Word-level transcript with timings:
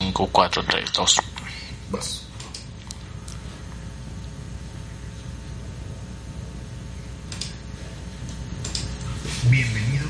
5, 0.00 0.28
4, 0.32 0.64
3, 0.64 0.92
2. 0.96 1.16
Vas. 1.90 2.26
Bienvenido 9.50 10.08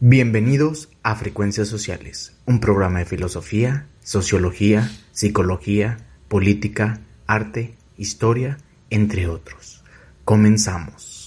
Bienvenidos 0.00 0.90
a 1.02 1.16
Frecuencias 1.16 1.68
Sociales, 1.68 2.34
un 2.44 2.60
programa 2.60 2.98
de 2.98 3.06
filosofía, 3.06 3.86
sociología, 4.02 4.90
psicología, 5.12 5.98
política, 6.28 7.00
arte, 7.26 7.74
historia, 7.96 8.58
entre 8.90 9.26
otros. 9.26 9.82
Comenzamos. 10.24 11.17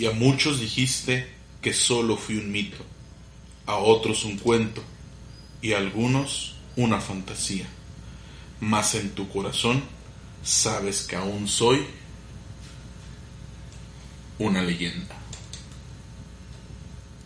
Y 0.00 0.06
a 0.06 0.12
muchos 0.12 0.60
dijiste 0.60 1.30
que 1.60 1.74
solo 1.74 2.16
fui 2.16 2.38
un 2.38 2.50
mito, 2.50 2.78
a 3.66 3.76
otros 3.76 4.24
un 4.24 4.38
cuento, 4.38 4.82
y 5.60 5.74
a 5.74 5.76
algunos 5.76 6.54
una 6.76 7.02
fantasía. 7.02 7.66
Mas 8.60 8.94
en 8.94 9.10
tu 9.10 9.28
corazón 9.28 9.82
sabes 10.42 11.02
que 11.02 11.16
aún 11.16 11.46
soy 11.46 11.84
una 14.38 14.62
leyenda. 14.62 15.18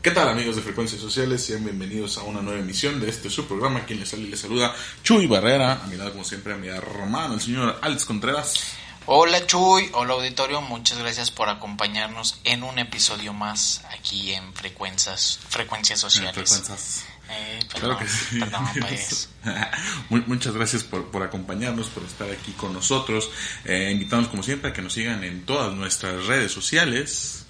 ¿Qué 0.03 0.11
tal 0.11 0.29
amigos 0.29 0.57
de 0.57 0.63
Frecuencias 0.63 1.01
Sociales? 1.01 1.45
Sean 1.45 1.63
bienvenidos 1.63 2.19
a 2.19 2.25
una 2.25 2.43
nueva 2.43 2.59
emisión 2.59 3.01
de 3.01 3.09
este 3.09 3.31
su 3.31 3.47
programa. 3.47 3.85
Quien 3.85 4.01
les 4.01 4.09
sale 4.09 4.25
y 4.25 4.31
les 4.31 4.41
saluda, 4.41 4.75
Chuy 5.05 5.29
Barrera. 5.29 5.81
A 5.85 5.87
mi 5.87 5.97
lado, 5.97 6.11
como 6.11 6.25
siempre, 6.25 6.55
a 6.55 6.57
mi 6.57 6.67
hermano, 6.67 7.35
el 7.35 7.41
señor 7.41 7.79
Alex 7.81 8.05
Contreras. 8.05 8.75
Hola 9.07 9.45
Chuy, 9.47 9.91
hola 9.93 10.15
auditorio, 10.15 10.63
muchas 10.63 10.99
gracias 10.99 11.31
por 11.31 11.51
acompañarnos 11.51 12.41
en 12.45 12.63
un 12.63 12.79
episodio 12.79 13.35
más 13.35 13.83
aquí 13.93 14.33
en 14.33 14.55
Frecuencias, 14.55 15.39
frecuencias 15.49 16.01
Sociales. 16.01 16.33
Frecuencias. 16.35 17.05
Eh, 17.31 17.61
Claro 17.69 17.99
perdón, 17.99 17.99
que 17.99 18.09
sí. 18.09 18.39
perdón, 18.41 18.69
pues. 18.81 19.29
Mu- 20.09 20.23
Muchas 20.27 20.55
gracias 20.55 20.85
por, 20.85 21.11
por 21.11 21.23
acompañarnos, 21.23 21.89
por 21.89 22.03
estar 22.05 22.31
aquí 22.31 22.53
con 22.53 22.73
nosotros. 22.73 23.29
Eh, 23.67 23.91
invitamos 23.93 24.29
como 24.29 24.43
siempre 24.43 24.71
a 24.71 24.73
que 24.73 24.81
nos 24.83 24.95
sigan 24.95 25.23
en 25.23 25.45
todas 25.45 25.75
nuestras 25.75 26.25
redes 26.27 26.53
sociales, 26.53 27.44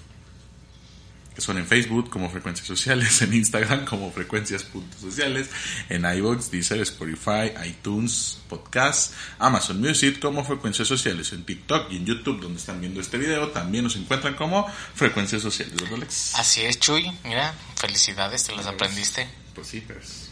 que 1.35 1.41
son 1.41 1.57
en 1.57 1.67
Facebook 1.67 2.09
como 2.09 2.29
Frecuencias 2.29 2.65
Sociales, 2.67 3.21
en 3.21 3.33
Instagram 3.33 3.85
como 3.85 4.11
Frecuencias.sociales, 4.11 5.49
en 5.89 6.05
iVoox, 6.05 6.49
Deezer, 6.49 6.79
Spotify, 6.81 7.51
iTunes, 7.67 8.39
Podcast, 8.49 9.13
Amazon 9.39 9.81
Music 9.81 10.19
como 10.19 10.43
Frecuencias 10.45 10.87
Sociales, 10.87 11.31
en 11.33 11.43
TikTok 11.43 11.91
y 11.91 11.97
en 11.97 12.05
YouTube 12.05 12.39
donde 12.41 12.59
están 12.59 12.79
viendo 12.79 13.01
este 13.01 13.17
video 13.17 13.49
también 13.49 13.83
nos 13.83 13.95
encuentran 13.95 14.35
como 14.35 14.65
Frecuencias 14.95 15.41
Sociales, 15.41 15.75
¿verdad 15.75 15.95
Alex? 15.95 16.35
Así 16.35 16.61
es 16.61 16.79
Chuy, 16.79 17.11
mira, 17.23 17.53
felicidades, 17.75 18.43
te 18.45 18.55
las 18.55 18.65
aprendiste. 18.67 19.27
Pues 19.53 19.67
sí, 19.67 19.83
pero 19.85 19.99
es- 19.99 20.24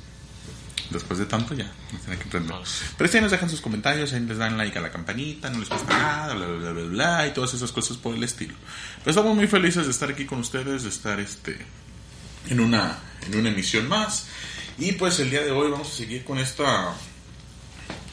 después 0.89 1.19
de 1.19 1.25
tanto 1.25 1.53
ya, 1.53 1.71
nos 1.91 2.01
tienen 2.01 2.19
que 2.19 2.29
Pero 2.97 3.09
si 3.09 3.17
ahí 3.17 3.23
nos 3.23 3.31
dejan 3.31 3.49
sus 3.49 3.61
comentarios, 3.61 4.13
ahí 4.13 4.19
les 4.21 4.37
dan 4.37 4.57
like 4.57 4.77
a 4.77 4.81
la 4.81 4.91
campanita, 4.91 5.49
no 5.49 5.59
les 5.59 5.69
cuesta 5.69 5.97
nada, 5.97 6.33
bla, 6.33 6.45
bla, 6.45 6.57
bla, 6.57 6.71
bla, 6.71 6.83
bla, 6.89 7.27
y 7.27 7.33
todas 7.33 7.53
esas 7.53 7.71
cosas 7.71 7.97
por 7.97 8.15
el 8.15 8.23
estilo. 8.23 8.53
Pero 8.99 9.11
estamos 9.11 9.35
muy 9.35 9.47
felices 9.47 9.85
de 9.85 9.91
estar 9.91 10.09
aquí 10.09 10.25
con 10.25 10.39
ustedes, 10.39 10.83
de 10.83 10.89
estar 10.89 11.19
este 11.19 11.57
en 12.49 12.59
una, 12.59 12.99
en 13.25 13.39
una 13.39 13.49
emisión 13.49 13.87
más. 13.87 14.27
Y 14.77 14.93
pues 14.93 15.19
el 15.19 15.29
día 15.29 15.41
de 15.43 15.51
hoy 15.51 15.69
vamos 15.71 15.87
a 15.91 15.95
seguir 15.95 16.23
con 16.23 16.39
esta... 16.39 16.93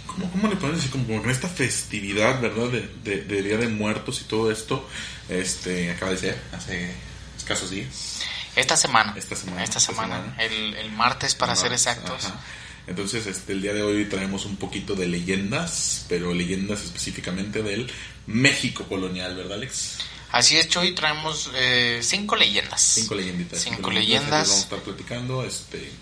¿Cómo, 0.06 0.30
cómo 0.32 0.48
le 0.48 0.56
podemos 0.56 0.76
decir? 0.76 0.90
Como, 0.90 1.06
como 1.06 1.22
con 1.22 1.30
esta 1.30 1.48
festividad, 1.48 2.40
¿verdad? 2.40 2.68
De, 2.68 2.88
de- 3.04 3.22
de 3.24 3.42
Día 3.42 3.56
de 3.56 3.68
Muertos 3.68 4.20
y 4.20 4.24
todo 4.24 4.50
esto. 4.50 4.86
Este, 5.28 5.90
acaba 5.92 6.10
de 6.12 6.18
ser 6.18 6.42
hace 6.52 6.92
escasos 7.38 7.70
días. 7.70 8.19
Esta 8.56 8.76
semana, 8.76 9.14
Esta 9.16 9.36
semana, 9.36 9.64
esta 9.64 9.78
esta 9.78 9.92
semana. 9.92 10.36
El, 10.38 10.74
el 10.74 10.90
martes 10.92 11.34
para 11.34 11.54
ser 11.54 11.70
Martes, 11.70 11.86
exactos. 11.86 12.24
ajá. 12.26 12.40
Entonces, 12.86 13.26
este, 13.26 13.52
el 13.52 13.62
día 13.62 13.72
de 13.72 13.82
hoy 13.82 14.06
traemos 14.06 14.46
un 14.46 14.56
poquito 14.56 14.96
de 14.96 15.06
leyendas, 15.06 16.06
pero 16.08 16.34
leyendas 16.34 16.82
específicamente 16.82 17.62
del 17.62 17.88
México 18.26 18.84
colonial, 18.84 19.36
¿verdad, 19.36 19.58
Alex? 19.58 19.98
Así 20.32 20.56
es 20.56 20.68
Chuy, 20.68 20.92
traemos 20.92 21.50
eh, 21.54 22.00
cinco 22.02 22.34
leyendas. 22.34 22.80
Cinco 22.80 23.14
leyenditas. 23.14 23.60
Cinco 23.60 23.90
leyendas. 23.90 24.48
Vamos 24.48 24.50
a 24.50 24.64
estar 24.64 24.78
platicando, 24.80 25.44
este... 25.44 25.92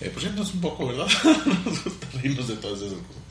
Eh, 0.00 0.10
pues 0.12 0.22
riéndonos 0.22 0.54
un 0.54 0.60
poco, 0.60 0.86
¿verdad? 0.86 1.08
Nos 1.64 1.82
gusta 1.82 2.06
reírnos 2.14 2.46
de 2.46 2.56
todas 2.56 2.78
esas 2.78 2.92
cosas. 2.92 3.22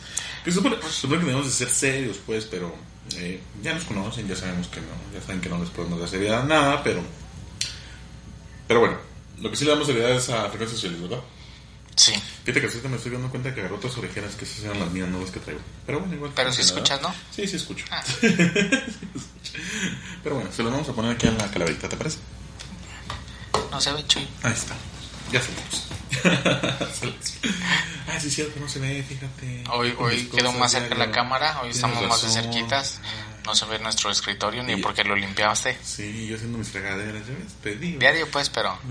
Que 0.43 0.51
supone, 0.51 0.75
supone 0.91 1.19
que 1.19 1.25
debemos 1.25 1.45
de 1.45 1.53
ser 1.53 1.69
serios, 1.69 2.17
pues, 2.25 2.43
pero 2.45 2.75
eh, 3.15 3.39
ya 3.63 3.73
nos 3.73 3.85
conocen, 3.85 4.27
ya 4.27 4.35
sabemos 4.35 4.67
que 4.67 4.81
no, 4.81 4.87
ya 5.13 5.25
saben 5.25 5.39
que 5.39 5.47
no 5.47 5.59
les 5.59 5.69
podemos 5.69 5.99
dar 5.99 6.09
seriedad 6.09 6.43
nada, 6.43 6.83
pero... 6.83 7.01
Pero 8.67 8.79
bueno, 8.81 8.97
lo 9.39 9.49
que 9.49 9.55
sí 9.55 9.65
le 9.65 9.71
damos 9.71 9.87
seriedad 9.87 10.11
es 10.11 10.29
a 10.29 10.49
frecuencias 10.49 10.79
sociales, 10.79 11.01
¿verdad? 11.01 11.19
Sí, 11.95 12.13
Fíjate 12.43 12.61
que 12.61 12.67
ahorita 12.67 12.89
me 12.89 12.97
estoy 12.97 13.11
dando 13.11 13.29
cuenta 13.29 13.53
que 13.55 13.61
agarró 13.61 13.77
otras 13.77 13.97
orejeras 13.97 14.35
que 14.35 14.45
esas 14.45 14.63
eran 14.65 14.79
las 14.79 14.91
mías, 14.91 15.09
no 15.09 15.19
las 15.19 15.31
que 15.31 15.39
traigo. 15.39 15.61
Pero 15.85 15.99
bueno, 15.99 16.13
igual. 16.13 16.31
pero 16.35 16.53
si 16.53 16.61
escuchas. 16.61 17.01
¿no? 17.01 17.13
Sí, 17.31 17.47
sí 17.47 17.55
escucho. 17.55 17.85
Ah. 17.89 18.03
Pero 20.23 20.35
bueno, 20.35 20.51
se 20.51 20.61
las 20.61 20.71
vamos 20.71 20.87
a 20.89 20.93
poner 20.93 21.11
aquí 21.11 21.27
en 21.27 21.37
la 21.37 21.49
calaverita, 21.49 21.89
¿te 21.89 21.97
parece? 21.97 22.19
No 23.71 23.81
se 23.81 23.91
ve 23.93 24.05
Chuy. 24.05 24.27
Ahí 24.43 24.53
está. 24.53 24.75
Ya 25.31 25.41
se 25.41 25.49
Ah, 28.07 28.19
sí, 28.19 28.27
es 28.27 28.35
cierto, 28.35 28.59
no 28.59 28.69
se 28.69 28.79
ve, 28.79 29.03
fíjate. 29.03 29.63
Hoy, 29.71 29.93
hoy 29.97 30.25
quedó 30.27 30.51
más 30.53 30.71
cerca 30.71 30.95
la 30.95 31.11
cámara, 31.11 31.61
hoy 31.61 31.71
Tienes 31.71 31.77
estamos 31.77 32.07
más 32.07 32.21
de 32.21 32.29
cerquitas. 32.29 32.99
No 33.47 33.55
se 33.55 33.65
ve 33.65 33.79
nuestro 33.79 34.11
escritorio 34.11 34.61
ni 34.61 34.75
porque 34.75 35.05
lo 35.05 35.15
limpiaste. 35.15 35.77
Sí, 35.81 36.27
yo 36.27 36.35
haciendo 36.35 36.57
mis 36.57 36.67
fregaderas, 36.67 37.23
ya 37.25 37.33
ves. 37.63 37.97
Diario 37.97 38.29
pues, 38.29 38.49
pero 38.49 38.77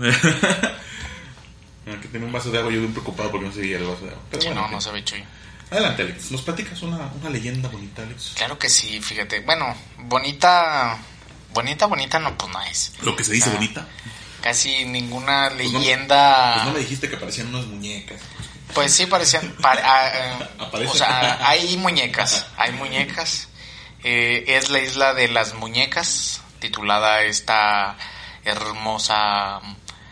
que 1.85 2.07
tenía 2.11 2.25
un 2.25 2.33
vaso 2.33 2.49
de 2.49 2.57
agua, 2.57 2.71
yo 2.71 2.79
bien 2.79 2.91
preocupado 2.91 3.29
porque 3.31 3.45
no 3.45 3.53
se 3.53 3.61
veía 3.61 3.77
el 3.77 3.83
vaso 3.85 4.01
de 4.05 4.09
agua. 4.11 4.23
Pero 4.31 4.41
sí, 4.41 4.47
bueno, 4.47 4.61
no, 4.63 4.71
no 4.71 4.81
se 4.81 4.91
ve 4.91 5.03
Chuy. 5.05 5.23
Adelante, 5.69 6.01
Alex. 6.01 6.31
¿Nos 6.31 6.41
platicas 6.41 6.81
una, 6.81 6.97
una 7.21 7.29
leyenda 7.29 7.69
bonita, 7.69 8.01
Alex? 8.01 8.31
Claro 8.35 8.57
que 8.57 8.67
sí, 8.67 8.99
fíjate. 8.99 9.41
Bueno, 9.41 9.75
bonita, 9.99 10.97
bonita, 11.53 11.85
bonita 11.85 12.17
no, 12.19 12.35
pues 12.35 12.51
no 12.51 12.61
es. 12.63 12.93
Lo 13.03 13.15
que 13.15 13.23
se 13.23 13.33
dice 13.33 13.51
bonita. 13.51 13.85
Casi 14.41 14.85
ninguna 14.85 15.51
Pues 15.55 15.71
no- 15.71 15.77
leyenda. 15.79 16.53
Pues 16.55 16.65
no 16.65 16.73
me 16.73 16.79
dijiste 16.79 17.09
que 17.09 17.17
parecían 17.17 17.53
unas 17.53 17.67
muñecas. 17.67 18.19
Pues 18.73 18.91
sí, 18.93 19.05
parecían. 19.05 19.55
pare- 19.61 19.81
ah, 19.83 20.11
eh, 20.13 20.87
o 20.89 20.93
sea, 20.95 21.47
hay 21.47 21.77
muñecas. 21.77 22.47
Hay 22.57 22.71
muñecas. 22.71 23.49
Eh, 24.03 24.43
es 24.47 24.69
la 24.69 24.79
isla 24.79 25.13
de 25.13 25.27
las 25.27 25.53
muñecas, 25.55 26.41
titulada 26.59 27.23
esta 27.23 27.97
hermosa 28.45 29.59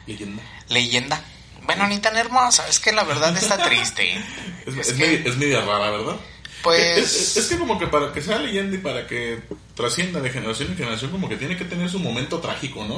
Leyenda. 0.08 0.44
leyenda. 0.70 1.24
Bueno, 1.64 1.88
ni 1.88 1.98
tan 2.00 2.16
hermosa, 2.16 2.68
es 2.68 2.80
que 2.80 2.92
la 2.92 3.04
verdad 3.04 3.36
está 3.38 3.58
triste. 3.64 4.14
Es, 4.66 4.76
Es 4.78 4.88
es 4.90 4.94
que- 4.94 5.00
media, 5.08 5.30
es 5.30 5.38
media 5.38 5.62
rara, 5.62 5.92
¿verdad? 5.92 6.16
Pues- 6.64 6.98
Es, 6.98 7.38
es- 7.38 7.46
que 7.48 7.58
como 7.60 7.78
que 7.78 7.86
para 7.88 8.12
que 8.12 8.22
sea 8.22 8.40
leyenda 8.40 8.76
y 8.76 8.80
para 8.80 9.06
que 9.06 9.40
trascienda 9.76 10.20
de 10.22 10.30
generación 10.32 10.70
en 10.72 10.78
generación, 10.78 11.12
como 11.12 11.30
que 11.30 11.38
tiene 11.38 11.56
que 11.56 11.66
tener 11.66 11.88
su 11.90 12.00
momento 12.00 12.40
trágico, 12.40 12.84
¿no? 12.86 12.96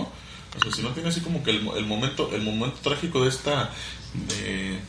O 0.57 0.61
sea, 0.63 0.71
si 0.73 0.81
no 0.81 0.89
tiene 0.93 1.09
así 1.09 1.19
como 1.21 1.43
que 1.43 1.51
el 1.51 1.85
momento 1.85 2.29
el 2.33 2.41
momento 2.41 2.77
trágico 2.81 3.21
de 3.23 3.29
esta... 3.29 3.71
De, 4.13 4.79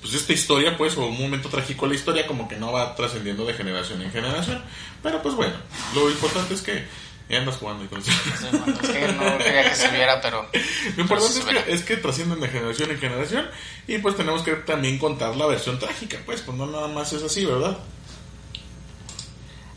pues 0.00 0.14
esta 0.14 0.32
historia, 0.32 0.76
pues, 0.76 0.96
o 0.96 1.06
un 1.06 1.20
momento 1.20 1.48
trágico 1.48 1.86
de 1.86 1.94
la 1.94 1.98
historia, 1.98 2.26
como 2.26 2.48
que 2.48 2.56
no 2.56 2.72
va 2.72 2.94
trascendiendo 2.94 3.44
de 3.44 3.54
generación 3.54 4.02
en 4.02 4.10
generación. 4.10 4.62
Pero 5.02 5.22
pues 5.22 5.34
bueno, 5.34 5.54
lo 5.94 6.10
importante 6.10 6.54
es 6.54 6.62
que 6.62 6.86
ya 7.28 7.38
andas 7.38 7.56
jugando 7.56 7.84
y 7.84 7.88
con 7.88 8.00
eso. 8.00 8.10
Es 8.10 8.88
que 8.88 9.12
no 9.12 9.38
quería 9.38 9.68
que 9.68 9.74
se 9.74 9.88
viera, 9.88 10.20
pero. 10.20 10.48
Lo 10.96 11.02
importante 11.02 11.34
sí 11.34 11.40
es 11.40 11.44
que, 11.44 11.72
es 11.72 11.82
que 11.82 11.96
trascienden 11.96 12.40
de 12.40 12.48
generación 12.48 12.90
en 12.90 12.98
generación 12.98 13.50
y 13.86 13.98
pues 13.98 14.16
tenemos 14.16 14.42
que 14.42 14.52
también 14.52 14.98
contar 14.98 15.36
la 15.36 15.46
versión 15.46 15.78
trágica, 15.78 16.18
pues, 16.24 16.40
pues 16.40 16.56
no 16.56 16.66
nada 16.66 16.88
más 16.88 17.12
es 17.12 17.22
así, 17.22 17.44
¿verdad? 17.44 17.78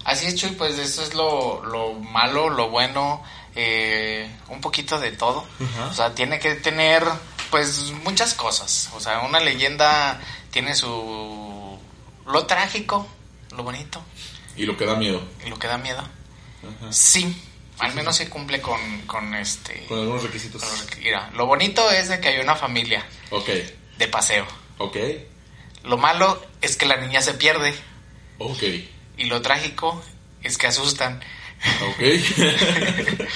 Así 0.04 0.26
es, 0.26 0.36
Chuy, 0.36 0.52
pues 0.52 0.80
eso 0.80 1.04
es 1.04 1.14
lo, 1.14 1.64
lo 1.66 1.94
malo, 1.94 2.50
lo 2.50 2.70
bueno, 2.70 3.24
eh, 3.56 4.30
un 4.50 4.62
poquito 4.62 5.00
de 5.00 5.12
todo. 5.12 5.46
O 5.90 5.94
sea, 5.94 6.16
tiene 6.16 6.40
que 6.40 6.56
tener, 6.56 7.04
pues, 7.52 7.92
muchas 8.04 8.34
cosas. 8.34 8.90
O 8.96 9.00
sea, 9.00 9.20
una 9.22 9.40
leyenda 9.40 10.20
tiene 10.50 10.74
su... 10.76 11.78
lo 12.26 12.46
trágico, 12.48 13.08
lo 13.56 13.62
bonito 13.64 14.02
Y 14.58 14.66
lo 14.66 14.76
que 14.78 14.86
da 14.86 14.96
miedo. 14.96 15.22
y 15.46 15.50
lo 15.50 15.60
que 15.60 15.68
da 15.68 15.78
miedo. 15.78 16.00
Ajá. 16.00 16.92
Sí, 16.94 17.36
Al 17.80 17.94
menos 17.94 18.16
se 18.18 18.30
cumple 18.30 18.62
con, 18.62 18.80
con 19.08 19.34
este... 19.36 19.86
Con 19.88 20.00
algunos 20.00 20.24
requisitos. 20.24 20.62
con 20.64 20.72
los 20.72 20.88
requ- 20.90 21.00
Mira, 21.04 21.30
lo 21.36 21.46
bonito 21.46 21.90
es 21.92 22.10
de 22.10 22.20
que 22.20 22.30
hay 22.30 22.40
una 22.40 22.56
familia 22.56 23.06
Ok, 23.32 23.50
de 23.98 24.08
paseo. 24.08 24.46
ok, 24.78 24.98
Lo 25.84 25.98
malo 25.98 26.44
es 26.62 26.76
que 26.78 26.86
la 26.86 26.98
niña 26.98 27.22
se 27.22 27.34
pierde. 27.36 27.74
ok, 28.40 28.64
Y 29.18 29.26
lo 29.26 29.42
trágico 29.42 30.04
es 30.44 30.58
que 30.58 30.68
asustan. 30.68 31.22
ok. 31.90 32.00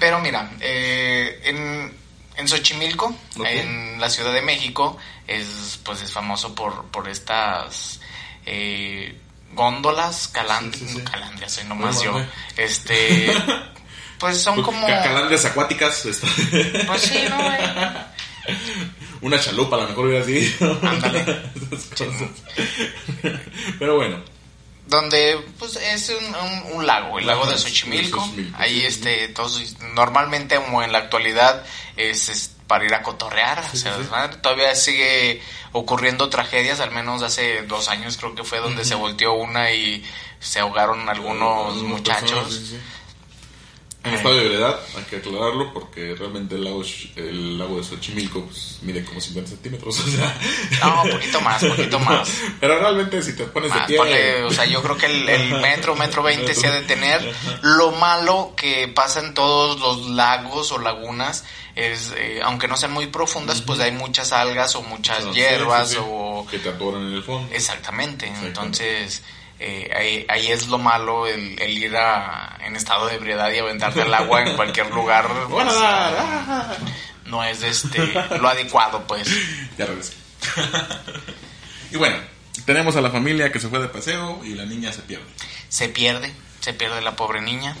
Pero 0.00 0.20
mira, 0.20 0.50
eh, 0.60 1.40
en, 1.44 1.94
en 2.38 2.48
Xochimilco, 2.48 3.14
en 3.44 4.00
la 4.00 4.08
Ciudad 4.08 4.32
de 4.32 4.40
México, 4.42 4.96
es 5.26 5.78
pues 5.84 6.00
es 6.02 6.10
famoso 6.12 6.54
por, 6.54 6.86
por 6.86 7.08
estas 7.08 8.00
eh, 8.46 9.14
góndolas, 9.52 10.28
calan- 10.32 10.72
Sí, 10.72 10.86
sí, 10.88 10.94
sí. 10.94 11.00
calandrias, 11.02 11.52
soy 11.52 11.64
nomás 11.64 12.00
yo. 12.02 12.12
bueno. 12.12 12.28
Este, 12.56 13.32
pues 14.18 14.40
son 14.40 14.62
como... 14.62 14.86
Ca- 14.86 15.02
Calandrias 15.02 15.44
acuáticas. 15.44 16.06
está- 16.06 16.28
Pues 16.86 17.02
sí, 17.02 17.18
¿no? 17.28 17.38
Eh, 18.48 18.54
Una 19.20 19.38
chalupa, 19.38 19.76
a 19.76 19.80
lo 19.80 19.88
mejor 19.88 20.06
hubiera 20.06 20.24
sido. 20.24 20.78
Ándale. 20.82 21.42
Pero 23.78 23.96
bueno. 23.96 24.22
Donde 24.88 25.38
pues 25.58 25.76
es 25.76 26.08
un, 26.10 26.24
un- 26.34 26.72
un 26.78 26.86
lago, 26.86 27.18
el 27.18 27.26
lago 27.26 27.46
de 27.46 27.56
Xochimilco. 27.58 28.20
Ahí 28.56 28.84
este 28.84 29.28
todos 29.28 29.76
normalmente 29.94 30.56
como 30.56 30.82
en 30.82 30.92
la 30.92 30.98
actualidad 30.98 31.64
es, 31.96 32.28
es 32.28 32.50
para 32.66 32.84
ir 32.84 32.94
a 32.94 33.02
cotorrear, 33.02 33.58
o 33.72 33.76
sea, 33.76 33.96
sí, 33.96 34.08
todavía 34.42 34.74
sigue 34.74 35.40
ocurriendo 35.72 36.28
tragedias, 36.28 36.80
al 36.80 36.90
menos 36.90 37.22
hace 37.22 37.62
dos 37.62 37.88
años 37.88 38.16
creo 38.18 38.34
que 38.34 38.44
fue 38.44 38.58
donde 38.58 38.84
se 38.84 38.94
volteó 38.94 39.32
una 39.34 39.72
y 39.72 40.04
se 40.40 40.60
ahogaron 40.60 41.08
algunos 41.08 41.76
muchachos. 41.82 42.60
Eh. 44.12 44.16
estado 44.16 44.36
de 44.36 44.48
veredad, 44.48 44.80
hay 44.96 45.04
que 45.04 45.16
aclararlo 45.16 45.72
porque 45.72 46.14
realmente 46.14 46.54
el 46.54 46.64
lago, 46.64 46.82
el 47.16 47.58
lago 47.58 47.78
de 47.78 47.84
Xochimilco 47.84 48.44
pues, 48.44 48.78
mide 48.82 49.04
como 49.04 49.20
50 49.20 49.50
centímetros. 49.50 50.00
O 50.00 50.10
sea, 50.10 50.38
No, 50.82 51.02
un 51.02 51.10
poquito 51.10 51.40
más, 51.40 51.64
poquito 51.64 51.98
más. 52.00 52.30
Pero 52.60 52.78
realmente 52.78 53.22
si 53.22 53.34
te 53.34 53.44
pones 53.44 53.72
de 53.72 53.80
pie... 53.80 53.96
ponle, 53.96 54.42
o 54.44 54.50
sea, 54.50 54.64
yo 54.64 54.82
creo 54.82 54.96
que 54.96 55.06
el, 55.06 55.28
el 55.28 55.60
metro, 55.60 55.94
metro 55.94 56.22
20 56.22 56.54
se 56.54 56.66
ha 56.66 56.72
de 56.72 56.82
tener. 56.82 57.34
Lo 57.62 57.92
malo 57.92 58.52
que 58.56 58.88
pasa 58.88 59.20
en 59.20 59.34
todos 59.34 59.80
los 59.80 60.10
lagos 60.10 60.72
o 60.72 60.78
lagunas 60.78 61.44
es, 61.74 62.12
eh, 62.16 62.40
aunque 62.42 62.68
no 62.68 62.76
sean 62.76 62.92
muy 62.92 63.06
profundas, 63.06 63.62
pues 63.62 63.78
hay 63.80 63.92
muchas 63.92 64.32
algas 64.32 64.74
o 64.74 64.82
muchas 64.82 65.24
Sí, 65.24 65.30
hierbas 65.30 65.90
sí, 65.90 65.94
sí, 65.94 66.00
o... 66.04 66.46
Que 66.50 66.58
te 66.58 66.68
atoran 66.70 67.06
en 67.06 67.14
el 67.14 67.22
fondo. 67.22 67.48
Exactamente. 67.54 68.32
entonces 68.42 69.22
eh, 69.60 69.90
ahí, 69.94 70.26
ahí 70.28 70.52
es 70.52 70.68
lo 70.68 70.78
malo 70.78 71.26
el, 71.26 71.60
el 71.60 71.78
ir 71.78 71.96
a, 71.96 72.58
en 72.64 72.76
estado 72.76 73.06
de 73.06 73.16
ebriedad 73.16 73.50
y 73.50 73.58
aventarte 73.58 74.02
al 74.02 74.14
agua 74.14 74.42
en 74.42 74.54
cualquier 74.54 74.90
lugar. 74.90 75.28
pues, 75.50 75.66
ah, 75.70 76.76
no 77.26 77.42
es 77.42 77.62
este 77.62 77.98
lo 78.38 78.48
adecuado, 78.48 79.04
pues. 79.06 79.28
Ya 79.76 79.86
regresé. 79.86 80.14
y 81.90 81.96
bueno, 81.96 82.16
tenemos 82.64 82.94
a 82.96 83.00
la 83.00 83.10
familia 83.10 83.50
que 83.50 83.58
se 83.58 83.68
fue 83.68 83.80
de 83.80 83.88
paseo 83.88 84.40
y 84.44 84.54
la 84.54 84.64
niña 84.64 84.92
se 84.92 85.02
pierde. 85.02 85.26
se 85.68 85.88
pierde, 85.88 86.32
se 86.60 86.72
pierde 86.72 87.00
la 87.00 87.16
pobre 87.16 87.40
niña. 87.40 87.76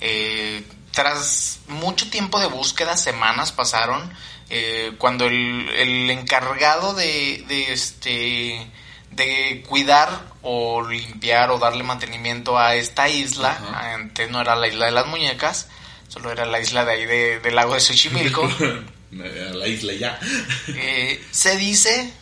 Eh, 0.00 0.64
tras 0.90 1.60
mucho 1.68 2.10
tiempo 2.10 2.40
de 2.40 2.46
búsqueda, 2.46 2.96
semanas 2.96 3.52
pasaron, 3.52 4.12
eh, 4.50 4.92
cuando 4.98 5.26
el, 5.26 5.68
el 5.70 6.10
encargado 6.10 6.94
de, 6.94 7.44
de, 7.46 7.72
este 7.72 8.66
de 9.12 9.64
cuidar 9.68 10.31
o 10.42 10.82
limpiar 10.86 11.50
o 11.50 11.58
darle 11.58 11.82
mantenimiento 11.84 12.58
a 12.58 12.74
esta 12.74 13.08
isla, 13.08 13.58
antes 13.94 14.28
no 14.30 14.40
era 14.40 14.56
la 14.56 14.68
isla 14.68 14.86
de 14.86 14.92
las 14.92 15.06
muñecas, 15.06 15.68
solo 16.08 16.30
era 16.32 16.44
la 16.46 16.60
isla 16.60 16.84
de 16.84 16.92
ahí 16.92 17.06
de- 17.06 17.40
del 17.40 17.54
lago 17.54 17.74
de 17.74 17.80
Xochimilco. 17.80 18.48
la 19.12 19.66
isla 19.68 19.92
ya. 19.92 20.18
Eh, 20.68 21.22
se 21.30 21.56
dice 21.56 22.12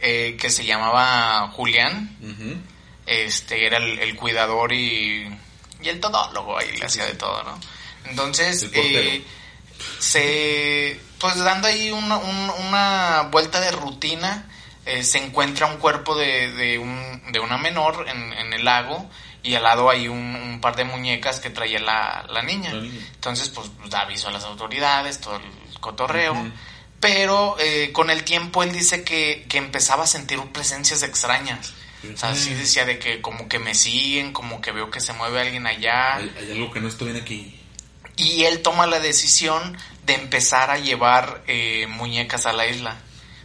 eh, 0.00 0.36
que 0.40 0.50
se 0.50 0.64
llamaba 0.64 1.48
Julián, 1.52 2.16
este 3.06 3.66
era 3.66 3.78
el, 3.78 3.98
el 4.00 4.16
cuidador 4.16 4.72
y, 4.72 5.28
y 5.82 5.88
el 5.88 6.00
todólogo 6.00 6.58
ahí 6.58 6.76
le 6.76 6.86
hacía 6.86 7.04
de 7.06 7.14
todo, 7.14 7.42
¿no? 7.44 7.58
Entonces, 8.10 8.68
eh, 8.72 9.24
se, 9.98 11.00
pues 11.18 11.36
dando 11.36 11.68
ahí 11.68 11.90
una, 11.90 12.16
un- 12.16 12.50
una 12.66 13.28
vuelta 13.30 13.60
de 13.60 13.70
rutina, 13.72 14.48
eh, 14.88 15.04
se 15.04 15.18
encuentra 15.18 15.66
un 15.66 15.76
cuerpo 15.76 16.16
de, 16.16 16.52
de, 16.52 16.78
un, 16.78 17.22
de 17.30 17.40
una 17.40 17.58
menor 17.58 18.06
en, 18.08 18.32
en 18.32 18.52
el 18.52 18.64
lago 18.64 19.08
y 19.42 19.54
al 19.54 19.62
lado 19.62 19.88
hay 19.90 20.08
un, 20.08 20.34
un 20.34 20.60
par 20.60 20.76
de 20.76 20.84
muñecas 20.84 21.40
que 21.40 21.50
traía 21.50 21.78
la, 21.80 22.26
la 22.28 22.42
niña. 22.42 22.72
La 22.72 22.82
niña. 22.82 23.00
Entonces, 23.14 23.48
pues 23.48 23.70
da 23.88 24.00
aviso 24.00 24.28
a 24.28 24.32
las 24.32 24.44
autoridades, 24.44 25.20
todo 25.20 25.36
el 25.36 25.80
cotorreo. 25.80 26.34
Pero 27.00 27.56
eh, 27.60 27.90
con 27.92 28.10
el 28.10 28.24
tiempo 28.24 28.62
él 28.62 28.72
dice 28.72 29.04
que, 29.04 29.46
que 29.48 29.58
empezaba 29.58 30.04
a 30.04 30.06
sentir 30.06 30.40
presencias 30.52 31.02
extrañas. 31.02 31.72
O 32.12 32.16
sea, 32.16 32.34
sí 32.34 32.54
decía 32.54 32.84
de 32.84 32.98
que 32.98 33.20
como 33.20 33.48
que 33.48 33.58
me 33.58 33.74
siguen, 33.74 34.32
como 34.32 34.60
que 34.60 34.72
veo 34.72 34.90
que 34.90 35.00
se 35.00 35.12
mueve 35.12 35.40
alguien 35.40 35.66
allá. 35.66 36.16
Hay, 36.16 36.32
hay 36.38 36.52
algo 36.52 36.70
que 36.70 36.80
no 36.80 36.88
está 36.88 37.04
bien 37.04 37.16
aquí. 37.16 37.60
Y 38.16 38.44
él 38.44 38.62
toma 38.62 38.86
la 38.86 38.98
decisión 38.98 39.76
de 40.04 40.14
empezar 40.14 40.70
a 40.70 40.78
llevar 40.78 41.42
eh, 41.46 41.86
muñecas 41.88 42.46
a 42.46 42.52
la 42.52 42.66
isla. 42.66 42.96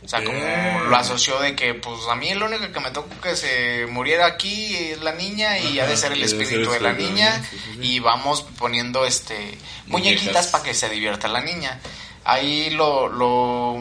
O 0.04 0.08
sea, 0.08 0.24
como 0.24 0.38
Ok. 0.38 0.90
lo 0.90 0.96
asoció 0.98 1.40
de 1.40 1.56
que, 1.56 1.74
pues 1.76 2.02
a 2.10 2.16
mí 2.16 2.34
lo 2.34 2.48
único 2.48 2.70
que 2.72 2.80
me 2.82 2.92
tocó 2.92 3.10
que 3.22 3.36
se 3.38 3.86
muriera 3.90 4.26
aquí 4.26 4.76
es 4.76 5.02
la 5.02 5.14
niña 5.14 5.58
y 5.60 5.80
ha 5.80 5.86
de 5.88 5.94
Ajá, 5.94 6.08
el 6.08 6.14
ha 6.14 6.16
de 6.18 6.28
ser 6.28 6.42
espíritu 6.42 6.72
el 6.74 6.74
de 6.74 6.80
la 6.82 6.90
espíritu 6.92 7.10
de 7.10 7.14
niña. 7.14 7.30
la 7.30 7.38
niña, 7.38 7.50
sí, 7.50 7.58
sí, 7.58 7.72
sí. 7.74 7.80
Y 7.82 8.00
vamos 8.00 8.42
poniendo 8.58 9.06
este 9.06 9.58
muñequitas 9.88 10.48
para 10.48 10.64
que 10.66 10.74
se 10.74 10.90
divierta 10.90 11.28
la 11.30 11.40
niña. 11.42 11.80
Ahí 12.26 12.70
lo, 12.72 13.08
lo, 13.08 13.78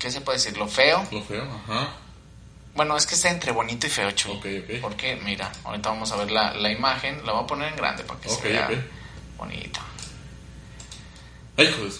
¿qué 0.00 0.10
se 0.10 0.20
puede 0.20 0.38
decir? 0.38 0.56
Lo 0.58 0.66
feo. 0.66 1.06
Lo 1.12 1.22
feo, 1.22 1.44
ajá. 1.64 1.90
Bueno, 2.74 2.96
es 2.96 3.06
que 3.06 3.14
está 3.14 3.30
entre 3.30 3.52
bonito 3.52 3.86
y 3.86 3.90
feo, 3.90 4.10
Chuy. 4.12 4.32
Ok, 4.36 4.46
ok. 4.64 4.80
Porque, 4.80 5.16
mira, 5.16 5.50
ahorita 5.64 5.90
vamos 5.90 6.10
a 6.12 6.16
ver 6.16 6.30
la, 6.30 6.54
la 6.54 6.70
imagen. 6.70 7.24
La 7.26 7.32
voy 7.32 7.44
a 7.44 7.46
poner 7.46 7.68
en 7.68 7.76
grande 7.76 8.02
para 8.04 8.20
que 8.20 8.28
Ok, 8.28 8.42
se 8.42 8.48
vea 8.48 8.68
bonito. 9.36 9.80
Ay, 11.56 11.66
madre. 11.68 11.90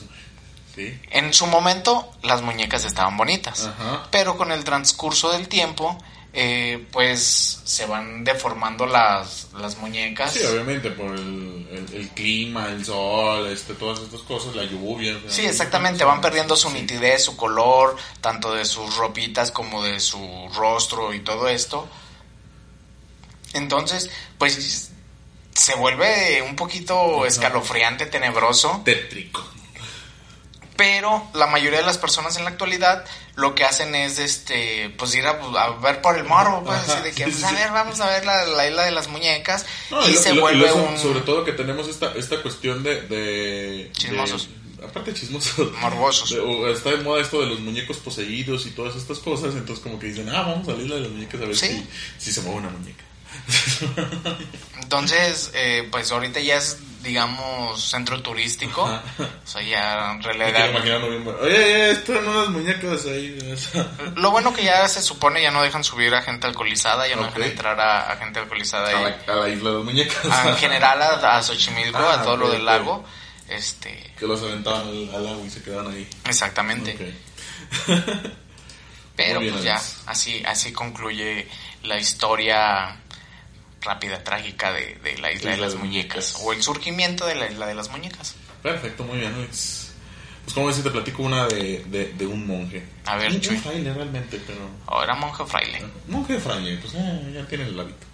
Sí. 0.74 0.98
En 1.10 1.32
su 1.34 1.46
momento, 1.46 2.12
las 2.22 2.42
muñecas 2.42 2.84
estaban 2.84 3.16
bonitas. 3.16 3.66
Ajá. 3.66 4.08
Pero 4.10 4.36
con 4.36 4.52
el 4.52 4.64
transcurso 4.64 5.30
del 5.32 5.48
tiempo, 5.48 5.98
eh, 6.32 6.86
pues 6.92 7.60
se 7.64 7.86
van 7.86 8.22
deformando 8.22 8.86
las, 8.86 9.48
las 9.58 9.78
muñecas. 9.78 10.32
Sí, 10.32 10.44
obviamente, 10.44 10.90
por 10.92 11.14
el, 11.14 11.68
el, 11.72 11.94
el 11.94 12.08
clima, 12.10 12.68
el 12.68 12.84
sol, 12.84 13.48
este, 13.48 13.74
todas 13.74 14.00
estas 14.00 14.20
cosas, 14.20 14.54
la 14.54 14.64
lluvia. 14.64 15.18
Sí, 15.28 15.44
exactamente, 15.44 16.04
van 16.04 16.20
perdiendo 16.20 16.54
su 16.56 16.70
nitidez, 16.70 17.24
su 17.24 17.36
color, 17.36 17.96
tanto 18.20 18.54
de 18.54 18.64
sus 18.64 18.96
ropitas 18.96 19.50
como 19.50 19.82
de 19.82 19.98
su 19.98 20.48
rostro 20.54 21.12
y 21.12 21.20
todo 21.20 21.48
esto. 21.48 21.88
Entonces, 23.52 24.08
pues 24.38 24.92
se 25.52 25.74
vuelve 25.74 26.42
un 26.42 26.54
poquito 26.54 27.26
escalofriante, 27.26 28.06
tenebroso, 28.06 28.82
Tétrico. 28.84 29.44
Pero 30.80 31.28
la 31.34 31.46
mayoría 31.46 31.80
de 31.80 31.84
las 31.84 31.98
personas 31.98 32.38
en 32.38 32.44
la 32.44 32.50
actualidad 32.50 33.04
lo 33.36 33.54
que 33.54 33.64
hacen 33.64 33.94
es 33.94 34.18
este 34.18 34.88
pues 34.96 35.14
ir 35.14 35.26
a, 35.26 35.32
a 35.32 35.70
ver 35.78 36.00
por 36.00 36.16
el 36.16 36.24
morbo, 36.24 36.64
pues 36.64 36.78
Ajá, 36.78 36.92
así 36.94 37.02
de 37.02 37.10
que 37.12 37.24
sí, 37.26 37.30
pues, 37.32 37.36
sí, 37.36 37.44
a 37.44 37.52
ver, 37.52 37.70
vamos 37.70 38.00
a 38.00 38.06
ver 38.08 38.24
la, 38.24 38.44
la 38.46 38.66
isla 38.66 38.84
de 38.84 38.90
las 38.92 39.08
muñecas 39.08 39.66
No, 39.90 40.08
y 40.08 40.14
lo- 40.14 40.20
se 40.22 40.32
vuelve 40.32 40.66
lo- 40.68 40.76
un 40.76 40.98
Sobre 40.98 41.20
todo 41.20 41.44
que 41.44 41.52
tenemos 41.52 41.86
esta, 41.86 42.14
esta 42.14 42.40
cuestión 42.40 42.82
de... 42.82 43.02
de 43.02 43.90
Chismosos. 43.92 44.48
de- 44.78 44.86
aparte 44.86 45.12
chismosos. 45.12 45.72
Morbosos. 45.80 46.32
O 46.32 46.66
está 46.68 46.88
de 46.90 46.96
moda 47.02 47.20
esto 47.20 47.40
de 47.42 47.46
los 47.48 47.60
muñecos 47.60 47.98
poseídos 47.98 48.64
y 48.64 48.70
todas 48.70 48.96
estas 48.96 49.18
cosas. 49.18 49.54
Entonces 49.54 49.82
como 49.82 49.98
que 49.98 50.06
dicen, 50.06 50.30
ah, 50.30 50.40
vamos 50.40 50.66
a 50.68 50.72
la 50.72 50.82
isla 50.82 50.94
de 50.94 51.00
las 51.02 51.10
muñecas 51.10 51.40
a 51.42 51.44
ver 51.44 51.56
Sí. 51.56 51.66
si, 52.18 52.24
si 52.24 52.32
se 52.32 52.40
mueve 52.40 52.60
una 52.60 52.70
muñeca. 52.70 53.04
Entonces, 54.82 55.50
eh, 55.54 55.86
pues 55.90 56.10
ahorita 56.10 56.40
ya 56.40 56.56
es, 56.56 56.78
digamos, 57.02 57.82
centro 57.82 58.20
turístico. 58.22 58.84
Ajá. 58.86 59.02
O 59.44 59.46
sea, 59.46 59.62
ya 59.62 60.12
en 60.12 60.22
realidad... 60.22 60.82
bien. 60.82 61.24
bueno. 61.24 61.38
Oye, 61.40 61.90
están 61.92 62.26
unas 62.28 62.48
muñecas 62.50 63.06
ahí. 63.06 63.38
Lo 64.16 64.30
bueno 64.30 64.52
que 64.52 64.64
ya 64.64 64.86
se 64.88 65.00
supone 65.02 65.42
ya 65.42 65.50
no 65.50 65.62
dejan 65.62 65.82
subir 65.82 66.14
a 66.14 66.22
gente 66.22 66.46
alcoholizada, 66.46 67.08
ya 67.08 67.16
no 67.16 67.22
Ok. 67.22 67.34
dejan 67.34 67.50
entrar 67.50 67.80
a, 67.80 68.12
a 68.12 68.16
gente 68.16 68.38
alcoholizada 68.40 68.88
A 68.90 68.98
ahí. 69.06 69.14
la, 69.26 69.32
a 69.32 69.36
la 69.36 69.48
isla 69.48 69.70
de 69.70 69.76
las 69.76 69.84
muñecas. 69.84 70.24
A- 70.26 70.48
en 70.50 70.56
general 70.56 71.00
a, 71.02 71.36
a 71.38 71.42
Xochimilco, 71.42 71.98
Ah, 71.98 72.14
a 72.20 72.22
todo 72.22 72.36
lo 72.36 72.46
ok, 72.46 72.52
del 72.52 72.64
lago. 72.64 73.04
Este, 73.48 74.12
Que 74.18 74.26
los 74.26 74.40
aventaban 74.42 74.82
al, 74.82 75.08
al 75.14 75.26
agua 75.28 75.44
y 75.46 75.50
se 75.50 75.62
quedaban 75.62 75.92
ahí. 75.92 76.06
exactamente. 76.24 77.14
Pero 79.16 79.40
bien, 79.40 79.52
pues 79.52 79.64
ya, 79.64 79.80
así, 80.06 80.42
así 80.46 80.72
concluye 80.72 81.46
la 81.82 81.98
historia 81.98 82.96
rápida, 83.82 84.22
trágica 84.22 84.72
de, 84.72 84.96
de 85.02 85.18
la 85.18 85.32
isla 85.32 85.52
de 85.52 85.56
las 85.58 85.72
de 85.72 85.78
muñecas. 85.78 86.34
Muñecas. 86.34 86.36
O 86.42 86.52
el 86.52 86.62
surgimiento 86.62 87.26
de 87.26 87.34
la 87.34 87.50
isla 87.50 87.66
de 87.66 87.74
las 87.74 87.88
muñecas. 87.90 88.34
Perfecto, 88.62 89.04
muy 89.04 89.18
bien, 89.18 89.34
Alex. 89.34 89.86
Pues 90.44 90.54
como 90.54 90.72
si 90.72 90.82
te 90.82 90.90
platico 90.90 91.22
una 91.22 91.46
de, 91.46 91.84
de, 91.86 92.12
de 92.14 92.26
un 92.26 92.44
monje. 92.46 92.82
A 93.04 93.16
ver, 93.16 93.30
un, 93.30 93.36
un 93.36 93.62
fraile 93.62 93.92
realmente, 93.94 94.40
pero... 94.46 94.68
Oh, 94.86 95.02
era 95.02 95.14
monje 95.14 95.42
o 95.42 95.46
fraile. 95.46 95.84
Monje 96.08 96.38
fraile, 96.40 96.76
pues 96.78 96.94
eh, 96.94 97.32
ya 97.34 97.46
tiene 97.46 97.64
el 97.64 97.78
hábito. 97.78 98.06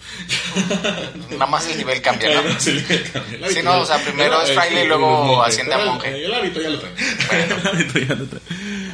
Nada 1.30 1.46
más 1.46 1.66
el 1.68 1.78
nivel 1.78 2.02
cambia, 2.02 2.42
¿no? 2.42 2.42
Sí, 2.60 2.70
el 2.88 3.16
hábito 3.44 3.50
Sí, 3.50 3.62
no, 3.62 3.78
o 3.80 3.86
sea, 3.86 3.98
primero 3.98 4.42
es 4.42 4.52
fraile 4.52 4.84
y 4.84 4.88
luego 4.88 5.42
asciende 5.42 5.74
a 5.74 5.78
el- 5.80 5.86
monje. 5.86 6.24
El, 6.24 6.34
hábito 6.34 6.60
ya 6.60 6.68
lo 6.70 6.78
trae. 6.80 6.92
el 7.44 7.66
hábito 7.66 7.98
ya 8.00 8.14
lo 8.14 8.26
trae. 8.26 8.42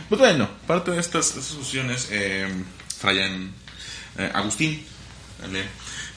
Pues 0.09 0.21
bueno, 0.21 0.49
parte 0.67 0.91
de 0.93 1.01
estas, 1.01 1.29
estas 1.31 1.47
fusiones, 1.47 2.09
eh, 2.13 2.49
eh, 4.19 4.31
Agustín, 4.35 4.87
¿vale? 5.41 5.65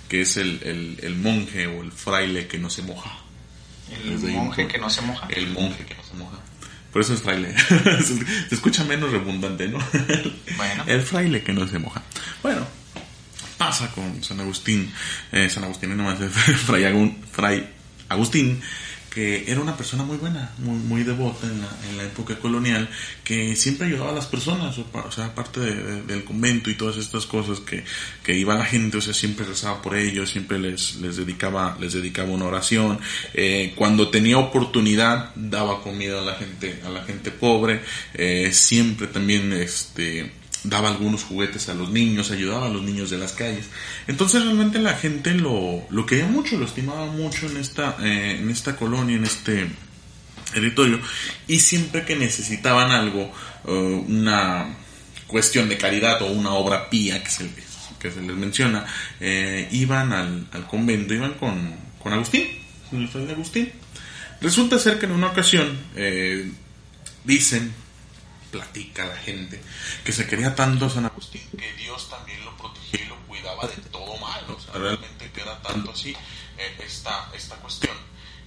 Que 0.08 0.22
es 0.22 0.38
el, 0.38 0.62
el, 0.64 1.00
el 1.02 1.16
monje 1.16 1.68
o 1.68 1.82
el 1.84 1.92
fraile 1.92 2.48
que 2.48 2.58
no 2.58 2.70
se 2.70 2.82
moja. 2.82 3.12
El 3.92 4.12
Desde 4.12 4.34
monje 4.34 4.68
que 4.68 4.78
no 4.78 4.90
se 4.90 5.02
moja. 5.02 5.28
El 5.30 5.50
monje 5.50 5.86
que 5.86 5.96
no 5.96 6.04
se 6.04 6.14
moja. 6.16 6.38
Por 6.92 7.02
eso 7.02 7.14
es 7.14 7.22
fraile. 7.22 7.54
Se 8.48 8.56
escucha 8.56 8.86
menos 8.86 9.12
redundante, 9.12 9.68
¿no? 9.68 9.80
Bueno. 10.56 10.84
El 10.88 11.02
fraile 11.02 11.44
que 11.44 11.52
no 11.52 11.68
se 11.68 11.78
moja. 11.78 12.02
Bueno, 12.42 12.66
pasa 13.58 13.92
con 13.92 14.24
San 14.24 14.40
Agustín. 14.40 14.94
Eh, 15.34 15.50
San 15.50 15.66
Agustín, 15.66 15.98
no 15.98 16.04
más, 16.04 16.20
Fray 16.32 16.86
Agustín, 18.08 18.62
que 19.16 19.50
era 19.50 19.62
una 19.62 19.78
persona 19.78 20.04
muy 20.04 20.18
buena, 20.18 20.52
muy, 20.60 20.76
muy 20.78 21.04
devota 21.04 21.48
en 21.48 21.62
la, 21.62 21.70
en 21.90 21.98
la 21.98 22.04
época 22.04 22.38
colonial, 22.38 22.90
que 23.24 23.56
siempre 23.56 23.88
ayudaba 23.88 24.12
a 24.12 24.14
las 24.14 24.26
personas, 24.28 24.78
o, 24.78 25.12
sea, 25.12 25.26
aparte 25.28 25.62
de- 25.62 25.74
de- 25.84 26.02
del 26.04 26.26
convento 26.26 26.70
y 26.70 26.76
todas 26.76 26.98
estas 26.98 27.26
cosas 27.26 27.62
que, 27.62 27.86
que 28.24 28.38
iba 28.38 28.54
la 28.56 28.66
gente, 28.66 28.98
o 28.98 29.02
sea, 29.02 29.14
siempre 29.14 29.46
rezaba 29.46 29.82
por 29.82 29.96
ellos, 29.96 30.30
siempre 30.30 30.60
les, 30.60 30.98
les 30.98 31.16
dedicaba, 31.16 31.78
les 31.80 31.94
dedicaba 31.94 32.30
una 32.30 32.46
oración, 32.46 33.00
eh, 33.34 33.72
cuando 33.76 34.10
tenía 34.10 34.38
oportunidad 34.38 35.34
daba 35.36 35.82
comida 35.82 36.20
a 36.20 36.26
la 36.26 36.36
gente, 36.36 36.82
a 36.86 36.90
la 36.90 37.04
gente 37.06 37.32
pobre, 37.32 37.80
eh, 38.14 38.52
siempre 38.52 39.08
también, 39.08 39.54
este, 39.54 40.30
daba 40.70 40.90
algunos 40.90 41.24
juguetes 41.24 41.70
a 41.70 41.74
los 41.74 41.90
niños, 41.92 42.32
ayudaba 42.32 42.68
a 42.68 42.70
los 42.70 42.82
niños 42.82 43.10
de 43.10 43.18
las 43.18 43.34
calles. 43.34 43.66
Entonces 44.08 44.44
realmente 44.44 44.80
la 44.80 44.94
gente 44.94 45.34
lo, 45.34 45.86
lo 45.90 46.06
quería 46.06 46.28
mucho, 46.28 46.58
lo 46.58 46.66
estimaba 46.66 47.06
mucho 47.08 47.48
en 47.48 47.58
esta, 47.58 47.98
eh, 48.02 48.38
en 48.40 48.50
esta 48.50 48.76
colonia, 48.76 49.16
en 49.16 49.26
este 49.26 49.68
territorio, 50.54 51.00
y 51.48 51.60
siempre 51.60 52.06
que 52.06 52.16
necesitaban 52.16 52.92
algo, 52.92 53.32
eh, 53.66 54.04
una 54.08 54.76
cuestión 55.28 55.70
de 55.70 55.78
caridad 55.78 56.22
o 56.22 56.28
una 56.28 56.52
obra 56.52 56.90
pía 56.90 57.24
que 57.24 57.30
se 57.30 57.50
que 58.00 58.12
se 58.12 58.22
les 58.22 58.36
menciona, 58.36 58.86
eh, 59.20 59.68
iban 59.72 60.14
al, 60.14 60.68
convento, 60.70 61.16
iban 61.16 61.34
con, 61.34 61.74
con 61.98 62.14
Agustín, 62.14 62.46
con 62.92 63.02
el 63.02 63.30
Agustín. 63.32 63.72
Resulta 64.42 64.78
ser 64.78 65.00
que 65.00 65.08
en 65.08 65.14
una 65.14 65.28
ocasión 65.28 65.76
dicen 67.24 67.74
platica 68.56 69.06
la 69.06 69.18
gente 69.18 69.62
que 70.04 70.12
se 70.12 70.26
quería 70.28 70.56
tanto 70.56 70.86
a 70.86 70.90
San 70.90 71.06
Agustín 71.06 71.42
que 71.58 71.74
Dios 71.74 72.10
también 72.10 72.44
lo 72.46 72.56
protegía 72.58 73.02
y 73.06 73.08
lo 73.08 73.18
cuidaba 73.28 73.68
de 73.68 73.76
todo 73.92 74.18
mal. 74.18 74.44
O 74.50 74.60
sea, 74.60 74.74
realmente 74.74 75.30
que 75.34 75.42
era 75.42 75.62
tanto 75.62 75.92
así 75.92 76.12
eh, 76.58 76.76
esta, 76.86 77.30
esta 77.36 77.56
cuestión 77.58 77.96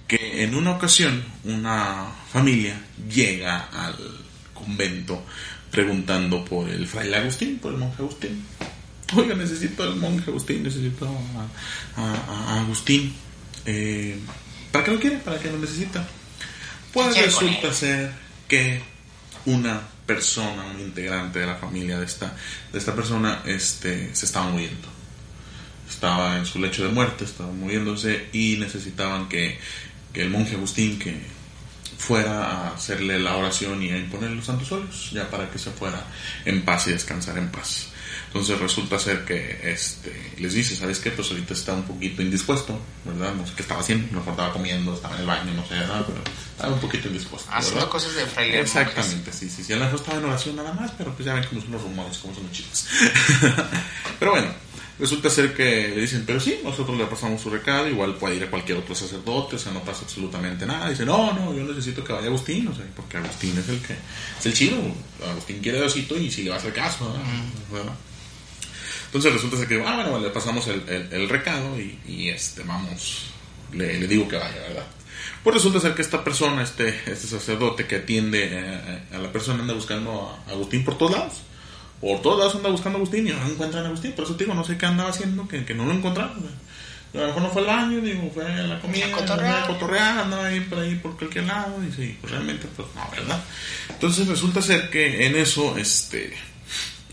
que 0.07 0.43
en 0.43 0.55
una 0.55 0.71
ocasión 0.71 1.23
una 1.43 2.11
familia 2.33 2.81
llega 3.07 3.65
al 3.71 3.95
convento 4.53 5.23
preguntando 5.69 6.43
por 6.43 6.67
el 6.69 6.87
fraile 6.87 7.17
Agustín, 7.17 7.59
por 7.59 7.71
el 7.73 7.77
monje 7.79 8.01
Agustín. 8.01 8.43
Oiga, 9.15 9.35
necesito 9.35 9.83
al 9.83 9.95
monje 9.95 10.29
Agustín, 10.31 10.63
necesito 10.63 11.07
a, 11.95 12.01
a- 12.01 12.55
a 12.55 12.61
Agustín. 12.61 13.13
Eh, 13.65 14.19
¿Para 14.71 14.85
qué 14.85 14.91
lo 14.91 14.99
quiere? 14.99 15.17
¿Para 15.17 15.39
qué 15.39 15.51
lo 15.51 15.57
necesita? 15.59 16.07
Pues 16.93 17.15
resulta 17.17 17.71
ser 17.73 18.11
que 18.47 18.81
una 19.45 19.81
persona, 20.09 20.65
un 20.73 20.79
integrante 20.79 21.37
de 21.37 21.45
la 21.45 21.55
familia 21.55 21.99
de 21.99 22.05
esta, 22.05 22.35
de 22.73 22.79
esta 22.79 22.95
persona, 22.95 23.43
este, 23.45 24.09
se 24.15 24.25
estaba 24.25 24.49
muriendo. 24.49 24.87
Estaba 25.87 26.37
en 26.37 26.47
su 26.47 26.59
lecho 26.59 26.83
de 26.83 26.89
muerte, 26.89 27.25
estaba 27.25 27.51
muriéndose 27.51 28.27
y 28.33 28.57
necesitaban 28.57 29.29
que, 29.29 29.59
el 30.15 30.31
monje 30.31 30.55
Agustín 30.55 30.97
que 30.97 31.13
fuera 31.97 32.43
a 32.43 32.73
hacerle 32.73 33.19
la 33.19 33.37
oración 33.37 33.83
y 33.83 33.91
a 33.91 33.97
imponerle 33.97 34.37
los 34.37 34.47
santos 34.47 34.71
óleos, 34.71 35.11
ya 35.11 35.29
para 35.29 35.49
que 35.51 35.59
se 35.59 35.69
fuera 35.69 36.03
en 36.43 36.65
paz 36.65 36.87
y 36.87 36.91
descansar 36.91 37.37
en 37.37 37.49
paz. 37.49 37.89
Entonces 38.27 38.59
resulta 38.59 38.99
ser 38.99 39.25
que 39.25 39.59
este, 39.63 40.33
les 40.37 40.53
dice, 40.53 40.75
¿sabes 40.75 40.99
qué? 40.99 41.11
Pues 41.11 41.29
ahorita 41.31 41.53
está 41.53 41.73
un 41.73 41.83
poquito 41.83 42.21
indispuesto, 42.21 42.79
¿verdad? 43.05 43.33
No 43.33 43.45
sé 43.45 43.53
qué 43.55 43.61
estaba 43.61 43.81
haciendo, 43.81 44.07
a 44.07 44.19
mejor 44.19 44.31
estaba 44.31 44.53
comiendo, 44.53 44.93
estaba 44.93 45.15
en 45.15 45.21
el 45.21 45.27
baño, 45.27 45.53
no 45.53 45.65
sé, 45.65 45.75
nada, 45.75 46.05
pero 46.05 46.21
estaba 46.51 46.73
un 46.73 46.79
poquito 46.79 47.07
indispuesto. 47.07 47.49
Haciendo 47.51 47.89
cosas 47.89 48.15
de 48.15 48.25
fraile. 48.25 48.59
Exactamente, 48.61 49.31
sí, 49.31 49.49
sí, 49.49 49.63
sí. 49.63 49.73
A 49.73 49.77
lo 49.77 49.85
mejor 49.85 49.99
estaba 49.99 50.17
en 50.17 50.25
oración 50.25 50.55
nada 50.55 50.73
más, 50.73 50.91
pero 50.97 51.13
pues 51.13 51.25
ya 51.25 51.33
ven 51.33 51.45
cómo 51.49 51.61
son 51.61 51.71
los 51.71 51.81
rumores, 51.81 52.17
cómo 52.17 52.33
son 52.33 52.43
los 52.43 52.51
chismes. 52.51 52.87
pero 54.19 54.31
bueno, 54.31 54.49
resulta 54.99 55.29
ser 55.29 55.53
que 55.53 55.93
le 55.95 56.01
dicen, 56.01 56.23
pero 56.27 56.39
sí, 56.39 56.59
nosotros 56.63 56.97
le 56.97 57.05
pasamos 57.05 57.41
su 57.41 57.49
recado, 57.49 57.87
igual 57.87 58.15
puede 58.15 58.35
ir 58.35 58.43
a 58.43 58.49
cualquier 58.49 58.79
otro 58.79 58.93
sacerdote, 58.93 59.55
o 59.55 59.59
sea, 59.59 59.71
no 59.71 59.81
pasa 59.81 60.01
absolutamente 60.03 60.65
nada. 60.65 60.89
Dice, 60.89 61.05
no, 61.05 61.33
no, 61.33 61.53
yo 61.53 61.63
necesito 61.63 62.03
que 62.03 62.13
vaya 62.13 62.27
Agustín, 62.27 62.67
o 62.67 62.75
sea, 62.75 62.85
porque 62.95 63.17
Agustín 63.17 63.57
es 63.57 63.69
el 63.69 63.79
que, 63.79 63.93
es 64.39 64.45
el 64.45 64.53
chido. 64.53 64.77
Agustín 65.25 65.59
quiere 65.59 65.79
Diosito 65.79 66.17
y 66.17 66.29
si 66.29 66.43
le 66.43 66.49
va 66.49 66.57
a 66.57 66.59
hacer 66.59 66.73
caso, 66.73 67.11
¿verdad? 67.11 67.25
¿verdad? 67.71 67.93
Entonces 69.09 69.33
resulta 69.33 69.57
ser 69.57 69.67
que, 69.67 69.83
ah, 69.85 69.95
bueno, 69.95 70.19
le 70.19 70.29
pasamos 70.29 70.67
el, 70.67 70.83
el- 70.87 71.11
el 71.11 71.29
recado 71.29 71.79
y, 71.79 71.99
y, 72.07 72.29
este, 72.29 72.61
vamos, 72.63 73.25
le, 73.73 73.99
le 73.99 74.07
digo 74.07 74.27
que 74.27 74.35
vaya, 74.37 74.61
¿verdad? 74.67 74.85
Pues 75.43 75.55
resulta 75.55 75.79
ser 75.79 75.95
que 75.95 76.01
esta 76.01 76.23
persona, 76.23 76.61
este, 76.61 76.89
este 77.07 77.27
sacerdote 77.27 77.87
que 77.87 77.97
atiende 77.97 78.49
eh, 78.51 78.99
a 79.13 79.17
la 79.17 79.31
persona 79.31 79.61
anda 79.61 79.73
buscando 79.73 80.39
a 80.47 80.51
Agustín 80.51 80.83
por 80.85 80.97
todos 80.97 81.11
lados. 81.13 81.33
Por 82.01 82.21
todos 82.21 82.37
lados 82.39 82.55
anda 82.55 82.69
buscando 82.69 82.97
a 82.97 83.01
Agustín 83.01 83.27
y 83.27 83.31
no 83.31 83.45
encuentran 83.47 83.83
a 83.83 83.87
Agustín. 83.87 84.11
Por 84.13 84.25
eso 84.25 84.35
te 84.35 84.43
digo, 84.43 84.53
no 84.55 84.63
sé 84.63 84.77
qué 84.77 84.85
andaba 84.85 85.09
haciendo, 85.09 85.47
que, 85.47 85.65
que 85.65 85.73
no 85.73 85.85
lo 85.85 85.93
encontraron. 85.93 86.37
A 87.13 87.17
lo 87.17 87.27
mejor 87.27 87.41
no 87.41 87.49
fue 87.49 87.61
al 87.63 87.67
baño, 87.67 88.01
digo, 88.01 88.29
fue 88.33 88.45
a 88.45 88.61
la 88.67 88.79
comida, 88.79 89.07
A 89.07 89.11
cotorrear. 89.11 89.63
a 89.63 89.67
cotorrear, 89.67 90.19
andaba 90.19 90.45
ahí 90.45 90.59
por 90.59 90.77
ahí 90.79 90.95
por 90.95 91.17
cualquier 91.17 91.45
lado. 91.45 91.75
Y 91.83 91.91
sí, 91.91 92.17
pues 92.21 92.31
realmente, 92.31 92.67
pues 92.75 92.87
no, 92.95 93.09
¿verdad? 93.11 93.43
Entonces 93.89 94.27
resulta 94.27 94.61
ser 94.61 94.89
que 94.91 95.25
en 95.25 95.35
eso, 95.35 95.75
este, 95.77 96.33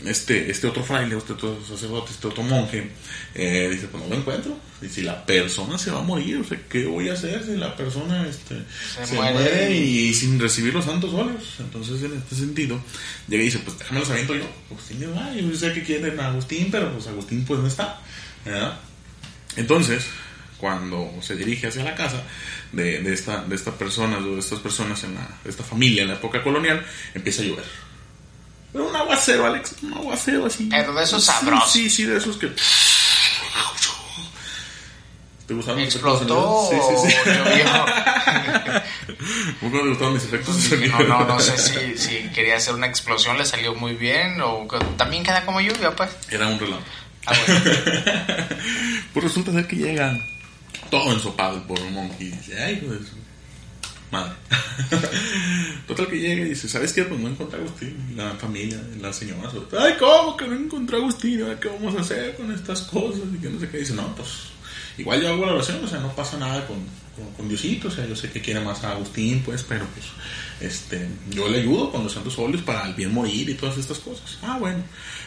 este, 0.05 0.51
este 0.51 0.67
otro 0.67 0.83
fraile, 0.83 1.17
este 1.17 1.33
otro 1.33 1.59
sacerdote, 1.67 2.11
este 2.11 2.27
otro 2.27 2.43
monje, 2.43 2.91
eh, 3.33 3.67
dice, 3.71 3.87
pues 3.87 4.03
no 4.03 4.09
lo 4.09 4.15
encuentro. 4.15 4.57
Y 4.81 4.87
si 4.89 5.01
la 5.01 5.25
persona 5.25 5.77
se 5.77 5.89
va 5.89 5.99
a 5.99 6.03
morir, 6.03 6.37
o 6.37 6.43
sea, 6.43 6.59
¿qué 6.69 6.85
voy 6.85 7.09
a 7.09 7.13
hacer 7.13 7.43
si 7.43 7.57
la 7.57 7.75
persona 7.75 8.27
este, 8.27 8.55
Se 8.93 9.07
se, 9.07 9.15
muere. 9.15 9.33
muere. 9.33 9.75
y, 9.75 10.13
sin 10.13 10.39
recibir 10.39 10.73
los 10.73 10.85
santos 10.85 11.13
óleos? 11.13 11.55
Entonces, 11.59 12.03
en 12.03 12.15
este 12.15 12.35
sentido, 12.35 12.79
llega 13.27 13.41
y 13.41 13.45
dice, 13.45 13.59
pues 13.59 13.79
déjame 13.79 14.01
los 14.01 14.09
aviento 14.11 14.35
yo. 14.35 14.45
Agustín 14.69 15.03
ah, 15.17 15.33
yo 15.33 15.57
sé 15.57 15.73
que 15.73 15.83
quieren 15.83 16.19
a 16.19 16.27
Agustín, 16.27 16.69
pero 16.71 16.93
pues 16.93 17.07
Agustín 17.07 17.43
pues 17.43 17.59
no 17.59 17.67
está. 17.67 17.99
¿verdad? 18.45 18.79
Entonces, 19.55 20.05
cuando 20.59 21.11
se 21.21 21.35
dirige 21.35 21.67
hacia 21.67 21.83
la 21.83 21.95
casa 21.95 22.21
de, 22.71 23.01
de 23.01 23.13
esta, 23.13 23.43
de 23.43 23.55
esta 23.55 23.71
persona, 23.71 24.19
o 24.19 24.35
de 24.35 24.39
estas 24.39 24.59
personas 24.59 25.03
en 25.03 25.15
la, 25.15 25.27
de 25.43 25.49
esta 25.49 25.63
familia 25.63 26.03
en 26.03 26.09
la 26.09 26.15
época 26.15 26.43
colonial, 26.43 26.85
empieza 27.15 27.41
a 27.41 27.45
llover. 27.45 27.86
Pero 28.73 28.87
un 28.89 28.95
aguacero, 28.95 29.45
Alex, 29.45 29.75
un 29.81 29.93
aguacero 29.93 30.45
así. 30.45 30.67
Pero 30.69 30.93
de 30.93 31.03
esos 31.03 31.23
Sí, 31.23 31.31
sabrosos. 31.31 31.71
Sí, 31.71 31.89
sí, 31.89 32.03
de 32.05 32.17
esos 32.17 32.37
que. 32.37 32.51
¿Te 35.47 35.53
gustaron 35.53 35.79
mis 35.79 35.95
efectos 35.95 36.19
de 36.19 36.25
Explotó. 36.25 36.67
sonido? 36.69 36.89
Sí, 36.97 37.07
sí, 37.07 37.13
sí. 37.13 37.15
¿Cómo 39.61 39.71
te 39.81 39.87
gustaron 39.87 40.13
mis 40.13 40.23
efectos 40.25 40.55
de 40.61 40.69
sonido? 40.69 40.99
No, 40.99 41.19
no, 41.19 41.25
no 41.25 41.39
sé 41.39 41.57
si, 41.57 41.97
si 41.97 42.17
quería 42.33 42.57
hacer 42.57 42.73
una 42.73 42.87
explosión, 42.87 43.37
le 43.37 43.45
salió 43.45 43.73
muy 43.73 43.93
bien 43.93 44.41
o 44.41 44.67
también 44.97 45.23
queda 45.23 45.45
como 45.45 45.61
lluvia, 45.61 45.95
pues. 45.95 46.09
Era 46.29 46.47
un 46.47 46.59
relato. 46.59 46.83
Ah, 47.25 47.33
bueno. 47.47 47.61
Pues 49.13 49.23
resulta 49.23 49.51
ser 49.53 49.67
que 49.67 49.77
llega 49.77 50.13
todo 50.91 51.11
ensopado 51.13 51.55
el 51.57 51.63
pobre 51.63 51.89
monje 51.91 52.25
y 52.25 52.29
dice, 52.31 52.61
ay, 52.61 52.79
su 52.81 53.15
madre. 54.11 54.33
Total 55.87 56.07
que 56.07 56.19
llega 56.19 56.45
y 56.45 56.49
dice, 56.49 56.67
¿sabes 56.67 56.93
qué? 56.93 57.03
Pues 57.03 57.19
no 57.19 57.29
encontré 57.29 57.59
a 57.59 57.61
Agustín, 57.61 58.13
la 58.15 58.31
familia, 58.31 58.81
la 59.01 59.13
señora. 59.13 59.51
Ay, 59.79 59.93
¿cómo 59.99 60.35
que 60.37 60.47
no 60.47 60.55
encontré 60.55 60.97
a 60.97 60.99
Agustín? 60.99 61.43
¿Qué 61.61 61.67
vamos 61.67 61.95
a 61.95 62.01
hacer 62.01 62.35
con 62.35 62.51
estas 62.51 62.81
cosas? 62.83 63.23
Y 63.33 63.37
que 63.37 63.49
no 63.49 63.59
sé 63.59 63.69
qué. 63.69 63.79
Dice, 63.79 63.93
no, 63.93 64.15
pues 64.15 64.29
igual 64.97 65.21
yo 65.21 65.29
hago 65.29 65.45
la 65.45 65.53
oración, 65.53 65.83
o 65.83 65.87
sea, 65.87 65.99
no 65.99 66.13
pasa 66.13 66.37
nada 66.37 66.65
con, 66.67 66.77
con, 67.15 67.33
con 67.33 67.47
Diosito, 67.47 67.87
o 67.87 67.91
sea, 67.91 68.05
yo 68.05 68.15
sé 68.15 68.31
que 68.31 68.41
quiere 68.41 68.59
más 68.59 68.83
a 68.83 68.91
Agustín, 68.91 69.41
pues, 69.45 69.63
pero 69.63 69.85
pues, 69.85 70.05
este, 70.59 71.07
yo 71.29 71.47
le 71.47 71.59
ayudo 71.59 71.91
con 71.91 72.03
los 72.03 72.13
santos 72.13 72.37
óleos 72.39 72.63
para 72.63 72.87
el 72.87 72.93
bien 72.93 73.13
morir 73.13 73.49
y 73.49 73.53
todas 73.53 73.77
estas 73.77 73.99
cosas. 73.99 74.39
Ah, 74.41 74.57
bueno. 74.59 74.83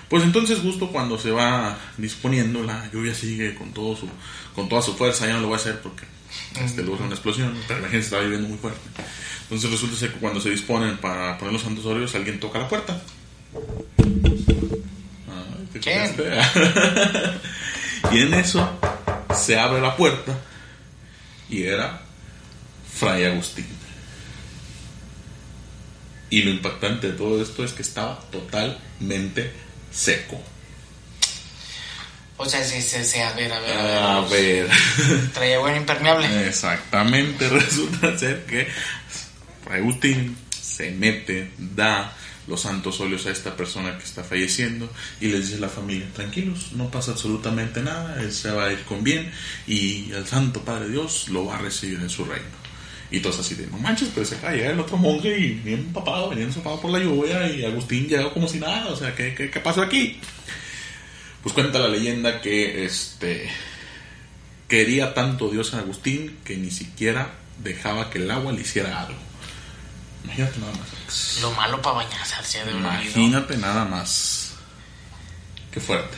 Pues 0.08 0.24
entonces 0.24 0.58
justo 0.58 0.90
cuando 0.90 1.18
se 1.18 1.30
va 1.30 1.78
disponiendo, 1.96 2.64
la 2.64 2.90
lluvia 2.92 3.14
sigue 3.14 3.54
con 3.54 3.72
todo 3.72 3.96
su, 3.96 4.08
con 4.56 4.68
toda 4.68 4.82
su 4.82 4.94
fuerza, 4.94 5.26
ya 5.26 5.34
no 5.34 5.42
lo 5.42 5.46
voy 5.48 5.54
a 5.54 5.60
hacer 5.60 5.80
porque 5.80 6.04
este, 6.60 6.82
luego 6.82 7.04
una 7.04 7.14
explosión, 7.14 7.56
pero 7.66 7.80
la 7.80 7.88
gente 7.88 8.04
está 8.04 8.20
viviendo 8.20 8.48
muy 8.48 8.58
fuerte. 8.58 8.80
Entonces 9.42 9.70
resulta 9.70 9.96
ser 9.96 10.12
que 10.12 10.18
cuando 10.18 10.40
se 10.40 10.50
disponen 10.50 10.98
para 10.98 11.38
poner 11.38 11.52
los 11.52 11.62
santos 11.62 11.86
óleos, 11.86 12.14
alguien 12.14 12.38
toca 12.38 12.58
la 12.58 12.68
puerta. 12.68 13.00
Ay, 15.28 15.68
y 18.12 18.18
en 18.18 18.34
eso 18.34 18.78
se 19.34 19.58
abre 19.58 19.80
la 19.80 19.96
puerta 19.96 20.38
y 21.48 21.64
era 21.64 22.02
Fray 22.92 23.24
Agustín. 23.24 23.66
Y 26.30 26.42
lo 26.42 26.50
impactante 26.50 27.10
de 27.10 27.12
todo 27.14 27.42
esto 27.42 27.64
es 27.64 27.72
que 27.72 27.82
estaba 27.82 28.20
totalmente 28.30 29.52
seco. 29.90 30.40
O 32.42 32.46
sea, 32.46 32.64
sí, 32.64 32.80
sí, 32.80 33.04
sí, 33.04 33.18
a 33.18 33.32
ver, 33.32 33.52
a 33.52 33.60
ver, 33.60 33.76
a 33.76 33.82
ver. 33.82 33.98
A 33.98 34.20
ver. 34.22 34.68
Traía 35.34 35.58
buen 35.58 35.76
impermeable. 35.76 36.48
Exactamente, 36.48 37.46
resulta 37.50 38.16
ser 38.16 38.46
que 38.46 38.66
Agustín 39.70 40.38
se 40.50 40.90
mete, 40.90 41.50
da 41.58 42.16
los 42.46 42.62
santos 42.62 42.98
óleos 43.00 43.26
a 43.26 43.30
esta 43.30 43.54
persona 43.54 43.98
que 43.98 44.04
está 44.04 44.24
falleciendo 44.24 44.90
y 45.20 45.28
les 45.28 45.48
dice 45.48 45.58
a 45.58 45.60
la 45.60 45.68
familia, 45.68 46.08
tranquilos, 46.14 46.72
no 46.72 46.90
pasa 46.90 47.10
absolutamente 47.10 47.82
nada, 47.82 48.18
él 48.22 48.32
se 48.32 48.50
va 48.50 48.68
a 48.68 48.72
ir 48.72 48.84
con 48.84 49.04
bien 49.04 49.30
y 49.66 50.10
el 50.12 50.26
Santo 50.26 50.62
Padre 50.62 50.88
Dios 50.88 51.28
lo 51.28 51.44
va 51.44 51.56
a 51.56 51.58
recibir 51.58 52.00
en 52.00 52.08
su 52.08 52.24
reino. 52.24 52.48
Y 53.10 53.20
todos 53.20 53.40
así 53.40 53.54
de, 53.54 53.66
no 53.66 53.76
manches, 53.76 54.08
pero 54.14 54.24
se 54.24 54.38
cae 54.38 54.66
el 54.66 54.80
otro 54.80 54.96
monje 54.96 55.38
y 55.38 55.50
bien 55.56 55.80
empapado, 55.80 56.30
venía 56.30 56.44
empapado 56.46 56.80
por 56.80 56.90
la 56.90 57.00
lluvia 57.00 57.52
y 57.52 57.66
Agustín 57.66 58.08
llegó 58.08 58.32
como 58.32 58.48
si 58.48 58.58
nada, 58.58 58.86
o 58.86 58.96
sea, 58.96 59.14
¿qué, 59.14 59.34
qué, 59.34 59.50
qué 59.50 59.60
pasó 59.60 59.82
aquí? 59.82 60.18
Pues 61.42 61.54
cuenta 61.54 61.78
la 61.78 61.88
leyenda 61.88 62.40
que 62.40 62.84
este 62.84 63.50
quería 64.68 65.14
tanto 65.14 65.48
Dios 65.48 65.74
a 65.74 65.78
Agustín 65.78 66.38
que 66.44 66.56
ni 66.56 66.70
siquiera 66.70 67.32
dejaba 67.58 68.10
que 68.10 68.18
el 68.18 68.30
agua 68.30 68.52
le 68.52 68.60
hiciera 68.60 69.00
algo. 69.00 69.18
Imagínate 70.24 70.58
nada 70.58 70.72
más. 70.72 71.38
Lo 71.40 71.50
malo 71.52 71.80
para 71.82 71.96
bañarse 71.96 72.64
de 72.64 72.74
un 72.74 72.80
Imagínate 72.80 73.56
nada 73.56 73.84
más. 73.84 74.54
Qué 75.72 75.80
fuerte. 75.80 76.16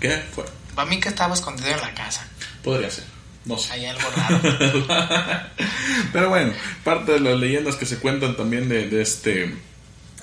Qué 0.00 0.10
fuerte. 0.32 0.52
Para 0.74 0.88
mí 0.88 1.00
que 1.00 1.08
estaba 1.08 1.34
escondido 1.34 1.70
en 1.70 1.80
la 1.80 1.94
casa. 1.94 2.26
Podría 2.62 2.90
ser. 2.90 3.04
No 3.44 3.58
sé. 3.58 3.72
Hay 3.72 3.86
algo 3.86 4.08
raro. 4.14 4.40
Pero 6.12 6.28
bueno, 6.28 6.52
parte 6.84 7.12
de 7.12 7.20
las 7.20 7.38
leyendas 7.38 7.76
que 7.76 7.86
se 7.86 7.98
cuentan 7.98 8.36
también 8.36 8.68
de, 8.68 8.88
de 8.88 9.02
este 9.02 9.54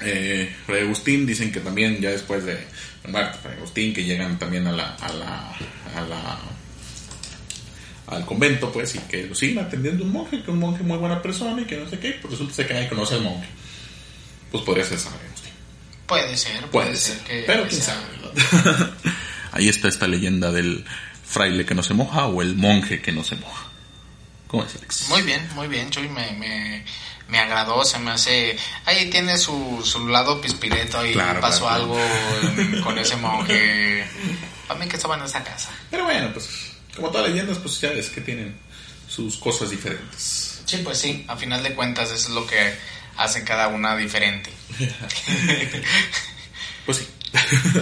eh, 0.02 0.54
Fray 0.66 0.82
Agustín 0.84 1.26
dicen 1.26 1.52
que 1.52 1.60
también 1.60 2.00
ya 2.02 2.10
después 2.12 2.44
de 2.46 2.58
muerte 3.08 3.38
Fray 3.42 3.58
Agustín 3.58 3.94
que 3.94 4.04
llegan 4.04 4.38
también 4.40 4.68
a 4.68 4.72
la, 4.72 4.96
a 4.96 5.14
la, 5.14 5.50
a 5.96 6.02
la 6.10 6.40
al 8.08 8.26
convento 8.26 8.72
pues 8.72 8.96
y 8.96 9.00
que 9.00 9.26
lo 9.28 9.36
siguen 9.36 9.60
atendiendo 9.60 10.04
un 10.04 10.12
monje 10.12 10.38
que 10.38 10.44
es 10.44 10.50
un 10.50 10.60
monje 10.60 10.84
muy 10.84 10.98
buena 10.98 11.22
persona 11.22 11.62
y 11.62 11.66
que 11.66 11.78
no 11.78 11.90
sé 11.90 12.00
qué 12.00 12.12
pues 12.22 12.32
resulta 12.38 12.68
que 12.68 12.74
nadie 12.74 12.90
conoce 12.90 13.16
al 13.16 13.22
monje. 13.22 13.48
Pues 14.52 14.64
podría 14.64 14.86
ser 14.86 15.00
San 15.00 15.14
Agustín. 15.14 15.52
Puede 16.06 16.36
ser 16.38 16.60
puede, 16.68 16.88
puede 16.88 16.96
ser, 16.98 17.18
que 17.20 17.44
pero 17.48 17.68
quién 17.68 17.82
sea- 17.82 17.96
sabe 17.96 18.92
ahí 19.54 19.70
está 19.70 19.88
esta 19.88 20.08
leyenda 20.08 20.52
del 20.52 20.84
fraile 21.26 21.66
que 21.66 21.76
no 21.76 21.82
se 21.84 21.94
moja 21.94 22.28
o 22.28 22.42
el 22.42 22.56
monje 22.56 23.02
que 23.02 23.12
no 23.12 23.24
se 23.24 23.36
moja. 23.36 23.68
¿cómo 24.48 24.66
es 24.66 24.76
Alex? 24.76 25.08
Muy 25.10 25.22
bien, 25.24 25.48
muy 25.56 25.68
bien, 25.68 25.90
Chuy, 25.90 26.08
me, 26.10 26.32
me, 26.34 26.84
me 27.28 27.40
agradó, 27.40 27.84
se 27.86 27.98
me 28.00 28.12
hace... 28.12 28.58
Ahí 28.86 29.10
tiene 29.10 29.38
su, 29.38 29.82
su 29.84 30.08
lado 30.08 30.40
pispireto 30.42 31.06
y 31.06 31.14
Claro, 31.14 31.40
pasó 31.42 31.62
claro, 31.68 31.76
algo 31.76 32.84
con 32.84 32.98
ese 32.98 33.16
monje. 33.18 34.06
Para 34.68 34.80
mí 34.80 34.88
que 34.88 34.96
estaba 34.98 35.16
en 35.18 35.24
esa 35.24 35.44
casa. 35.44 35.70
pero 35.92 36.04
bueno 36.06 36.32
pues 36.34 36.50
como 36.96 37.10
todas 37.10 37.24
las 37.28 37.32
leyendas 37.36 37.58
pues 37.58 37.82
ya 37.82 37.90
ves 37.90 38.10
que 38.10 38.22
tienen 38.22 38.56
sus 39.08 39.38
cosas 39.38 39.70
diferentes 39.72 40.62
Sí, 40.66 40.78
pues 40.78 40.98
sí, 40.98 41.26
a 41.28 41.36
final 41.36 41.62
de 41.62 41.74
cuentas 41.76 42.06
eso 42.12 42.30
es 42.30 42.30
lo 42.30 42.48
que 42.48 42.74
hace 43.18 43.44
cada 43.44 43.68
una 43.68 43.96
diferente. 43.98 44.50
pues 46.86 46.98
sí 47.00 47.08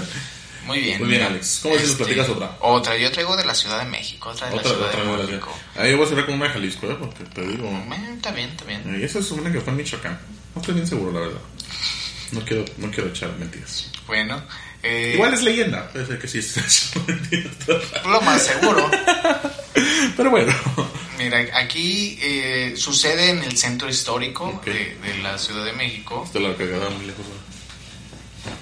Muy 0.65 0.79
bien. 0.79 0.99
Muy 0.99 1.09
bien, 1.09 1.23
Alex. 1.23 1.59
¿Cómo 1.63 1.75
si 1.77 1.87
nos 1.87 1.95
platicas 1.95 2.29
otra? 2.29 2.57
Otra, 2.61 2.97
yo 2.97 3.11
traigo 3.11 3.35
de 3.35 3.45
la 3.45 3.55
Ciudad 3.55 3.79
de 3.79 3.89
México, 3.89 4.29
otra 4.29 4.49
de 4.49 4.57
la 4.57 4.63
Ciudad 4.63 4.81
otra 4.89 5.03
de 5.03 5.23
México. 5.27 5.57
Ahí 5.75 5.93
voy 5.95 6.05
a 6.05 6.09
cerrar 6.09 6.25
con 6.25 6.35
una 6.35 6.45
de 6.45 6.51
Jalisco, 6.51 6.87
¿eh? 6.91 6.97
Porque 6.99 7.23
te 7.25 7.41
digo. 7.47 7.67
Eh, 7.67 8.13
Está 8.15 8.31
bien, 8.31 8.49
está 8.49 8.65
bien. 8.65 8.99
Y 8.99 9.03
esa 9.03 9.19
es 9.19 9.31
una 9.31 9.51
que 9.51 9.59
fue 9.61 9.71
en 9.71 9.77
Michoacán. 9.77 10.19
No 10.53 10.61
estoy 10.61 10.75
bien 10.75 10.87
seguro, 10.87 11.11
la 11.11 11.19
verdad. 11.21 11.41
No 12.31 12.45
quiero, 12.45 12.65
no 12.77 12.89
quiero 12.91 13.09
echar 13.09 13.31
mentiras. 13.37 13.89
Bueno, 14.07 14.41
eh, 14.83 15.11
Igual 15.15 15.33
es 15.33 15.43
leyenda. 15.43 15.89
Puede 15.89 16.05
ser 16.05 16.19
que 16.19 16.27
sí 16.27 16.39
es 16.39 16.91
lo 18.05 18.21
más 18.21 18.41
seguro. 18.43 18.89
Pero 20.17 20.29
bueno. 20.29 20.53
Mira, 21.17 21.39
aquí 21.55 22.17
eh, 22.21 22.73
sucede 22.77 23.29
en 23.31 23.43
el 23.43 23.57
centro 23.57 23.89
histórico 23.89 24.61
de, 24.65 24.95
de 24.95 25.17
la 25.21 25.37
Ciudad 25.37 25.65
de 25.65 25.73
México. 25.73 26.23
Este 26.25 26.39
la 26.39 26.55
cargada 26.55 26.89
muy 26.89 27.05
lejos. 27.05 27.25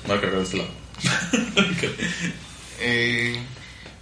Voy 0.08 0.18
a 0.18 0.22
cargar 0.22 0.40
de 0.40 0.44
este 0.46 0.58
lado. 0.58 0.70
Eh, 2.82 3.38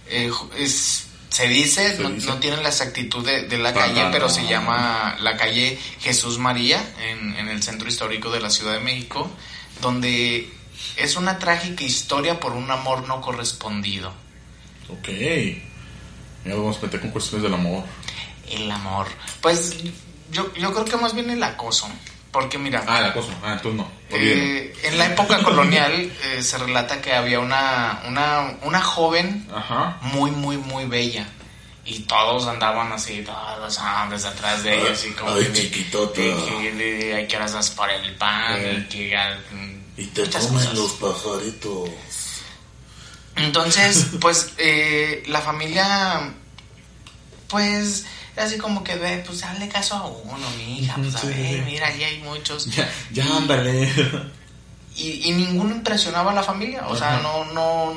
eh, 0.08 0.30
es, 0.56 1.06
se 1.30 1.48
dice, 1.48 1.96
Se 1.96 2.02
no, 2.02 2.10
dice. 2.10 2.26
no 2.28 2.38
tiene 2.38 2.58
la 2.58 2.68
exactitud 2.68 3.24
de, 3.26 3.42
de 3.48 3.58
la 3.58 3.74
calle, 3.74 4.06
pero 4.12 4.28
se 4.28 4.46
llama 4.46 5.16
la 5.20 5.36
calle 5.36 5.76
Jesús 6.00 6.38
María 6.38 6.80
en, 7.00 7.34
en 7.36 7.48
el 7.48 7.60
centro 7.62 7.88
histórico 7.88 8.30
de 8.30 8.38
la 8.40 8.50
Ciudad 8.50 8.74
de 8.74 8.80
México, 8.80 9.28
donde 9.82 10.48
es 10.96 11.16
una 11.16 11.38
trágica 11.40 11.82
historia 11.82 12.38
por 12.38 12.52
un 12.52 12.70
amor 12.70 13.06
no 13.08 13.20
correspondido. 13.20 14.12
Ok. 14.90 15.08
Ya 16.44 16.54
vamos 16.54 16.78
a 16.78 16.82
meter 16.82 17.00
con 17.00 17.10
cuestiones 17.10 17.42
del 17.42 17.54
amor. 17.54 17.84
El 18.48 18.70
amor. 18.70 19.08
Pues 19.40 19.76
yo, 20.30 20.54
yo 20.54 20.72
creo 20.72 20.84
que 20.84 20.96
más 20.96 21.14
bien 21.16 21.30
el 21.30 21.42
acoso. 21.42 21.88
Porque 22.30 22.58
mira, 22.58 22.84
Ah, 22.86 23.00
la 23.00 23.12
cosa. 23.12 23.32
Ah, 23.42 23.54
entonces 23.54 23.74
no. 23.74 23.97
Eh, 24.10 24.74
en 24.84 24.96
la 24.98 25.06
época 25.06 25.42
colonial 25.42 25.92
eh, 26.24 26.42
se 26.42 26.56
relata 26.58 27.00
que 27.02 27.12
había 27.12 27.40
una, 27.40 28.02
una, 28.06 28.56
una 28.62 28.80
joven 28.80 29.46
Ajá. 29.54 29.98
muy, 30.02 30.30
muy, 30.30 30.56
muy 30.56 30.86
bella. 30.86 31.26
Y 31.84 32.00
todos 32.00 32.46
andaban 32.46 32.92
así, 32.92 33.22
todos 33.24 33.78
hombres 33.78 34.24
atrás 34.24 34.62
de 34.62 34.78
ella, 34.78 34.92
así 34.92 35.10
como... 35.12 35.32
Ay. 35.34 35.46
Que, 35.52 37.14
hay 37.14 37.26
que 37.26 37.38
vas 37.38 37.70
por 37.70 37.88
el 37.90 38.14
pan, 38.16 38.56
Eh. 38.58 38.78
y 38.86 38.88
que... 38.88 39.16
ah, 39.16 39.38
Y 39.96 40.04
te 40.06 40.22
comen 40.28 40.48
cosas. 40.52 40.74
los 40.74 40.92
pajaritos. 40.92 41.90
Entonces, 43.36 44.06
pues, 44.20 44.52
la 45.26 45.40
familia, 45.40 46.34
pues, 47.48 48.04
era 48.38 48.46
así 48.46 48.58
como 48.58 48.82
que, 48.84 48.96
ve, 48.96 49.22
pues, 49.26 49.42
hazle 49.42 49.68
caso 49.68 49.96
a 49.96 50.06
uno, 50.06 50.48
mi 50.56 50.78
hija, 50.80 50.94
pues, 50.96 51.14
a 51.14 51.18
Sí, 51.20 51.26
ver, 51.28 51.36
sí. 51.36 51.62
mira, 51.66 51.88
ahí 51.88 52.02
hay 52.04 52.18
muchos. 52.20 52.66
Ya, 52.66 52.88
ya 53.12 53.24
ándale. 53.36 53.92
Y, 54.96 55.28
y 55.28 55.32
ninguno 55.32 55.70
impresionaba 55.76 56.32
a 56.32 56.34
la 56.34 56.42
familia, 56.42 56.84
o 56.88 56.96
sea, 56.96 57.18
no, 57.22 57.44
no, 57.52 57.94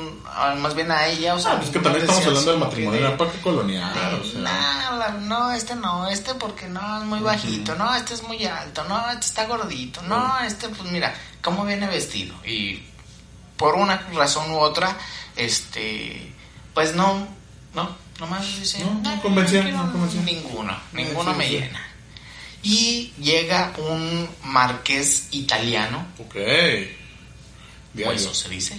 más 0.58 0.72
bien 0.76 0.88
a 0.92 1.06
ella, 1.08 1.34
o 1.34 1.38
sea... 1.40 1.52
Ah, 1.54 1.56
pues 1.58 1.70
que 1.70 1.80
también 1.80 2.04
estamos 2.04 2.24
hablando 2.26 2.50
del 2.52 2.60
matrimonio 2.60 3.02
de- 3.02 3.08
la 3.10 3.16
parte 3.16 3.40
colonial. 3.40 4.20
O 4.22 4.24
sea. 4.24 5.16
No, 5.20 5.50
este 5.52 5.74
no, 5.74 6.06
este 6.08 6.34
porque 6.36 6.68
no, 6.68 6.98
es 6.98 7.04
muy 7.04 7.18
bajito, 7.18 7.74
no, 7.74 7.92
este 7.96 8.14
es 8.14 8.22
muy 8.22 8.44
alto, 8.46 8.84
no, 8.84 9.10
este 9.10 9.26
está 9.26 9.46
gordito, 9.46 10.00
no, 10.02 10.38
este 10.46 10.68
pues 10.68 10.92
mira, 10.92 11.12
cómo 11.42 11.64
viene 11.64 11.88
vestido. 11.88 12.36
Y 12.46 12.84
por 13.56 13.74
una 13.74 13.96
razón 14.14 14.52
u 14.52 14.58
otra, 14.58 14.96
este, 15.34 16.32
pues 16.72 16.94
no, 16.94 17.26
no, 17.74 17.88
nomás 18.20 18.60
dice, 18.60 18.78
No, 18.80 18.94
no 18.94 19.00
"Nah, 19.00 19.20
convencía, 19.20 19.62
quiero 19.62 19.78
no 19.78 19.92
convencía". 19.92 20.22
Ninguno, 20.22 20.78
ninguno 20.92 21.32
sí, 21.32 21.38
me 21.38 21.46
sí. 21.46 21.52
llena. 21.52 21.88
Y 22.64 23.12
llega 23.20 23.72
un 23.78 24.28
marqués 24.44 25.26
italiano, 25.32 26.06
Ok. 26.18 26.36
o 28.06 28.12
eso 28.12 28.34
se 28.34 28.48
dice, 28.48 28.74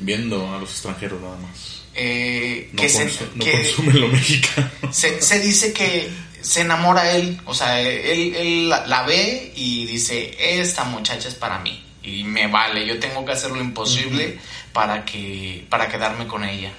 Viendo 0.00 0.54
a 0.54 0.58
los 0.58 0.70
extranjeros 0.70 1.20
nada 1.20 1.36
más. 1.38 1.82
eh, 1.94 2.70
No, 2.72 2.80
que, 2.82 2.88
se, 2.88 3.04
no 3.34 3.44
que- 3.44 3.50
consumen 3.50 4.00
lo 4.00 4.08
mexicano. 4.08 4.70
se, 4.92 5.20
se 5.20 5.40
dice 5.40 5.72
que 5.72 6.08
se 6.40 6.60
enamora 6.60 7.10
él, 7.10 7.40
o 7.46 7.52
sea, 7.54 7.80
él, 7.80 8.32
él 8.36 8.68
la, 8.68 8.86
la 8.86 9.02
ve 9.02 9.52
y 9.56 9.86
dice, 9.86 10.36
esta 10.60 10.84
muchacha 10.84 11.26
es 11.26 11.34
para 11.34 11.58
mí 11.58 11.84
y 12.04 12.22
me 12.22 12.46
vale, 12.46 12.86
yo 12.86 13.00
tengo 13.00 13.24
que 13.24 13.32
hacer 13.32 13.50
lo 13.50 13.60
imposible 13.60 14.38
para 14.72 15.04
que 15.04 15.66
para 15.68 15.88
quedarme 15.88 16.28
con 16.28 16.44
ella. 16.44 16.70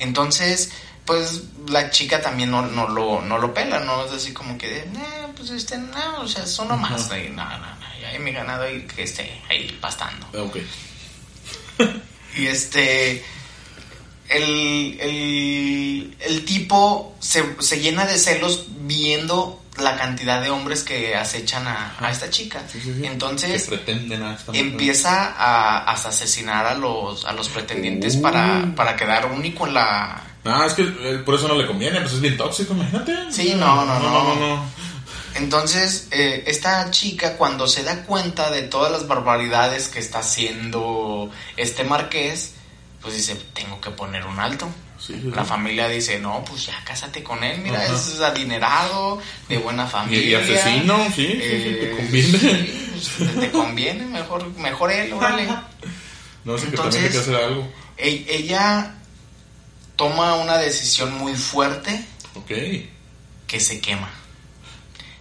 Entonces, 0.00 0.72
pues 1.06 1.42
la 1.68 1.90
chica 1.90 2.20
también 2.20 2.50
no, 2.50 2.62
no 2.66 2.88
lo 2.88 3.20
no 3.22 3.38
lo 3.38 3.54
pela, 3.54 3.80
no 3.80 4.04
es 4.04 4.12
así 4.12 4.32
como 4.32 4.58
que, 4.58 4.78
"Eh, 4.80 4.84
pues 5.36 5.50
este 5.50 5.78
no, 5.78 6.20
o 6.20 6.28
sea, 6.28 6.44
es 6.44 6.58
uno 6.58 6.76
más, 6.76 7.06
Ajá. 7.06 7.18
y 7.18 7.30
no, 7.30 7.44
no, 7.44 7.58
no, 7.58 8.00
ya 8.00 8.12
he 8.12 8.18
mi 8.18 8.32
ganado 8.32 8.68
y 8.70 8.82
que 8.82 9.02
esté 9.04 9.40
ahí 9.48 9.76
pastando. 9.80 10.26
Ah, 10.34 10.42
Ok. 10.42 10.58
Y 12.36 12.46
este. 12.46 13.24
El, 14.28 14.98
el, 15.00 16.16
el 16.18 16.44
tipo 16.44 17.14
se, 17.20 17.44
se 17.62 17.78
llena 17.80 18.06
de 18.06 18.18
celos 18.18 18.66
viendo 18.80 19.62
la 19.80 19.96
cantidad 19.96 20.42
de 20.42 20.50
hombres 20.50 20.82
que 20.82 21.14
acechan 21.14 21.64
a, 21.68 21.94
a 22.00 22.10
esta 22.10 22.28
chica. 22.28 22.60
Sí, 22.70 22.80
sí, 22.80 22.92
sí. 22.92 23.06
Entonces 23.06 23.62
Que 23.62 23.68
pretenden 23.76 24.22
a 24.24 24.36
empieza 24.52 25.32
a, 25.36 25.84
hasta 25.90 26.08
asesinar 26.08 26.66
a 26.66 26.74
los, 26.74 27.24
a 27.24 27.32
los 27.32 27.48
pretendientes 27.48 28.16
Uh. 28.16 28.22
para, 28.22 28.72
para 28.74 28.96
quedar 28.96 29.26
único 29.30 29.66
en 29.68 29.74
la... 29.74 30.22
No, 30.46 30.64
es 30.64 30.72
que 30.74 30.84
por 31.24 31.34
eso 31.34 31.48
no 31.48 31.54
le 31.54 31.66
conviene, 31.66 32.00
pues 32.00 32.14
es 32.14 32.20
bien 32.20 32.36
tóxico, 32.36 32.72
imagínate. 32.74 33.14
Sí, 33.30 33.54
no, 33.56 33.84
no, 33.84 33.98
no. 33.98 34.10
no. 34.10 34.34
no, 34.34 34.56
no. 34.56 34.62
Entonces, 35.34 36.08
eh, 36.12 36.44
esta 36.46 36.90
chica 36.90 37.36
cuando 37.36 37.66
se 37.68 37.82
da 37.82 38.04
cuenta 38.04 38.50
de 38.50 38.62
todas 38.62 38.90
las 38.90 39.06
barbaridades 39.06 39.88
que 39.88 39.98
está 39.98 40.20
haciendo 40.20 41.30
este 41.58 41.84
marqués, 41.84 42.54
pues 43.02 43.14
dice, 43.16 43.36
tengo 43.52 43.80
que 43.80 43.90
poner 43.90 44.24
un 44.24 44.38
alto. 44.40 44.68
Sí, 44.98 45.12
sí, 45.20 45.30
La 45.34 45.44
familia 45.44 45.88
dice, 45.88 46.18
no, 46.18 46.42
pues 46.48 46.66
ya 46.66 46.82
cásate 46.84 47.22
con 47.22 47.44
él, 47.44 47.60
mira, 47.60 47.82
Ajá. 47.82 47.92
es 47.94 48.18
adinerado, 48.20 49.20
de 49.48 49.58
buena 49.58 49.86
familia. 49.86 50.40
y 50.40 50.54
asesino, 50.54 51.04
sí, 51.14 51.26
te 51.26 51.92
Eh, 51.92 51.94
conviene. 51.96 52.38
pues 52.92 53.34
te 53.38 53.50
conviene, 53.50 54.06
mejor, 54.06 54.48
mejor 54.56 54.90
él, 54.92 55.12
órale. 55.12 55.46
No 56.44 56.56
sé 56.56 56.68
que 56.70 56.76
también 56.76 57.04
hay 57.04 57.10
que 57.10 57.18
hacer 57.18 57.34
algo. 57.34 57.68
e- 57.98 58.24
ella 58.28 58.94
toma 59.96 60.34
una 60.36 60.58
decisión 60.58 61.16
muy 61.18 61.34
fuerte 61.34 62.04
Ok. 62.34 62.50
que 63.46 63.60
se 63.60 63.80
quema. 63.80 64.10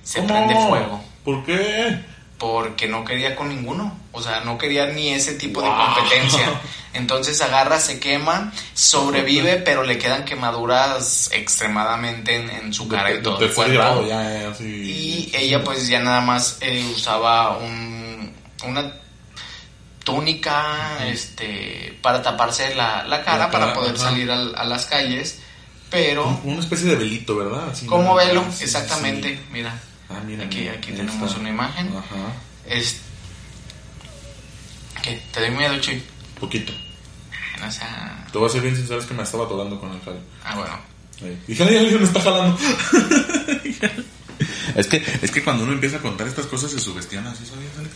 Se 0.03 0.19
¿Cómo? 0.19 0.29
prende 0.33 0.55
fuego. 0.67 1.03
¿Por 1.23 1.43
qué? 1.45 1.99
Porque 2.38 2.88
no 2.88 3.03
quería 3.05 3.35
con 3.35 3.49
ninguno. 3.49 3.97
O 4.11 4.21
sea, 4.21 4.41
no 4.41 4.57
quería 4.57 4.88
ni 4.88 5.09
ese 5.09 5.33
tipo 5.35 5.61
de 5.61 5.69
competencia. 5.69 6.61
Entonces 6.93 7.41
agarra, 7.41 7.79
se 7.79 7.99
quema, 7.99 8.53
sobrevive, 8.73 9.57
pero 9.57 9.83
le 9.83 9.97
quedan 9.97 10.23
quemaduras 10.25 11.29
extremadamente 11.33 12.35
en, 12.35 12.49
en 12.49 12.73
su 12.73 12.88
cara 12.88 13.09
De- 13.09 13.15
y 13.17 13.21
todo 13.21 13.38
de 13.38 13.47
el 13.47 13.53
cuerpo. 13.53 13.73
grado, 13.73 14.07
ya, 14.07 14.33
eh, 14.41 14.45
así. 14.45 14.63
Y 14.65 15.31
ella 15.35 15.63
pues 15.63 15.88
ya 15.88 15.99
nada 15.99 16.21
más 16.21 16.57
eh, 16.61 16.85
usaba 16.95 17.57
un, 17.57 18.33
una 18.65 18.93
túnica 20.06 21.06
este 21.08 22.00
para 22.02 22.22
taparse 22.22 22.74
la, 22.76 23.04
la 23.04 23.22
cara 23.26 23.39
La 23.48 23.52
para 23.52 23.74
poder 23.74 23.96
ajá. 23.96 24.04
salir 24.06 24.32
al- 24.32 24.56
a, 24.56 24.63
las 24.63 24.86
calles. 24.86 25.39
Pero 25.89 26.39
una 26.46 26.62
especie 26.62 26.88
de 26.88 26.96
velito, 26.96 27.36
¿verdad? 27.36 27.70
Así, 27.70 27.86
como 27.86 28.04
¿no? 28.04 28.15
velo, 28.15 28.46
Sí, 28.56 28.63
exactamente, 28.63 29.36
sí. 29.36 29.41
mira. 29.52 29.78
Ah, 30.10 30.22
mira, 30.26 30.46
Aquí- 30.46 30.68
aquí 30.70 30.94
tenemos 30.94 31.36
una 31.36 31.50
imagen. 31.50 31.88
Ajá. 31.89 32.32
Es... 32.68 33.02
¿Qué? 35.04 35.22
¿Te 35.34 35.39
doy 35.41 35.52
miedo, 35.52 35.78
Chuy? 35.80 36.02
Poquito. 36.39 36.72
No 37.60 37.72
sea... 37.72 38.26
Te 38.32 38.38
voy 38.38 38.50
a 38.50 38.52
ser 38.52 38.62
bien 38.62 38.76
sincero, 38.76 39.00
es 39.00 39.06
que 39.06 39.13
me 39.13 39.24
estaba 39.24 39.46
atorando 39.46 39.80
con 39.80 39.91
el 39.94 40.02
jale. 40.02 40.20
Ah, 40.44 40.56
bueno. 40.56 40.78
Ahí. 41.22 41.41
Dije, 41.48 41.63
ay, 41.63 41.78
alguien 41.78 42.00
me 42.00 42.06
está 42.08 42.22
jalando. 42.22 42.58
es, 44.76 44.88
que, 44.88 45.04
es 45.22 45.32
que 45.32 45.44
cuando 45.44 45.63
uno 45.63 45.74
empieza 45.74 45.98
a 45.98 46.02
contar 46.02 46.28
estas 46.28 46.46
cosas 46.48 46.72
se 46.72 46.80
sugestiona, 46.80 47.34
¿sí 47.36 47.46
sabías, 47.46 47.72
Alex? 47.80 47.94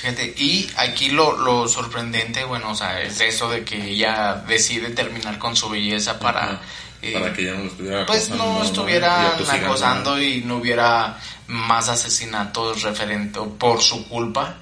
Fíjate, 0.00 0.34
y 0.36 0.70
aquí 0.76 1.10
lo, 1.10 1.36
lo 1.36 1.68
sorprendente, 1.68 2.44
bueno, 2.44 2.70
o 2.70 2.74
sea, 2.74 3.02
es 3.02 3.20
eso 3.20 3.50
de 3.50 3.64
que 3.64 3.90
ella 3.90 4.34
decide 4.48 4.90
terminar 4.90 5.38
con 5.38 5.56
su 5.56 5.68
belleza 5.68 6.18
para... 6.18 6.60
Eh, 7.02 7.12
Para 7.18 7.32
que 7.32 7.44
ya 7.44 7.54
no 7.54 7.64
estuviera 7.64 8.04
pues 8.06 8.28
no 8.28 8.62
estuvieran 8.62 9.32
acosando 9.50 10.20
y 10.20 10.42
no 10.42 10.56
hubiera 10.56 11.18
más 11.46 11.88
asesinatos 11.88 12.82
referente 12.82 13.40
por 13.58 13.80
su 13.82 14.06
culpa. 14.08 14.56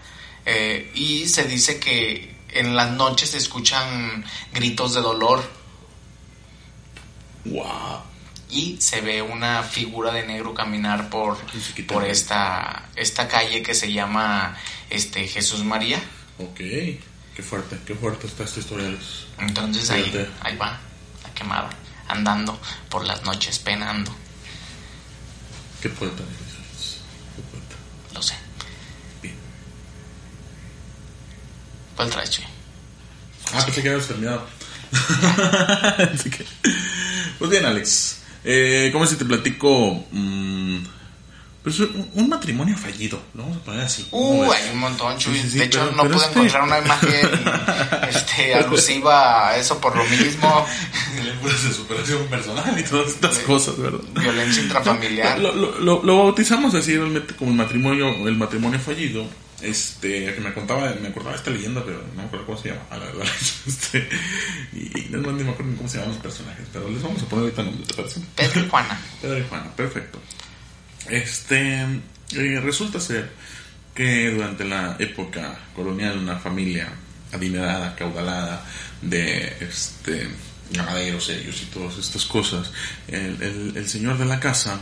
Eh, 0.47 0.91
y 0.95 1.29
se 1.29 1.45
dice 1.45 1.79
que 1.81 2.37
en 2.51 2.75
las 2.77 2.91
noches 2.93 3.31
se 3.31 3.39
escuchan 3.39 4.25
gritos 4.53 4.95
de 4.95 5.01
dolor 5.03 5.43
Wow. 7.45 8.03
y 8.51 8.77
se 8.81 9.01
ve 9.01 9.23
una 9.23 9.63
figura 9.63 10.13
de 10.13 10.27
negro 10.27 10.53
caminar 10.55 11.09
por, 11.11 11.39
por 11.87 12.05
esta, 12.05 12.89
esta 12.95 13.27
calle 13.29 13.63
que 13.63 13.75
se 13.75 13.93
llama 13.93 14.57
este 14.91 15.27
Jesús 15.29 15.65
María. 15.65 15.99
Ok. 16.39 16.57
Qué 16.59 17.43
fuerte, 17.43 17.79
qué 17.87 17.95
fuerte 17.95 18.27
está 18.27 18.45
esta 18.45 18.61
historia. 18.61 18.91
Entonces 19.39 19.89
ahí, 19.91 20.03
Fíjate. 20.05 20.29
ahí 20.43 20.57
va, 20.57 20.79
la 21.23 21.35
quemada, 21.35 21.71
andando 22.09 22.61
por 22.89 23.05
las 23.05 23.23
noches, 23.25 23.59
penando, 23.61 24.13
Qué 25.81 25.89
poeta 25.89 26.23
eres. 26.25 26.99
Qué 27.37 27.43
poeta. 27.43 27.77
lo 28.15 28.21
sé. 28.23 28.35
Bien. 29.23 29.37
¿Cuál 31.97 32.11
traes, 32.11 32.31
Chuy? 32.31 32.45
Ah, 33.55 33.65
pensé 33.65 33.83
que 33.83 33.89
habías 33.91 34.09
terminado. 34.09 34.47
Así 36.13 36.31
que- 36.31 36.45
Pues 37.39 37.51
bien, 37.51 37.65
Alex. 37.65 38.17
Eh, 38.45 38.91
¿Cómo 38.93 39.07
si 39.07 39.17
te 39.17 39.25
platico? 39.25 40.05
Mm, 40.11 40.79
un, 41.81 42.11
un 42.15 42.29
matrimonio 42.29 42.77
fallido, 42.77 43.21
lo 43.35 43.43
vamos 43.43 43.59
a 43.59 43.61
poner 43.61 43.81
así. 43.83 44.07
¿Cómo 44.11 44.41
Uh, 44.49 44.53
hay 44.53 44.71
un 44.73 44.79
montón, 44.79 45.17
Chuy. 45.19 45.35
Sí, 45.37 45.43
sí, 45.43 45.51
sí, 45.51 45.59
de 45.59 45.65
hecho, 45.67 45.81
pero- 45.81 45.97
no 45.97 46.03
pero 46.03 46.15
pude 46.15 46.25
este- 46.27 46.39
encontrar 46.39 46.63
una 46.63 46.79
imagen 46.79 47.31
este, 48.11 48.55
alusiva 48.55 49.49
a 49.49 49.57
eso 49.57 49.81
por 49.81 49.97
lo 49.97 50.05
mismo. 50.05 50.67
De 51.69 51.73
superación 51.75 52.27
personal 52.29 52.79
y 52.79 52.83
todas 52.85 53.09
estas 53.09 53.39
cosas, 53.39 53.77
¿verdad? 53.79 54.01
Violencia 54.15 54.63
intrafamiliar. 54.63 55.39
Lo, 55.39 55.55
lo- 55.55 55.79
lo- 55.81 56.03
lo 56.03 56.19
bautizamos 56.25 56.75
así 56.75 56.97
realmente 56.97 57.35
como 57.35 57.51
el 57.51 57.57
matrimonio, 57.57 58.09
el 58.29 58.37
matrimonio 58.37 58.79
fallido. 58.79 59.27
Este, 59.61 60.33
que 60.35 60.41
me 60.41 60.53
contaba, 60.55 60.95
me 61.01 61.09
acordaba 61.09 61.35
esta 61.35 61.51
leyenda, 61.51 61.83
pero 61.85 61.99
no 62.15 62.15
me 62.15 62.23
acuerdo 62.29 62.47
cómo 62.47 62.59
se 62.59 62.69
llama, 62.69 62.83
a 62.91 62.97
la 62.97 63.07
verdad. 63.07 63.25
Este, 63.67 64.09
y, 64.73 64.99
y 65.01 65.07
no, 65.11 65.19
no, 65.19 65.33
me 65.33 65.51
acuerdo 65.51 65.73
ni 65.73 65.77
cómo 65.77 65.89
se 65.89 65.99
llaman 65.99 66.13
los 66.15 66.23
personajes, 66.23 66.65
pero 66.73 66.89
les 66.89 67.03
vamos 67.03 67.21
a 67.23 67.27
poner 67.27 67.45
ahorita 67.47 67.63
nombres, 67.65 67.89
¿te 67.89 67.95
parece? 67.95 68.21
Pedro 68.37 68.61
y 68.61 68.69
Juana. 68.69 69.01
Pedro 69.21 69.39
y 69.39 69.45
Juana, 69.49 69.71
perfecto. 69.75 70.21
Este, 71.11 71.81
eh, 71.83 72.61
resulta 72.63 73.01
ser 73.01 73.31
que 73.95 74.31
durante 74.31 74.65
la 74.65 74.97
época 74.99 75.59
colonial 75.75 76.19
una 76.19 76.39
familia 76.39 76.89
adinerada, 77.33 77.95
caudalada 77.97 78.65
de 79.03 79.57
este 79.61 80.29
ganaderos 80.71 81.29
ellos 81.31 81.63
y 81.63 81.67
todas 81.67 81.97
estas 81.99 82.25
cosas, 82.27 82.71
el, 83.09 83.43
el- 83.77 83.89
señor 83.89 84.19
de 84.19 84.27
la 84.27 84.39
casa 84.39 84.79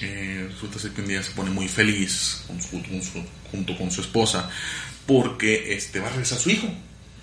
eh, 0.00 0.48
resulta 0.50 0.78
ser 0.78 0.92
que 0.92 1.00
un 1.02 1.08
día 1.08 1.22
se 1.22 1.32
pone 1.32 1.50
muy 1.50 1.68
feliz 1.68 2.44
junto 3.50 3.76
con 3.76 3.90
su 3.90 4.00
esposa 4.00 4.48
porque 5.06 5.74
este 5.74 6.00
va 6.00 6.06
a 6.06 6.10
regresar 6.10 6.38
su 6.38 6.50
hijo. 6.50 6.68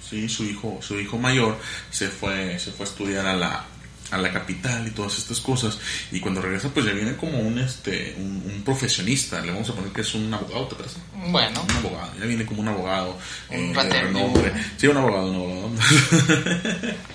Sí, 0.08 0.28
su 0.28 0.44
hijo, 0.44 0.80
su 0.82 1.00
hijo 1.00 1.18
mayor 1.18 1.58
se 1.90 2.10
fue, 2.10 2.60
se 2.60 2.72
fue 2.72 2.86
a 2.86 2.90
estudiar 2.90 3.26
a 3.26 3.34
la, 3.36 3.66
a 4.12 4.18
la 4.18 4.32
capital 4.32 4.88
y 4.88 4.92
todas 4.92 5.18
estas 5.18 5.40
cosas. 5.40 5.80
Y 6.12 6.20
cuando 6.20 6.42
regresa, 6.42 6.70
pues 6.70 6.86
ya 6.86 6.92
viene 6.92 7.16
como 7.16 7.40
un 7.40 7.58
este, 7.60 8.16
un, 8.18 8.44
un 8.46 8.62
profesionista. 8.64 9.42
Le 9.42 9.52
vamos 9.52 9.70
a 9.70 9.74
poner 9.74 9.92
que 9.92 10.02
es 10.02 10.14
un 10.14 10.34
abogado, 10.34 10.68
¿te 10.68 10.76
parece? 10.76 10.98
Bueno, 11.30 11.62
Un 11.64 11.72
abogado, 11.72 12.14
ya 12.20 12.26
viene 12.26 12.46
como 12.46 12.62
un 12.62 12.68
abogado. 12.68 13.18
Un 13.50 13.74
eh. 13.76 14.54
Sí, 14.78 14.88
un 14.88 14.98
abogado, 14.98 15.32
un 15.32 15.36
abogado. 15.36 15.72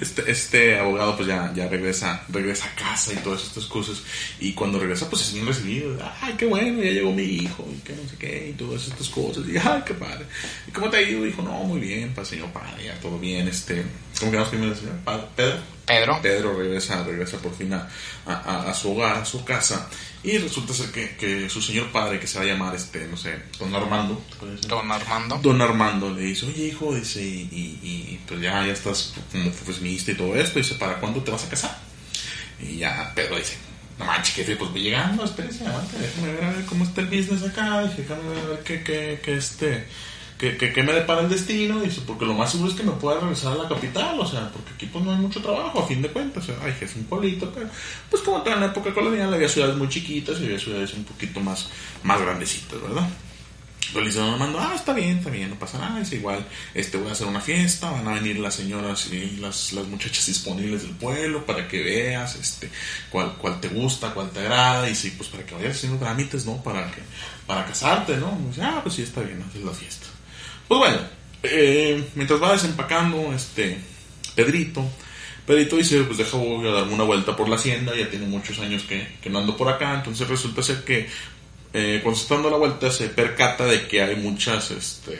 Este, 0.00 0.30
este 0.30 0.78
abogado 0.78 1.16
pues 1.16 1.28
ya, 1.28 1.52
ya 1.54 1.68
regresa, 1.68 2.24
regresa 2.28 2.66
a 2.66 2.74
casa 2.74 3.12
y 3.12 3.16
todas 3.16 3.42
estas 3.42 3.66
cosas. 3.66 4.02
Y 4.40 4.52
cuando 4.52 4.78
regresa 4.78 5.08
pues 5.08 5.22
es 5.22 5.34
bien 5.34 5.46
recibido. 5.46 5.96
Ay, 6.20 6.34
qué 6.38 6.46
bueno, 6.46 6.82
ya 6.82 6.90
llegó 6.90 7.12
mi 7.12 7.22
hijo 7.22 7.66
y 7.70 7.80
que 7.80 7.94
no 7.94 8.08
sé 8.08 8.16
qué 8.16 8.48
y 8.50 8.52
todas 8.52 8.86
estas 8.86 9.08
cosas. 9.08 9.44
Y 9.46 9.56
ay, 9.56 9.82
qué 9.84 9.94
padre. 9.94 10.24
¿Y 10.66 10.70
cómo 10.70 10.88
te 10.88 10.98
ha 10.98 11.02
ido? 11.02 11.22
Dijo, 11.22 11.42
no, 11.42 11.52
muy 11.64 11.80
bien, 11.80 12.14
señor 12.24 12.50
padre, 12.52 12.84
ya 12.86 13.00
todo 13.00 13.18
bien. 13.18 13.48
Este, 13.48 13.84
¿Cómo 14.18 14.30
quedamos 14.30 14.50
primero 14.50 14.72
el 14.72 14.78
señor? 14.78 14.96
Pa- 15.04 15.26
Pedro. 15.36 15.56
Pedro. 15.86 16.18
Pedro 16.22 16.56
regresa, 16.58 17.04
regresa 17.04 17.36
por 17.38 17.54
fin 17.54 17.72
a, 17.74 17.88
a- 18.26 18.70
a 18.70 18.74
su 18.74 18.92
hogar, 18.92 19.16
a 19.18 19.24
su 19.26 19.44
casa, 19.44 19.88
y 20.22 20.38
resulta 20.38 20.72
ser 20.72 20.90
que, 20.92 21.14
que 21.16 21.50
su 21.50 21.60
señor 21.60 21.92
padre, 21.92 22.18
que 22.18 22.26
se 22.26 22.38
va 22.38 22.44
a 22.44 22.46
llamar, 22.48 22.74
este, 22.74 23.06
no 23.06 23.16
sé, 23.18 23.38
don 23.58 23.74
Armando. 23.74 24.22
Don 24.66 24.90
Armando. 24.90 25.38
Don 25.42 25.60
Armando 25.60 26.10
le 26.14 26.22
dice, 26.22 26.46
oye 26.46 26.68
hijo, 26.68 26.94
dice, 26.94 27.22
y, 27.22 27.48
y- 27.52 27.80
y, 28.14 28.20
pues 28.26 28.40
ya, 28.40 28.64
ya 28.66 28.72
estás 28.72 29.12
como 29.30 29.50
profesionista 29.50 30.12
y 30.12 30.14
todo 30.14 30.34
esto, 30.36 30.58
dice, 30.58 30.76
¿para 30.76 30.98
cuándo 31.00 31.22
te 31.22 31.30
vas 31.30 31.44
a 31.44 31.48
casar? 31.50 31.78
Y 32.60 32.78
ya 32.78 33.12
Pedro 33.14 33.36
dice, 33.36 33.56
no 33.98 34.06
manches, 34.06 34.34
jefe, 34.36 34.56
pues 34.56 34.70
voy 34.70 34.80
llegando, 34.84 35.22
espérese, 35.24 35.66
aguante, 35.66 35.98
déjame 35.98 36.32
ver 36.32 36.44
a 36.44 36.50
ver 36.52 36.64
cómo 36.64 36.84
está 36.84 37.02
el 37.02 37.08
business 37.08 37.42
acá, 37.42 37.82
déjame 37.82 38.28
ver 38.30 38.38
a 38.38 38.48
ver 38.48 38.60
qué, 38.64 38.82
qué, 38.82 39.20
qué, 39.22 39.36
este, 39.36 39.84
qué- 40.58 40.72
qué 40.72 40.82
me 40.82 40.92
depara 40.92 41.22
el 41.22 41.28
destino, 41.28 41.80
dice, 41.80 42.00
porque 42.06 42.24
lo 42.24 42.34
más 42.34 42.50
seguro 42.52 42.70
es 42.70 42.76
que 42.76 42.82
me 42.82 42.92
pueda 42.92 43.20
regresar 43.20 43.52
a 43.52 43.62
la 43.62 43.68
capital, 43.68 44.18
o 44.20 44.26
sea, 44.26 44.50
porque 44.52 44.72
aquí 44.74 44.86
pues 44.86 45.04
no 45.04 45.12
hay 45.12 45.18
mucho 45.18 45.40
trabajo, 45.40 45.80
a 45.80 45.86
fin 45.86 46.02
de 46.02 46.08
cuentas, 46.08 46.44
o 46.44 46.46
sea, 46.46 46.56
ay, 46.62 46.74
que 46.78 46.84
es 46.84 46.94
un 46.96 47.04
pueblito, 47.04 47.50
pero 47.54 47.68
pues 48.10 48.22
como 48.22 48.44
en 48.46 48.60
la 48.60 48.66
época 48.66 48.92
colonial 48.94 49.32
había 49.32 49.48
ciudades 49.48 49.76
muy 49.76 49.88
chiquitas 49.88 50.40
y 50.40 50.44
había 50.44 50.58
ciudades 50.58 50.92
un 50.94 51.04
poquito 51.04 51.40
más, 51.40 51.68
más 52.02 52.20
grandecitas, 52.20 52.80
¿verdad? 52.80 53.08
Pero 53.92 54.00
le 54.00 54.06
dice 54.10 54.18
don 54.20 54.32
Armando, 54.32 54.58
ah, 54.58 54.72
está 54.74 54.92
bien, 54.92 55.18
está 55.18 55.30
bien, 55.30 55.50
no 55.50 55.56
pasa 55.56 55.78
nada, 55.78 56.00
es 56.00 56.10
igual, 56.12 56.44
este, 56.72 56.96
voy 56.96 57.10
a 57.10 57.12
hacer 57.12 57.26
una 57.28 57.40
fiesta, 57.40 57.90
van 57.92 58.08
a 58.08 58.14
venir 58.14 58.38
las 58.40 58.54
señoras 58.54 59.06
y 59.12 59.36
las, 59.36 59.72
las 59.72 59.86
muchachas 59.86 60.26
disponibles 60.26 60.82
del 60.82 60.92
pueblo 60.92 61.44
para 61.46 61.68
que 61.68 61.80
veas, 61.82 62.34
este, 62.34 62.70
cuál, 63.10 63.34
cuál 63.38 63.60
te 63.60 63.68
gusta, 63.68 64.12
cuál 64.12 64.30
te 64.30 64.40
agrada, 64.40 64.88
y 64.90 64.94
sí, 64.96 65.12
pues 65.16 65.28
para 65.28 65.44
que 65.46 65.54
vayas 65.54 65.76
haciendo 65.76 65.98
trámites, 65.98 66.44
¿no? 66.44 66.60
Para 66.62 66.90
que, 66.90 67.02
para 67.46 67.64
casarte, 67.66 68.16
¿no? 68.16 68.36
Dice, 68.48 68.62
ah, 68.62 68.80
pues 68.82 68.96
sí, 68.96 69.02
está 69.02 69.20
bien, 69.20 69.40
haces 69.48 69.62
la 69.62 69.72
fiesta. 69.72 70.06
Pues 70.68 70.78
bueno, 70.78 70.98
eh, 71.42 72.02
mientras 72.14 72.42
va 72.42 72.52
desempacando, 72.52 73.32
este, 73.32 73.78
Pedrito, 74.34 74.84
Pedrito 75.46 75.76
dice, 75.76 76.02
pues 76.04 76.18
deja 76.18 76.38
voy 76.38 76.66
a 76.66 76.72
darme 76.72 76.94
una 76.94 77.04
vuelta 77.04 77.36
por 77.36 77.48
la 77.48 77.56
hacienda, 77.56 77.94
ya 77.94 78.08
tiene 78.08 78.26
muchos 78.26 78.58
años 78.60 78.84
que, 78.84 79.06
que 79.20 79.28
no 79.28 79.40
ando 79.40 79.56
por 79.56 79.68
acá, 79.68 79.94
entonces 79.94 80.26
resulta 80.26 80.62
ser 80.62 80.84
que 80.84 81.06
eh, 81.74 82.00
cuando 82.02 82.16
se 82.16 82.22
está 82.22 82.34
dando 82.36 82.50
la 82.50 82.56
vuelta 82.56 82.90
se 82.90 83.08
percata 83.08 83.66
de 83.66 83.86
que 83.86 84.00
hay 84.00 84.16
muchas, 84.16 84.70
este, 84.70 85.18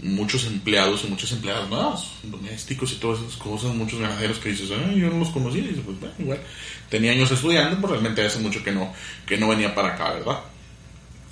muchos 0.00 0.46
empleados 0.46 1.04
y 1.04 1.08
muchas 1.08 1.32
empleadas 1.32 1.68
nuevas, 1.68 2.08
domésticos 2.22 2.92
y 2.92 2.96
todas 2.96 3.20
esas 3.20 3.36
cosas, 3.36 3.74
muchos 3.74 4.00
ganaderos 4.00 4.38
que 4.38 4.50
dices, 4.50 4.70
ay, 4.70 5.00
yo 5.00 5.10
no 5.10 5.18
los 5.18 5.30
conocía, 5.30 5.60
y 5.60 5.68
dice, 5.68 5.82
pues 5.84 6.00
bueno, 6.00 6.14
igual, 6.18 6.40
tenía 6.88 7.12
años 7.12 7.30
estudiando, 7.30 7.76
pero 7.76 7.88
realmente 7.88 8.24
hace 8.24 8.38
mucho 8.38 8.64
que 8.64 8.72
no, 8.72 8.94
que 9.26 9.36
no 9.36 9.48
venía 9.48 9.74
para 9.74 9.94
acá, 9.94 10.14
¿verdad? 10.14 10.40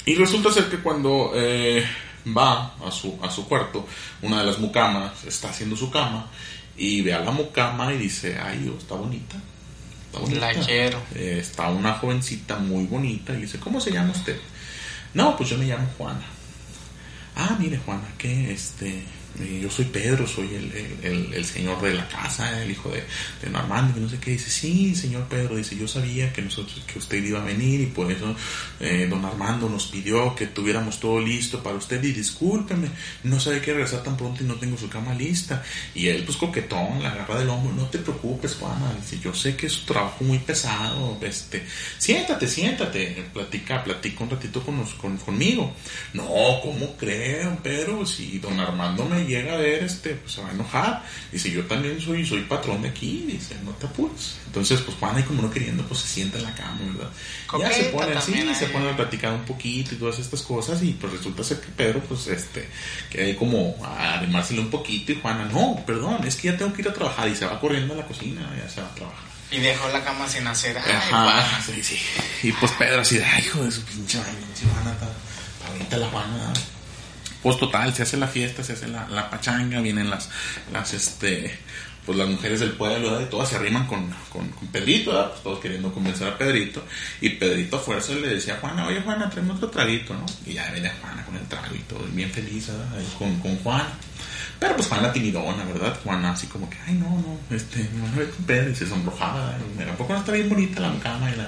Y 0.04 0.14
resulta 0.16 0.52
ser 0.52 0.64
que 0.64 0.78
cuando 0.78 1.32
eh, 1.34 1.86
va 2.26 2.74
a 2.84 2.90
su, 2.90 3.18
a 3.22 3.30
su 3.30 3.46
cuarto, 3.46 3.86
una 4.22 4.40
de 4.40 4.46
las 4.46 4.58
mucamas 4.58 5.24
está 5.24 5.50
haciendo 5.50 5.76
su 5.76 5.90
cama 5.90 6.26
y 6.76 7.02
ve 7.02 7.14
a 7.14 7.20
la 7.20 7.30
mucama 7.30 7.92
y 7.92 7.98
dice, 7.98 8.38
ay 8.38 8.58
Dios, 8.58 8.76
está 8.78 8.94
bonita. 8.94 9.36
Está 10.06 10.18
bonita. 10.18 10.40
La 10.40 10.54
quiero. 10.54 11.02
Eh, 11.14 11.38
está 11.40 11.68
una 11.68 11.94
jovencita 11.94 12.58
muy 12.58 12.84
bonita 12.86 13.32
y 13.34 13.42
dice, 13.42 13.58
¿cómo 13.58 13.80
se 13.80 13.92
llama 13.92 14.12
usted? 14.12 14.38
No, 15.14 15.36
pues 15.36 15.50
yo 15.50 15.58
me 15.58 15.66
llamo 15.66 15.88
Juana. 15.98 16.24
Ah, 17.36 17.56
mire 17.58 17.78
Juana, 17.78 18.08
que 18.18 18.52
este, 18.52 19.04
yo 19.60 19.70
soy 19.70 19.86
Pedro, 19.86 20.26
soy 20.26 20.54
el, 20.54 21.32
el, 21.34 21.44
señor 21.44 21.80
de 21.80 21.94
la 21.94 22.08
casa, 22.08 22.62
el 22.62 22.70
hijo 22.70 22.90
de, 22.90 23.02
de 23.42 23.56
Armando, 23.56 23.94
que 23.94 24.00
no 24.00 24.08
sé 24.08 24.18
qué. 24.18 24.32
Dice, 24.32 24.50
sí, 24.50 24.94
señor 24.94 25.24
Pedro, 25.28 25.56
dice, 25.56 25.76
yo 25.76 25.88
sabía 25.88 26.32
que 26.32 26.42
nosotros, 26.42 26.82
que 26.86 26.98
usted 26.98 27.22
iba 27.22 27.40
a 27.40 27.44
venir 27.44 27.80
y 27.80 27.86
por 27.86 28.10
eso 28.10 28.34
eh, 28.80 29.06
don 29.08 29.24
Armando 29.24 29.68
nos 29.68 29.86
pidió 29.86 30.34
que 30.34 30.46
tuviéramos 30.46 31.00
todo 31.00 31.20
listo 31.20 31.62
para 31.62 31.76
usted 31.76 32.02
y 32.04 32.12
discúlpeme, 32.12 32.88
no 33.24 33.40
sabe 33.40 33.60
que 33.60 33.72
regresar 33.72 34.02
tan 34.02 34.16
pronto 34.16 34.42
y 34.42 34.46
no 34.46 34.54
tengo 34.56 34.76
su 34.76 34.88
cama 34.88 35.14
lista. 35.14 35.62
Y 35.94 36.08
él, 36.08 36.24
pues 36.24 36.36
coquetón, 36.36 37.02
la 37.02 37.10
agarra 37.10 37.38
del 37.38 37.48
hombro, 37.48 37.72
no 37.74 37.86
te 37.86 37.98
preocupes, 37.98 38.54
Juana, 38.54 38.92
dice, 39.00 39.18
yo 39.22 39.34
sé 39.34 39.56
que 39.56 39.66
es 39.66 39.78
un 39.80 39.86
trabajo 39.86 40.24
muy 40.24 40.38
pesado, 40.38 41.18
este, 41.22 41.64
siéntate, 41.98 42.46
siéntate, 42.46 43.28
platica, 43.32 43.82
platica 43.84 44.24
un 44.24 44.30
ratito 44.30 44.62
con, 44.62 44.84
con 44.84 45.16
conmigo. 45.18 45.72
No, 46.12 46.28
¿cómo 46.62 46.96
creen, 46.96 47.58
Pedro? 47.58 48.04
Si 48.06 48.38
don 48.38 48.58
Armando 48.58 49.04
me 49.04 49.24
llega 49.30 49.54
a 49.54 49.56
ver, 49.56 49.82
este, 49.82 50.10
pues 50.14 50.32
se 50.32 50.42
va 50.42 50.48
a 50.48 50.52
enojar. 50.52 51.02
Dice, 51.32 51.50
yo 51.50 51.64
también 51.64 52.00
soy, 52.00 52.26
soy 52.26 52.42
patrón 52.42 52.82
de 52.82 52.88
aquí, 52.88 53.24
dice, 53.26 53.56
no 53.64 53.72
te 53.72 53.86
apures. 53.86 54.36
Entonces, 54.46 54.80
pues 54.80 54.96
Juan 54.98 55.16
ahí 55.16 55.22
como 55.22 55.42
no 55.42 55.50
queriendo, 55.50 55.84
pues 55.86 56.00
se 56.00 56.08
sienta 56.08 56.38
en 56.38 56.44
la 56.44 56.54
cama, 56.54 56.78
¿verdad? 56.92 57.10
ya 57.58 57.72
se 57.72 57.84
pone 57.84 58.12
así, 58.14 58.54
se 58.54 58.66
pone 58.66 58.90
a 58.90 58.96
platicar 58.96 59.32
un 59.32 59.44
poquito 59.44 59.94
y 59.94 59.98
todas 59.98 60.18
estas 60.18 60.42
cosas, 60.42 60.82
y 60.82 60.92
pues 60.92 61.12
resulta 61.12 61.44
ser 61.44 61.60
que 61.60 61.68
Pedro, 61.68 62.00
pues 62.00 62.26
este, 62.26 62.68
que 63.08 63.22
hay 63.22 63.36
como 63.36 63.76
a 63.84 64.18
animárselo 64.18 64.62
un 64.62 64.70
poquito, 64.70 65.12
y 65.12 65.20
Juana, 65.20 65.44
no, 65.46 65.82
perdón, 65.86 66.26
es 66.26 66.36
que 66.36 66.48
ya 66.48 66.56
tengo 66.56 66.72
que 66.72 66.82
ir 66.82 66.88
a 66.88 66.92
trabajar, 66.92 67.28
y 67.28 67.36
se 67.36 67.46
va 67.46 67.60
corriendo 67.60 67.94
a 67.94 67.98
la 67.98 68.06
cocina, 68.06 68.52
ya 68.56 68.68
se 68.68 68.80
va 68.80 68.88
a 68.88 68.94
trabajar. 68.94 69.30
Y 69.52 69.58
dejó 69.58 69.88
la 69.88 70.04
cama 70.04 70.28
sin 70.28 70.46
hacer. 70.46 70.78
Ajá, 70.78 71.60
sí, 71.66 71.82
sí. 71.82 71.98
Y 72.44 72.52
pues 72.52 72.70
Pedro 72.72 73.00
así, 73.00 73.18
ay, 73.18 73.42
hijo 73.44 73.64
de 73.64 73.70
su 73.70 73.82
pinche 73.82 74.18
Juana, 74.18 74.96
ahorita 75.68 75.96
la 75.96 76.08
Juana 76.08 76.52
pues 77.42 77.58
total, 77.58 77.94
se 77.94 78.02
hace 78.02 78.16
la 78.16 78.28
fiesta, 78.28 78.62
se 78.62 78.74
hace 78.74 78.88
la, 78.88 79.30
pachanga, 79.30 79.80
vienen 79.80 80.10
las, 80.10 80.28
las, 80.72 80.92
este, 80.92 81.58
pues 82.04 82.18
las 82.18 82.28
mujeres 82.28 82.60
del 82.60 82.72
pueblo, 82.72 83.18
de 83.18 83.26
todas 83.26 83.48
se 83.48 83.56
arriman 83.56 83.86
con, 83.86 84.10
con, 84.30 84.50
Pedrito, 84.72 85.10
pues 85.30 85.42
todos 85.42 85.60
queriendo 85.60 85.92
convencer 85.92 86.28
a 86.28 86.36
Pedrito, 86.36 86.84
y 87.20 87.30
Pedrito 87.30 87.76
a 87.76 87.80
fuerza 87.80 88.12
le 88.14 88.28
decía 88.28 88.54
a 88.54 88.58
Juana, 88.58 88.86
oye 88.86 89.00
Juana, 89.00 89.30
tráeme 89.30 89.52
otro 89.52 89.70
traguito, 89.70 90.14
¿no? 90.14 90.26
Y 90.46 90.54
ya 90.54 90.70
venía 90.70 90.94
Juana 91.00 91.24
con 91.24 91.36
el 91.36 91.46
trago 91.46 91.74
y 91.74 91.78
todo, 91.80 92.04
bien 92.12 92.30
feliz, 92.30 92.70
con, 93.18 93.38
con 93.40 93.56
Juan. 93.58 93.86
Pero 94.58 94.76
pues 94.76 94.88
Juana 94.88 95.10
timidona, 95.10 95.64
¿verdad? 95.64 95.98
Juana 96.04 96.32
así 96.32 96.46
como 96.46 96.68
que, 96.68 96.76
ay, 96.86 96.92
no, 96.92 97.08
no, 97.08 97.56
este, 97.56 97.78
me 97.94 98.02
van 98.02 98.30
con 98.30 98.44
Pedro 98.44 98.70
y 98.70 98.74
se 98.74 98.86
sonrojaba. 98.86 99.54
¿A 99.54 99.96
poco 99.96 100.12
no 100.12 100.18
está 100.18 100.32
bien 100.32 100.50
bonita 100.50 100.80
la 100.80 100.92
cama 100.98 101.30
y 101.30 101.36
la, 101.36 101.44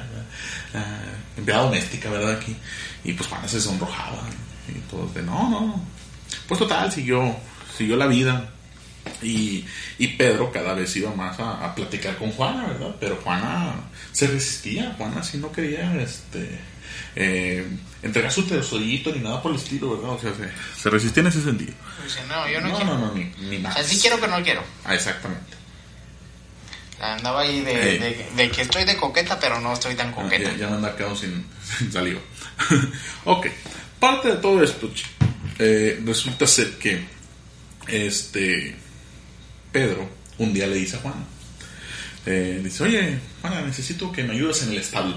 la 0.73 1.03
empleada 1.37 1.65
doméstica, 1.65 2.09
¿verdad? 2.09 2.33
Aquí. 2.33 2.57
Y 3.05 3.13
pues 3.13 3.29
Juana 3.29 3.47
se 3.47 3.61
sonrojaba. 3.61 4.23
Y 4.69 4.79
todos 4.91 5.13
de, 5.15 5.23
no, 5.23 5.49
no. 5.49 5.85
Pues 6.47 6.59
total, 6.59 6.91
siguió, 6.93 7.37
siguió 7.77 7.97
la 7.97 8.07
vida. 8.07 8.51
Y, 9.21 9.65
y 9.99 10.09
Pedro 10.09 10.53
cada 10.53 10.75
vez 10.75 10.95
iba 10.97 11.13
más 11.15 11.39
a, 11.41 11.75
platicar 11.75 12.17
con 12.17 12.31
Juana, 12.33 12.67
¿verdad? 12.67 12.95
Pero 13.01 13.17
Juana 13.17 13.75
se 14.13 14.27
resistía, 14.29 14.95
Juana 14.97 15.23
sí 15.23 15.39
no 15.39 15.51
quería 15.51 15.95
este, 16.01 16.61
eh, 17.17 17.67
entregar 18.03 18.31
su 18.31 18.45
tesollito 18.45 19.13
ni 19.13 19.21
nada 19.21 19.43
por 19.43 19.53
el 19.53 19.59
estilo, 19.59 19.97
¿verdad? 19.97 20.11
O 20.11 20.21
sea, 20.21 20.33
se, 20.77 20.91
resistía 20.91 21.23
en 21.23 21.27
ese 21.29 21.43
sentido. 21.43 21.73
no, 22.29 22.49
yo 22.49 22.61
no, 22.61 22.77
quiero. 22.77 22.95
No, 22.95 23.07
no, 23.07 23.15
ni, 23.15 23.25
ni 23.49 23.59
nada. 23.59 23.81
O 23.81 24.01
quiero 24.01 24.21
que 24.21 24.29
no 24.29 24.43
quiero. 24.43 24.63
Ah, 24.85 24.95
exactamente. 24.95 25.57
Andaba 27.01 27.41
ahí 27.41 27.63
de, 27.63 28.29
de, 28.37 28.51
que 28.51 28.63
estoy 28.63 28.85
de 28.85 28.97
coqueta, 28.97 29.39
pero 29.41 29.61
no 29.61 29.73
estoy 29.73 29.97
tan 29.97 30.11
ah, 30.11 30.15
coqueta. 30.15 30.55
ya, 30.57 30.69
me 30.69 30.77
anda 30.77 30.97
quedando 30.97 31.17
sin, 31.17 31.45
sin 31.79 31.93
saliva. 31.93 32.21
ok 33.25 33.49
parte 34.03 34.33
de 34.33 34.37
todo 34.39 34.61
esto, 34.65 34.91
eh, 35.61 36.03
resulta 36.05 36.45
ser 36.45 36.73
que 36.73 37.07
este 37.87 38.75
Pedro 39.71 40.09
un 40.39 40.53
día 40.53 40.67
le 40.67 40.75
dice 40.75 40.97
a 40.97 40.99
Juana, 40.99 41.25
eh, 42.27 42.61
dice, 42.65 42.83
oye, 42.83 43.21
Juana, 43.41 43.61
necesito 43.61 44.11
que 44.11 44.25
me 44.25 44.35
ayudes 44.35 44.65
en 44.65 44.73
el 44.73 44.79
establo, 44.79 45.15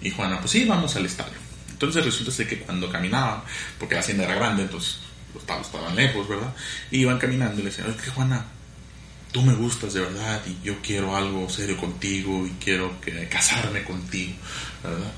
Y 0.00 0.10
Juana, 0.10 0.38
pues 0.38 0.52
sí, 0.52 0.64
vamos 0.64 0.96
al 0.96 1.04
establo. 1.04 1.34
Entonces 1.70 2.02
resulta 2.02 2.32
ser 2.32 2.48
que 2.48 2.60
cuando 2.60 2.90
caminaban, 2.90 3.42
porque 3.78 3.96
la 3.96 4.00
hacienda 4.00 4.24
era 4.24 4.34
grande, 4.36 4.62
entonces 4.62 5.00
los 5.34 5.42
establos 5.42 5.66
estaban 5.66 5.94
lejos, 5.94 6.26
¿verdad? 6.26 6.54
Y 6.90 7.00
iban 7.00 7.18
caminando 7.18 7.60
y 7.60 7.64
le 7.64 7.70
decían, 7.70 7.88
oye, 7.90 8.10
Juana, 8.14 8.46
tú 9.30 9.42
me 9.42 9.52
gustas 9.52 9.92
de 9.92 10.00
verdad 10.00 10.40
y 10.46 10.64
yo 10.64 10.80
quiero 10.80 11.14
algo 11.14 11.50
serio 11.50 11.76
contigo 11.76 12.46
y 12.46 12.50
quiero 12.52 12.96
casarme 13.28 13.84
contigo, 13.84 14.36
¿verdad? 14.82 15.12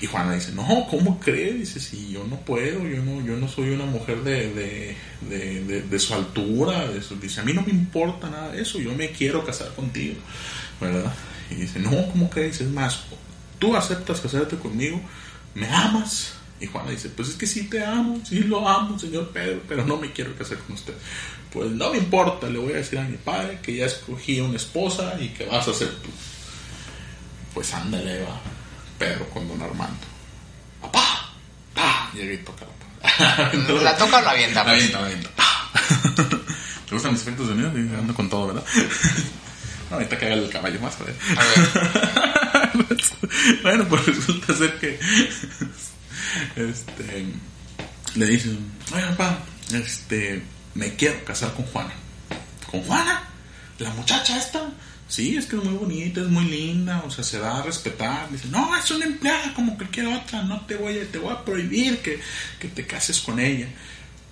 Y 0.00 0.06
Juana 0.06 0.34
dice, 0.34 0.52
no, 0.52 0.86
¿cómo 0.88 1.18
crees? 1.18 1.58
Dice, 1.58 1.80
si 1.80 2.12
yo 2.12 2.24
no 2.24 2.36
puedo, 2.36 2.86
yo 2.86 3.02
no, 3.02 3.24
yo 3.24 3.36
no 3.36 3.48
soy 3.48 3.70
una 3.70 3.84
mujer 3.84 4.22
de, 4.22 4.94
de, 5.22 5.98
su 5.98 6.14
altura. 6.14 6.86
De 6.88 7.00
dice, 7.20 7.40
a 7.40 7.44
mí 7.44 7.52
no 7.52 7.62
me 7.62 7.70
importa 7.70 8.30
nada 8.30 8.52
de 8.52 8.62
eso, 8.62 8.78
yo 8.78 8.94
me 8.94 9.10
quiero 9.10 9.44
casar 9.44 9.74
contigo, 9.74 10.16
¿verdad? 10.80 11.12
Y 11.50 11.56
dice, 11.56 11.80
no, 11.80 11.90
¿cómo 12.12 12.30
crees? 12.30 12.60
Es 12.60 12.68
más, 12.68 13.00
tú 13.58 13.76
aceptas 13.76 14.20
casarte 14.20 14.56
conmigo, 14.56 15.00
me 15.54 15.68
amas. 15.68 16.34
Y 16.60 16.66
Juana 16.66 16.90
dice, 16.90 17.08
pues 17.08 17.30
es 17.30 17.34
que 17.34 17.46
sí 17.46 17.68
te 17.68 17.84
amo, 17.84 18.20
sí 18.24 18.40
lo 18.40 18.68
amo, 18.68 18.98
señor 18.98 19.30
Pedro, 19.30 19.62
pero 19.68 19.84
no 19.84 19.96
me 19.96 20.12
quiero 20.12 20.36
casar 20.36 20.58
con 20.58 20.74
usted. 20.74 20.94
Pues 21.52 21.70
no 21.70 21.90
me 21.90 21.98
importa, 21.98 22.48
le 22.48 22.58
voy 22.58 22.72
a 22.72 22.76
decir 22.76 22.98
a 22.98 23.04
mi 23.04 23.16
padre 23.16 23.58
que 23.62 23.76
ya 23.76 23.86
escogí 23.86 24.40
una 24.40 24.56
esposa 24.56 25.16
y 25.20 25.28
que 25.30 25.46
vas 25.46 25.66
a 25.66 25.74
ser 25.74 25.88
tú. 25.88 26.10
Pues 27.54 27.72
ándale, 27.74 28.22
va 28.22 28.40
Pedro 28.98 29.28
con 29.30 29.46
don 29.48 29.62
Armando. 29.62 30.06
¡Papá! 30.80 31.30
¡Pah! 31.74 32.10
Llega 32.14 32.34
y 32.34 32.38
toca 32.38 32.64
la 32.66 32.78
¿La 33.82 33.96
toca 33.96 34.18
o 34.18 34.22
la 34.22 34.30
avienta? 34.30 34.64
La 34.64 34.72
avienta, 34.72 35.00
la 35.00 35.06
avienta. 35.06 35.30
¿Te 36.88 36.94
gustan 36.94 37.12
mis 37.12 37.22
efectos 37.22 37.48
de 37.48 37.54
sonido? 37.54 37.98
Ando 37.98 38.14
con 38.14 38.28
todo, 38.28 38.48
¿verdad? 38.48 38.64
No, 39.90 39.96
ahorita 39.96 40.18
que 40.18 40.26
haga 40.26 40.34
el 40.34 40.50
caballo 40.50 40.78
más, 40.80 40.98
ver. 40.98 41.16
A 41.34 41.44
ver. 42.76 42.98
bueno, 43.62 43.88
pues 43.88 44.04
resulta 44.04 44.54
ser 44.54 44.78
que 44.78 45.00
este 46.56 47.26
le 48.14 48.26
dicen, 48.26 48.70
oye 48.92 49.06
papá, 49.06 49.38
este 49.72 50.42
me 50.74 50.94
quiero 50.94 51.24
casar 51.24 51.54
con 51.54 51.64
Juana. 51.66 51.94
¿Con 52.70 52.82
Juana? 52.82 53.22
¿La 53.78 53.88
muchacha 53.90 54.36
esta? 54.36 54.68
Sí, 55.08 55.36
es 55.36 55.46
que 55.46 55.56
es 55.56 55.64
muy 55.64 55.74
bonita, 55.74 56.20
es 56.20 56.28
muy 56.28 56.44
linda, 56.44 57.02
o 57.06 57.10
sea, 57.10 57.24
se 57.24 57.38
da 57.38 57.58
a 57.58 57.62
respetar. 57.62 58.30
Dice, 58.30 58.48
no, 58.48 58.76
es 58.76 58.90
una 58.90 59.06
empleada 59.06 59.54
como 59.54 59.74
cualquier 59.76 60.06
otra, 60.08 60.42
no 60.42 60.60
te 60.66 60.76
voy 60.76 60.98
a, 60.98 61.10
te 61.10 61.18
voy 61.18 61.32
a 61.32 61.44
prohibir 61.44 61.98
que, 61.98 62.20
que 62.58 62.68
te 62.68 62.86
cases 62.86 63.20
con 63.20 63.40
ella. 63.40 63.68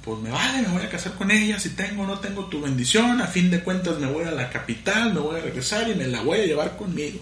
Pues 0.05 0.21
me 0.21 0.31
vale, 0.31 0.63
me 0.63 0.69
voy 0.69 0.83
a 0.83 0.91
casar 0.91 1.15
con 1.15 1.31
ella, 1.31 1.59
si 1.59 1.71
tengo 1.71 2.03
o 2.03 2.07
no 2.07 2.19
tengo 2.21 2.45
tu 2.45 2.61
bendición, 2.61 3.21
a 3.21 3.27
fin 3.27 3.51
de 3.51 3.61
cuentas 3.61 3.99
me 3.99 4.07
voy 4.07 4.25
a 4.25 4.31
la 4.31 4.51
capital, 4.51 5.15
me 5.15 5.21
voy 5.21 5.41
a 5.41 5.43
regresar 5.43 5.89
y 5.89 5.95
me 5.95 6.07
la 6.07 6.21
voy 6.23 6.41
a 6.41 6.47
llevar 6.47 6.77
conmigo. 6.77 7.19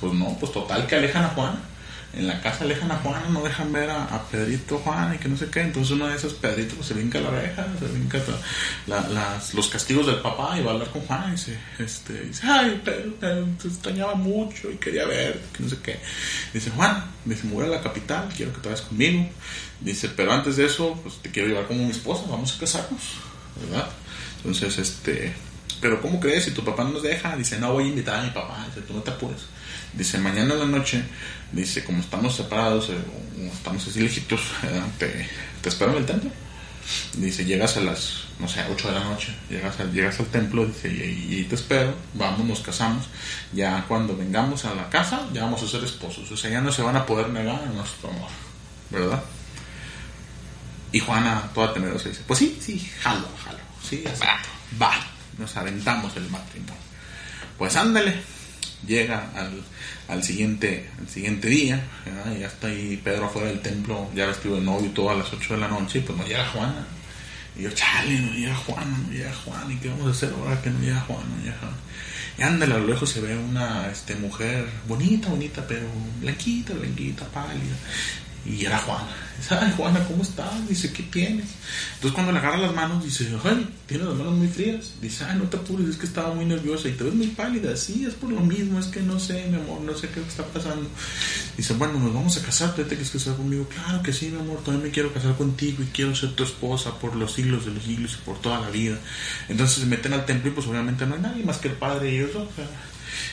Pues 0.00 0.12
no, 0.14 0.36
pues 0.40 0.50
total 0.52 0.86
que 0.86 0.96
alejan 0.96 1.24
a 1.24 1.28
Juana 1.28 1.60
en 2.14 2.26
la 2.26 2.40
casa 2.40 2.64
alejan 2.64 2.90
a 2.90 2.96
Juan, 2.96 3.32
no 3.32 3.42
dejan 3.42 3.70
ver 3.72 3.90
a, 3.90 4.22
Pedrito 4.30 4.78
Juan 4.78 5.14
y 5.14 5.18
que 5.18 5.28
no 5.28 5.36
sé 5.36 5.48
qué. 5.50 5.60
Entonces 5.60 5.92
uno 5.92 6.06
de 6.06 6.16
esos 6.16 6.34
Pedritos 6.34 6.74
pues, 6.74 6.88
se 6.88 6.94
brinca 6.94 7.20
la 7.20 7.28
oreja, 7.28 7.66
se 7.78 7.86
brinca 7.86 8.18
los 9.54 9.68
castigos 9.68 10.06
del 10.06 10.20
papá 10.20 10.58
y 10.58 10.62
va 10.62 10.70
a 10.70 10.74
hablar 10.74 10.90
con 10.90 11.02
Juan 11.02 11.28
y 11.28 11.30
dice, 11.32 11.58
este, 11.78 12.24
dice 12.24 12.46
ay, 12.46 12.80
Pedro, 12.84 13.12
te 13.60 13.68
extrañaba 13.68 14.14
mucho 14.14 14.70
y 14.70 14.76
quería 14.76 15.06
verte, 15.06 15.40
que 15.56 15.62
no 15.62 15.68
sé 15.68 15.76
qué. 15.82 16.00
Dice, 16.52 16.70
Juan, 16.70 17.04
dice, 17.24 17.42
voy 17.44 17.66
a 17.66 17.68
la 17.68 17.82
capital, 17.82 18.28
quiero 18.34 18.52
que 18.52 18.60
te 18.60 18.68
vayas 18.68 18.84
conmigo. 18.84 19.28
Dice, 19.80 20.08
pero 20.08 20.32
antes 20.32 20.56
de 20.56 20.66
eso, 20.66 20.98
pues 21.02 21.16
te 21.16 21.30
quiero 21.30 21.48
llevar 21.48 21.66
como 21.66 21.84
mi 21.84 21.90
esposa, 21.90 22.24
vamos 22.28 22.56
a 22.56 22.60
casarnos, 22.60 23.02
¿verdad? 23.60 23.88
Entonces, 24.38 24.78
este, 24.78 25.34
pero 25.80 26.00
¿cómo 26.00 26.18
crees? 26.18 26.44
Si 26.44 26.50
tu 26.52 26.64
papá 26.64 26.84
no 26.84 26.90
nos 26.90 27.02
deja, 27.02 27.36
dice, 27.36 27.58
no 27.58 27.72
voy 27.74 27.84
a 27.84 27.88
invitar 27.88 28.18
a 28.18 28.22
mi 28.22 28.30
papá, 28.30 28.64
dice, 28.68 28.80
tú 28.80 28.94
no 28.94 29.02
te 29.02 29.10
apures. 29.10 29.42
Dice, 29.92 30.18
mañana 30.18 30.54
en 30.54 30.60
la 30.60 30.66
noche, 30.66 31.02
dice, 31.52 31.84
como 31.84 32.00
estamos 32.00 32.36
separados, 32.36 32.90
eh, 32.90 32.96
estamos 33.52 33.86
así 33.86 34.00
lejitos, 34.00 34.40
te, 34.98 35.28
espero 35.64 35.92
en 35.92 35.98
el 35.98 36.06
templo. 36.06 36.30
Dice, 37.14 37.44
llegas 37.44 37.76
a 37.76 37.80
las, 37.80 38.24
no 38.38 38.48
sé, 38.48 38.64
8 38.70 38.88
de 38.88 38.94
la 38.94 39.04
noche, 39.04 39.34
llegas, 39.50 39.76
llegas 39.92 40.20
al 40.20 40.26
templo, 40.26 40.66
dice, 40.66 40.88
y, 40.88 41.44
te 41.44 41.54
espero, 41.54 41.94
vamos, 42.14 42.46
nos 42.46 42.60
casamos. 42.60 43.06
Ya 43.52 43.84
cuando 43.86 44.16
vengamos 44.16 44.64
a 44.64 44.74
la 44.74 44.88
casa, 44.88 45.26
ya 45.32 45.44
vamos 45.44 45.62
a 45.62 45.68
ser 45.68 45.84
esposos. 45.84 46.30
O 46.30 46.36
sea, 46.36 46.50
ya 46.50 46.60
no 46.60 46.72
se 46.72 46.82
van 46.82 46.96
a 46.96 47.04
poder 47.04 47.28
negar 47.28 47.62
a 47.62 47.66
nuestro 47.66 48.10
amor, 48.10 48.30
¿verdad? 48.90 49.22
Y 50.92 51.00
Juana, 51.00 51.50
toda 51.54 51.74
temerosa, 51.74 52.08
dice, 52.08 52.22
pues 52.26 52.38
sí, 52.38 52.58
sí, 52.60 52.90
jalo, 53.00 53.28
jalo, 53.44 53.58
sí, 53.86 54.02
va, 54.22 54.40
va, 54.80 54.94
nos 55.36 55.54
aventamos 55.56 56.16
el 56.16 56.30
matrimonio. 56.30 56.74
Pues 57.58 57.76
ándale, 57.76 58.22
llega 58.86 59.30
al, 59.34 59.62
al 60.08 60.22
siguiente, 60.22 60.88
al 60.98 61.08
siguiente 61.08 61.48
día, 61.48 61.82
ya 62.38 62.46
está 62.46 62.68
ahí 62.68 63.00
Pedro 63.02 63.26
afuera 63.26 63.48
del 63.48 63.60
templo, 63.60 64.08
ya 64.14 64.26
vestido 64.26 64.56
de 64.56 64.62
novio, 64.62 64.90
todo 64.90 65.10
a 65.10 65.14
las 65.14 65.32
8 65.32 65.54
de 65.54 65.60
la 65.60 65.68
noche, 65.68 65.98
y 65.98 66.02
pues 66.02 66.18
no 66.18 66.24
llega 66.24 66.46
Juana. 66.48 66.86
Y 67.56 67.62
yo, 67.62 67.70
chale, 67.72 68.20
no 68.20 68.32
llega 68.32 68.54
Juana, 68.54 68.98
no 69.06 69.12
llega 69.12 69.34
Juana, 69.34 69.72
¿y 69.72 69.76
qué 69.76 69.88
vamos 69.88 70.06
a 70.06 70.10
hacer 70.10 70.32
ahora 70.32 70.60
que 70.62 70.70
no 70.70 70.80
llega 70.80 71.00
Juana, 71.00 71.24
no 71.36 71.44
llega 71.44 71.58
Juana? 71.58 71.76
Y 72.38 72.42
ándale, 72.42 72.74
a 72.74 72.78
lo 72.78 72.86
lejos 72.86 73.10
se 73.10 73.20
ve 73.20 73.36
una 73.36 73.90
este, 73.90 74.14
mujer 74.14 74.68
bonita, 74.86 75.28
bonita, 75.28 75.66
pero 75.66 75.86
blanquita, 76.20 76.72
blanquita, 76.72 77.26
pálida. 77.26 77.76
Y 78.48 78.64
era 78.64 78.78
Juana. 78.78 79.08
Dice, 79.38 79.54
ay, 79.54 79.72
Juana, 79.76 80.02
¿cómo 80.08 80.22
estás? 80.22 80.68
Dice, 80.68 80.92
¿qué 80.92 81.02
tienes? 81.04 81.46
Entonces 81.94 82.12
cuando 82.12 82.32
le 82.32 82.38
agarra 82.38 82.56
las 82.56 82.74
manos, 82.74 83.04
dice, 83.04 83.28
ay, 83.44 83.68
tienes 83.86 84.06
las 84.06 84.16
manos 84.16 84.34
muy 84.34 84.48
frías. 84.48 84.94
Dice, 85.00 85.24
ay, 85.24 85.38
no 85.38 85.44
te 85.44 85.58
apures, 85.58 85.88
es 85.88 85.96
que 85.96 86.06
estaba 86.06 86.34
muy 86.34 86.44
nerviosa 86.44 86.88
y 86.88 86.92
te 86.92 87.04
ves 87.04 87.14
muy 87.14 87.28
pálida. 87.28 87.76
Sí, 87.76 88.04
es 88.06 88.14
por 88.14 88.32
lo 88.32 88.40
mismo, 88.40 88.80
es 88.80 88.86
que 88.86 89.00
no 89.00 89.20
sé, 89.20 89.46
mi 89.48 89.56
amor, 89.56 89.82
no 89.82 89.94
sé 89.94 90.08
qué 90.08 90.20
está 90.20 90.44
pasando. 90.44 90.88
Dice, 91.56 91.74
bueno, 91.74 92.00
nos 92.00 92.12
vamos 92.12 92.36
a 92.36 92.42
casar, 92.42 92.74
¿te 92.74 92.84
quieres 92.84 93.10
casar 93.10 93.36
conmigo? 93.36 93.68
Claro 93.68 94.02
que 94.02 94.12
sí, 94.12 94.28
mi 94.28 94.40
amor, 94.40 94.64
también 94.64 94.84
me 94.84 94.90
quiero 94.90 95.12
casar 95.12 95.36
contigo 95.36 95.82
y 95.82 95.86
quiero 95.86 96.16
ser 96.16 96.32
tu 96.32 96.42
esposa 96.42 96.98
por 96.98 97.14
los 97.14 97.34
siglos 97.34 97.66
de 97.66 97.72
los 97.72 97.84
siglos 97.84 98.18
y 98.20 98.24
por 98.24 98.40
toda 98.40 98.60
la 98.60 98.70
vida. 98.70 98.98
Entonces 99.48 99.78
se 99.78 99.86
meten 99.86 100.14
al 100.14 100.26
templo 100.26 100.50
y 100.50 100.54
pues 100.54 100.66
obviamente 100.66 101.06
no 101.06 101.14
hay 101.14 101.20
nadie 101.20 101.44
más 101.44 101.58
que 101.58 101.68
el 101.68 101.74
padre 101.74 102.12
y 102.12 102.16
ellos 102.16 102.32
dos. 102.32 102.48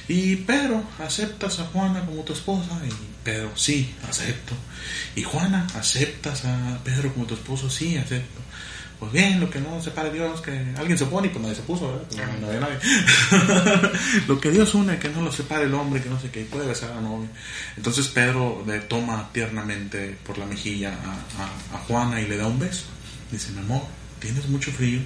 Y 0.08 0.36
Pedro, 0.38 0.84
¿aceptas 1.00 1.60
a 1.60 1.66
Juana 1.66 2.06
como 2.06 2.22
tu 2.24 2.34
esposa? 2.34 2.80
Y 2.86 2.90
Pedro, 3.24 3.52
sí, 3.56 3.94
acepto. 4.08 4.54
Y 5.16 5.24
Juana, 5.24 5.68
¿aceptas 5.76 6.46
a 6.46 6.80
Pedro 6.84 7.14
como 7.14 7.26
tu 7.26 7.34
esposo? 7.36 7.70
Sí, 7.70 7.98
acepto. 7.98 8.42
Pues 9.00 9.12
bien, 9.12 9.42
lo 9.42 9.50
que 9.50 9.60
no 9.60 9.82
separa 9.84 10.10
Dios, 10.10 10.40
que 10.42 10.52
alguien 10.78 10.98
se 10.98 11.06
pone 11.06 11.28
y 11.28 11.30
pues 11.30 11.42
nadie 11.42 11.56
se 11.56 11.64
puso, 11.64 11.88
¿verdad? 11.88 12.04
Pues 12.08 12.18
no, 12.28 12.38
no 12.40 12.48
había 12.48 12.60
nadie. 12.62 12.80
lo 14.28 14.40
que 14.40 14.52
Dios 14.52 14.74
une, 14.74 14.98
que 15.00 15.10
no 15.10 15.22
lo 15.22 15.32
separe 15.34 15.66
el 15.66 15.74
hombre, 15.74 16.02
que 16.02 16.10
no 16.10 16.20
sé 16.20 16.30
qué, 16.30 16.42
y 16.42 16.46
puede 16.46 16.66
besar 16.68 16.92
a 16.92 16.96
la 16.96 17.02
novia. 17.02 17.28
Entonces 17.76 18.08
Pedro 18.08 18.64
le 18.66 18.80
toma 18.80 19.30
tiernamente 19.34 20.18
por 20.26 20.38
la 20.38 20.46
mejilla 20.46 20.94
a, 20.94 21.44
a- 21.44 21.78
a 21.78 21.80
Juana 21.84 22.22
y 22.22 22.28
le 22.28 22.38
da 22.38 22.48
un 22.48 22.58
beso. 22.58 22.86
Dice, 23.32 23.52
mi 23.52 23.60
amor, 23.60 23.82
¿tienes 24.20 24.48
mucho 24.48 24.72
frío? 24.72 25.00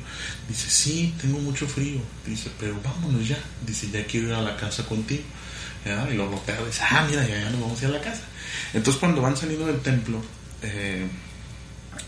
Dice, 0.47 0.69
sí, 0.69 1.13
tengo 1.21 1.39
mucho 1.39 1.67
frío. 1.67 2.01
Dice, 2.25 2.49
pero 2.59 2.79
vámonos 2.81 3.27
ya. 3.27 3.37
Dice, 3.65 3.89
ya 3.91 4.05
quiero 4.05 4.27
ir 4.29 4.33
a 4.33 4.41
la 4.41 4.55
casa 4.57 4.85
contigo. 4.85 5.23
Y 5.85 6.13
luego 6.13 6.41
Pedro 6.45 6.65
dice, 6.65 6.81
ah, 6.89 7.05
mira, 7.09 7.25
ya, 7.25 7.39
ya 7.39 7.49
nos 7.49 7.61
vamos 7.61 7.81
a 7.81 7.85
ir 7.85 7.89
a 7.89 7.97
la 7.97 8.01
casa. 8.01 8.21
Entonces 8.73 8.99
cuando 8.99 9.21
van 9.21 9.37
saliendo 9.37 9.65
del 9.65 9.79
templo, 9.79 10.21
eh, 10.61 11.07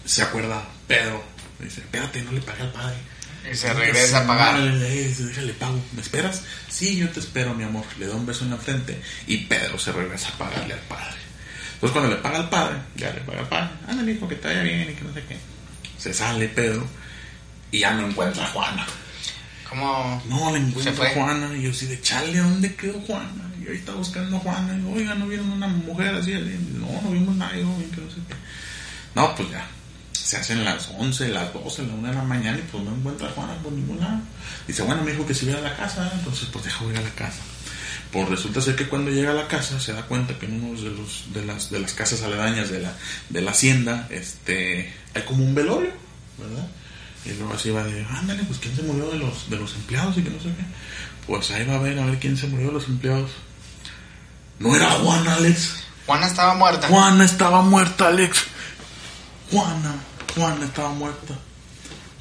se 0.06 0.22
acuerda 0.22 0.64
Pedro. 0.88 1.24
Dice, 1.60 1.82
espérate, 1.82 2.22
no 2.24 2.32
le 2.32 2.42
pagué 2.42 2.64
al 2.64 2.72
padre. 2.72 2.96
Y 3.50 3.56
se 3.56 3.74
regresa 3.74 4.20
a 4.20 4.28
pagar. 4.28 4.62
Déjale 4.62 5.54
pago. 5.54 5.82
¿Me 5.94 6.02
esperas? 6.02 6.44
Sí, 6.70 6.98
yo 6.98 7.10
te 7.10 7.20
espero, 7.20 7.54
mi 7.54 7.64
amor. 7.64 7.86
Le 7.98 8.08
da 8.08 8.16
un 8.16 8.26
beso 8.26 8.44
en 8.44 8.52
la 8.52 8.58
frente 8.58 9.02
y 9.26 9.38
Pedro 9.38 9.80
se 9.80 9.92
regresa 9.92 10.30
a 10.30 10.38
pagarle 10.38 10.74
al 10.74 10.82
padre. 10.82 11.18
Entonces 11.74 11.92
cuando 11.92 12.16
le 12.16 12.22
paga 12.22 12.38
al 12.38 12.50
padre, 12.50 12.78
ya 12.96 13.12
le 13.12 13.22
paga 13.22 13.40
al 13.40 13.50
padre. 13.50 13.70
Ándale, 13.88 14.12
hijo, 14.12 14.28
que 14.28 14.36
te 14.36 14.48
vaya 14.48 14.62
bien 14.62 14.92
y 14.92 14.94
que 14.94 15.04
no 15.04 15.14
sé 15.14 15.24
qué. 15.28 15.38
Se 16.02 16.14
sale 16.16 16.48
Pedro 16.48 16.88
y 17.70 17.80
ya 17.80 17.92
no 17.92 18.08
encuentra 18.08 18.44
a 18.44 18.48
Juana. 18.48 18.88
¿Cómo? 19.70 20.20
No, 20.28 20.52
le 20.52 20.58
encuentra 20.58 21.08
a 21.08 21.14
Juana. 21.14 21.56
Y 21.56 21.62
yo 21.62 21.70
así 21.70 21.86
de, 21.86 22.02
chale, 22.02 22.40
¿dónde 22.40 22.74
quedó 22.74 23.00
Juana? 23.02 23.52
Y 23.62 23.68
ahorita 23.68 23.92
buscando 23.94 24.38
a 24.38 24.40
Juana. 24.40 24.76
Y 24.80 24.98
oiga, 24.98 25.14
¿no 25.14 25.28
vieron 25.28 25.52
una 25.52 25.68
mujer 25.68 26.16
así? 26.16 26.34
No, 26.34 27.02
no 27.04 27.12
vimos 27.12 27.36
nadie, 27.36 27.64
no 27.64 27.78
sé 27.78 27.86
qué. 28.28 28.36
No, 29.14 29.36
pues 29.36 29.52
ya. 29.52 29.68
Se 30.12 30.38
hacen 30.38 30.66
las 30.66 30.90
11, 30.98 31.30
las 31.30 31.54
12, 31.54 31.84
la 31.86 31.94
1 31.94 32.08
de 32.08 32.14
la 32.16 32.24
mañana 32.24 32.58
y 32.58 32.62
pues 32.72 32.84
no 32.84 32.96
encuentra 32.96 33.28
a 33.28 33.32
Juana 33.32 33.54
por 33.62 33.72
ningún 33.72 34.00
lado. 34.00 34.22
Dice, 34.66 34.82
bueno, 34.82 35.04
me 35.04 35.12
dijo 35.12 35.28
que 35.28 35.36
si 35.36 35.52
a 35.52 35.60
la 35.60 35.78
casa, 35.78 36.12
entonces 36.16 36.50
pues 36.52 36.66
deja 36.66 36.84
ir 36.86 36.98
a 36.98 37.02
la 37.02 37.10
casa. 37.12 37.42
Pues 38.12 38.28
resulta 38.28 38.60
ser 38.60 38.76
que 38.76 38.88
cuando 38.88 39.10
llega 39.10 39.32
a 39.32 39.36
la 39.36 39.48
casa 39.48 39.80
se 39.80 39.94
da 39.94 40.04
cuenta 40.04 40.38
que 40.38 40.46
en 40.46 40.62
uno 40.62 40.80
de, 40.82 40.90
los, 40.90 41.26
de, 41.34 41.46
las, 41.46 41.72
de 41.72 41.80
las 41.80 41.94
casas 41.94 42.22
aledañas 42.24 42.70
de 42.70 42.82
la, 42.82 42.94
de 43.30 43.42
la 43.42 43.52
hacienda 43.52 44.08
este, 44.10 44.94
hay 45.14 45.22
como 45.24 45.46
un 45.46 45.56
velorio, 45.56 45.92
¿verdad? 46.38 46.68
Y 47.26 47.32
luego 47.34 47.54
así 47.54 47.70
va 47.70 47.84
de, 47.84 48.04
ándale, 48.04 48.44
pues 48.44 48.60
quién 48.60 48.76
se 48.76 48.82
murió 48.82 49.10
de 49.10 49.20
los, 49.20 49.50
de 49.50 49.58
los 49.58 49.74
empleados 49.76 50.18
y 50.18 50.24
que 50.24 50.30
no 50.30 50.40
sé 50.40 50.50
qué. 50.50 50.66
Pues 51.28 51.52
ahí 51.52 51.66
va 51.66 51.76
a 51.76 51.80
ver 51.80 52.00
a 52.00 52.06
ver 52.06 52.20
quién 52.20 52.36
se 52.36 52.48
murió 52.48 52.68
de 52.68 52.74
los 52.74 52.88
empleados. 52.88 53.32
No 54.60 54.76
era 54.76 54.90
Juana, 54.90 55.36
Alex. 55.36 55.84
Juana 56.06 56.28
estaba 56.28 56.56
muerta. 56.56 56.88
Juana 56.88 57.24
estaba 57.24 57.62
muerta, 57.62 58.08
Alex. 58.08 58.44
Juana, 59.52 59.96
Juana 60.36 60.66
estaba 60.66 60.90
muerta. 60.90 61.36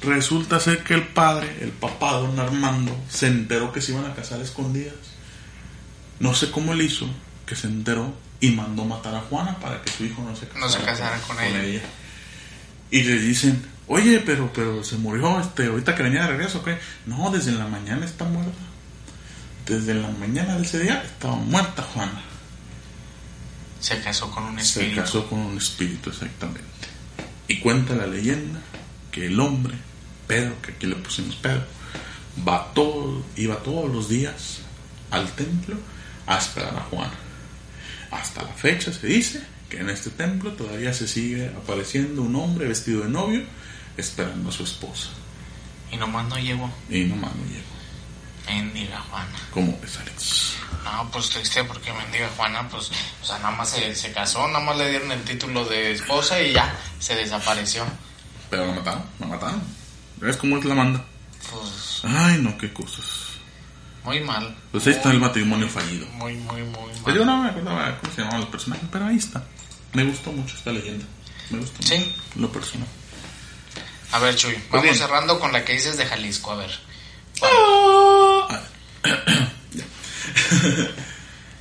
Resulta 0.01 0.59
ser 0.59 0.83
que 0.83 0.93
el 0.93 1.07
padre, 1.07 1.57
el 1.61 1.71
papá, 1.71 2.13
don 2.13 2.39
Armando, 2.39 2.97
se 3.09 3.27
enteró 3.27 3.71
que 3.71 3.81
se 3.81 3.91
iban 3.91 4.05
a 4.05 4.15
casar 4.15 4.39
a 4.39 4.43
escondidas. 4.43 4.95
No 6.21 6.35
sé 6.35 6.51
cómo 6.51 6.73
él 6.73 6.81
hizo, 6.83 7.07
que 7.47 7.55
se 7.55 7.65
enteró 7.67 8.13
y 8.39 8.51
mandó 8.51 8.85
matar 8.85 9.15
a 9.15 9.21
Juana 9.21 9.57
para 9.59 9.81
que 9.81 9.91
su 9.91 10.05
hijo 10.05 10.21
no 10.23 10.35
se 10.35 10.47
casara, 10.47 10.65
No 10.65 10.69
se 10.71 10.79
casara 10.83 11.19
con 11.21 11.39
ella. 11.39 11.81
Y 12.91 13.03
le 13.03 13.19
dicen, 13.19 13.61
oye, 13.87 14.19
pero, 14.23 14.51
pero 14.53 14.83
se 14.83 14.97
murió, 14.97 15.39
este, 15.39 15.65
ahorita 15.65 15.95
que 15.95 16.03
venía 16.03 16.21
de 16.23 16.27
regreso, 16.29 16.59
¿o 16.59 16.63
¿qué? 16.63 16.77
No, 17.07 17.31
desde 17.31 17.51
la 17.53 17.65
mañana 17.67 18.05
está 18.05 18.25
muerta. 18.25 18.51
Desde 19.65 19.95
la 19.95 20.09
mañana 20.09 20.55
de 20.57 20.63
ese 20.63 20.79
día 20.79 21.01
estaba 21.03 21.35
muerta 21.35 21.81
Juana. 21.81 22.21
Se 23.79 23.99
casó 24.01 24.29
con 24.29 24.43
un 24.43 24.59
Se 24.59 24.81
espíritu. 24.81 25.01
casó 25.01 25.27
con 25.27 25.39
un 25.39 25.57
espíritu, 25.57 26.11
exactamente. 26.11 26.61
Y 27.47 27.59
cuenta 27.59 27.95
la 27.95 28.05
leyenda 28.05 28.59
que 29.11 29.25
el 29.25 29.39
hombre, 29.39 29.73
Pedro, 30.27 30.61
que 30.61 30.73
aquí 30.73 30.85
le 30.85 30.95
pusimos 30.97 31.35
Pedro, 31.37 31.63
va 32.47 32.71
todo, 32.75 33.23
iba 33.37 33.57
todos 33.57 33.91
los 33.91 34.07
días 34.07 34.59
al 35.09 35.31
templo 35.31 35.77
a 36.27 36.37
esperar 36.37 36.75
a 36.75 36.81
Juana. 36.81 37.13
Hasta 38.11 38.43
la 38.43 38.53
fecha 38.53 38.91
se 38.91 39.07
dice 39.07 39.41
que 39.69 39.79
en 39.79 39.89
este 39.89 40.09
templo 40.09 40.51
todavía 40.51 40.93
se 40.93 41.07
sigue 41.07 41.47
apareciendo 41.47 42.21
un 42.21 42.35
hombre 42.35 42.67
vestido 42.67 43.03
de 43.03 43.09
novio 43.09 43.43
esperando 43.97 44.49
a 44.49 44.51
su 44.51 44.63
esposa. 44.63 45.09
Y 45.91 45.97
nomás 45.97 46.27
no 46.27 46.37
llegó. 46.37 46.71
Y 46.89 47.03
nomás 47.05 47.33
no 47.35 47.43
llegó. 47.45 47.71
Mendiga 48.47 48.99
Juana. 48.99 49.37
¿Cómo 49.53 49.77
ves, 49.81 49.97
Alex? 49.97 50.55
No, 50.83 51.09
pues 51.11 51.29
triste 51.29 51.63
porque 51.63 51.93
mendiga 51.93 52.29
Juana, 52.35 52.67
pues, 52.67 52.91
o 53.21 53.25
sea, 53.25 53.37
nada 53.37 53.51
más 53.51 53.69
se, 53.69 53.93
se 53.95 54.11
casó, 54.11 54.47
nada 54.47 54.59
más 54.59 54.77
le 54.77 54.89
dieron 54.89 55.11
el 55.11 55.23
título 55.23 55.63
de 55.65 55.91
esposa 55.91 56.41
y 56.41 56.53
ya, 56.53 56.75
se 56.99 57.15
desapareció. 57.15 57.85
Pero 58.49 58.65
la 58.65 58.73
mataron, 58.73 59.03
la 59.19 59.27
mataron. 59.27 59.61
¿Ves 60.17 60.37
cómo 60.37 60.57
es 60.57 60.65
la 60.65 60.75
manda? 60.75 61.05
Pues, 61.51 62.01
Ay, 62.03 62.39
no, 62.41 62.57
qué 62.57 62.73
cosas. 62.73 63.30
Muy 64.03 64.19
mal. 64.21 64.55
Pues 64.71 64.85
ahí 64.87 64.93
está 64.93 65.09
Muy, 65.09 65.15
el 65.17 65.21
matrimonio 65.21 65.67
fallido. 65.69 66.05
Muy, 66.13 66.33
muy, 66.35 66.61
muy 66.63 66.91
Pues 67.03 67.15
yo 67.15 67.25
mal. 67.25 67.37
no 67.37 67.43
me 67.43 67.49
acordaba 67.49 67.97
cómo 67.99 68.13
se 68.13 68.21
llamaban 68.21 68.41
los 68.41 68.49
personajes, 68.49 68.87
pero 68.91 69.05
ahí 69.05 69.17
está. 69.17 69.43
Me 69.93 70.03
gustó 70.05 70.31
mucho 70.31 70.55
esta 70.55 70.71
leyenda. 70.71 71.05
Me 71.49 71.59
gustó 71.59 71.83
Sí. 71.83 71.97
mucho 71.97 72.11
lo 72.35 72.51
personal. 72.51 72.87
A 74.11 74.19
ver, 74.19 74.35
Chuy, 74.35 74.55
vamos 74.69 74.83
bien. 74.83 74.95
cerrando 74.95 75.39
con 75.39 75.51
la 75.53 75.63
que 75.63 75.73
dices 75.73 75.97
de 75.97 76.05
Jalisco, 76.05 76.51
a 76.51 76.55
ver. 76.55 76.71
Ah, 77.43 78.59
ya. 79.73 79.83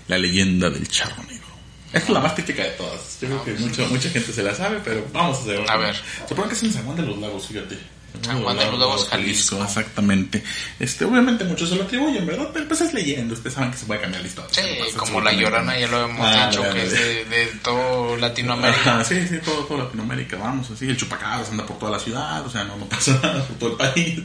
la 0.09 0.19
leyenda 0.19 0.71
del 0.71 0.89
charro 0.89 1.23
negro. 1.25 1.47
Esta 1.93 1.99
es 1.99 2.09
la 2.11 2.21
más 2.21 2.35
típica 2.35 2.63
de 2.63 2.71
todas. 2.71 3.19
Yo 3.21 3.29
creo 3.29 3.45
que 3.45 3.53
mucha, 3.55 3.83
mucha 3.87 4.11
gente 4.11 4.33
se 4.33 4.43
la 4.43 4.55
sabe, 4.55 4.81
pero 4.85 5.07
vamos 5.13 5.39
a 5.39 5.41
hacer 5.43 5.71
A 5.71 5.77
ver. 5.77 5.97
Supongo 6.29 6.49
que 6.49 6.55
es 6.55 6.63
en 6.63 6.73
San 6.73 6.85
Juan 6.85 6.97
de 6.97 7.03
los 7.03 7.19
Lagos, 7.19 7.47
fíjate. 7.47 7.79
San 8.23 8.43
Juan 8.43 8.57
de 8.57 8.71
los 8.73 9.09
Jalisco. 9.09 9.63
Exactamente. 9.63 10.43
Este, 10.79 11.05
obviamente 11.05 11.45
muchos 11.45 11.69
se 11.69 11.77
lo 11.77 11.85
atribuyen, 11.85 12.27
¿verdad? 12.27 12.51
Pero 12.53 12.69
pues 12.69 12.81
es 12.83 12.93
leyenda. 12.93 13.35
Ustedes 13.35 13.55
saben 13.55 13.71
que 13.71 13.79
se 13.79 13.87
puede 13.87 14.01
cambiar 14.01 14.23
la 14.23 14.29
historia. 14.29 14.51
Sí, 14.53 14.79
No 14.93 14.99
como 14.99 15.21
la 15.21 15.33
llorana, 15.33 15.79
ya 15.79 15.87
lo 15.89 16.05
hemos 16.05 16.27
Ah, 16.27 16.49
dicho, 16.51 16.63
que 16.73 16.83
es 16.85 16.93
de, 16.93 17.25
de 17.25 17.47
todo 17.63 18.17
Latinoamérica. 18.17 18.95
Ajá, 18.95 19.05
sí, 19.05 19.27
sí, 19.29 19.39
todo, 19.45 19.65
todo 19.65 19.79
Latinoamérica, 19.79 20.37
vamos, 20.37 20.71
así. 20.71 20.87
El 20.87 20.97
chupacabras 20.97 21.51
anda 21.51 21.65
por 21.65 21.79
toda 21.79 21.93
la 21.93 21.99
ciudad, 21.99 22.45
o 22.45 22.51
sea, 22.51 22.65
no, 22.65 22.77
no 22.77 22.85
pasa 22.89 23.19
nada 23.23 23.45
por 23.47 23.57
todo 23.57 23.71
el 23.71 23.77
país. 23.77 24.21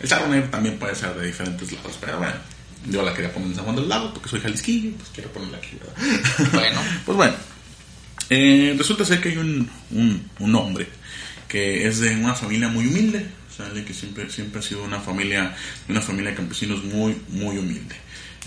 El 0.00 0.08
charro 0.08 0.28
negro 0.28 0.48
también 0.50 0.78
puede 0.78 0.94
ser 0.94 1.14
de 1.14 1.26
diferentes 1.26 1.72
lados, 1.72 1.96
pero 2.00 2.18
bueno, 2.18 2.34
yo 2.86 3.02
la 3.02 3.12
quería 3.12 3.32
poner 3.32 3.48
en 3.48 3.54
San 3.56 3.64
Juan 3.64 3.76
del 3.76 3.88
Lago 3.88 4.12
porque 4.14 4.28
soy 4.28 4.40
jalisquillo, 4.40 4.96
pues 4.96 5.08
quiero 5.14 5.30
ponerla 5.32 5.58
aquí, 5.58 5.76
¿verdad? 5.78 6.50
Bueno. 6.52 6.80
pues 7.04 7.16
bueno, 7.16 7.34
eh, 8.30 8.74
resulta 8.78 9.04
ser 9.04 9.20
que 9.20 9.30
hay 9.30 9.36
un, 9.38 9.68
un, 9.90 10.30
un 10.38 10.54
hombre 10.54 10.88
que 11.50 11.88
es 11.88 11.98
de 11.98 12.14
una 12.14 12.34
familia 12.34 12.68
muy 12.68 12.86
humilde, 12.86 13.26
de 13.74 13.84
que 13.84 13.92
siempre, 13.92 14.30
siempre 14.30 14.60
ha 14.60 14.62
sido 14.62 14.84
una 14.84 15.00
familia, 15.00 15.54
una 15.88 16.00
familia 16.00 16.30
de 16.30 16.36
campesinos 16.36 16.82
muy, 16.84 17.16
muy 17.28 17.58
humilde. 17.58 17.96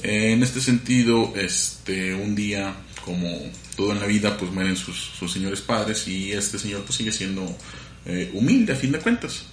Eh, 0.01 0.31
en 0.31 0.41
este 0.41 0.59
sentido, 0.59 1.33
este, 1.35 2.15
un 2.15 2.33
día, 2.33 2.73
como 3.05 3.29
todo 3.75 3.91
en 3.91 3.99
la 3.99 4.07
vida, 4.07 4.35
pues 4.37 4.51
mueren 4.51 4.75
sus, 4.75 4.97
sus 4.97 5.31
señores 5.31 5.61
padres 5.61 6.07
y 6.07 6.31
este 6.31 6.57
señor 6.57 6.83
pues 6.83 6.95
sigue 6.95 7.11
siendo 7.11 7.45
eh, 8.05 8.31
humilde 8.33 8.73
a 8.73 8.75
fin 8.75 8.91
de 8.91 8.99
cuentas. 8.99 9.45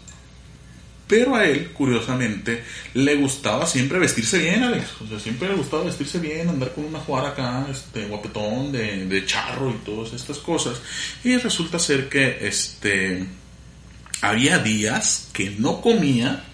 Pero 1.07 1.35
a 1.35 1.45
él, 1.45 1.73
curiosamente, 1.73 2.63
le 2.95 3.17
gustaba 3.17 3.67
siempre 3.67 3.99
vestirse 3.99 4.39
bien, 4.39 4.63
Alex. 4.63 4.87
O 5.01 5.09
sea, 5.09 5.19
siempre 5.19 5.49
le 5.49 5.57
gustaba 5.57 5.83
vestirse 5.83 6.21
bien, 6.21 6.49
andar 6.49 6.73
con 6.73 6.85
una 6.85 7.01
juara 7.01 7.31
acá, 7.31 7.67
este, 7.69 8.07
guapetón, 8.07 8.71
de, 8.71 9.07
de 9.07 9.27
charro 9.27 9.71
y 9.71 9.85
todas 9.85 10.13
estas 10.13 10.39
cosas. 10.39 10.81
Y 11.25 11.37
resulta 11.37 11.81
ser 11.81 12.09
que, 12.09 12.39
este, 12.47 13.27
había 14.21 14.59
días 14.59 15.29
que 15.33 15.51
no 15.59 15.81
comía 15.81 16.45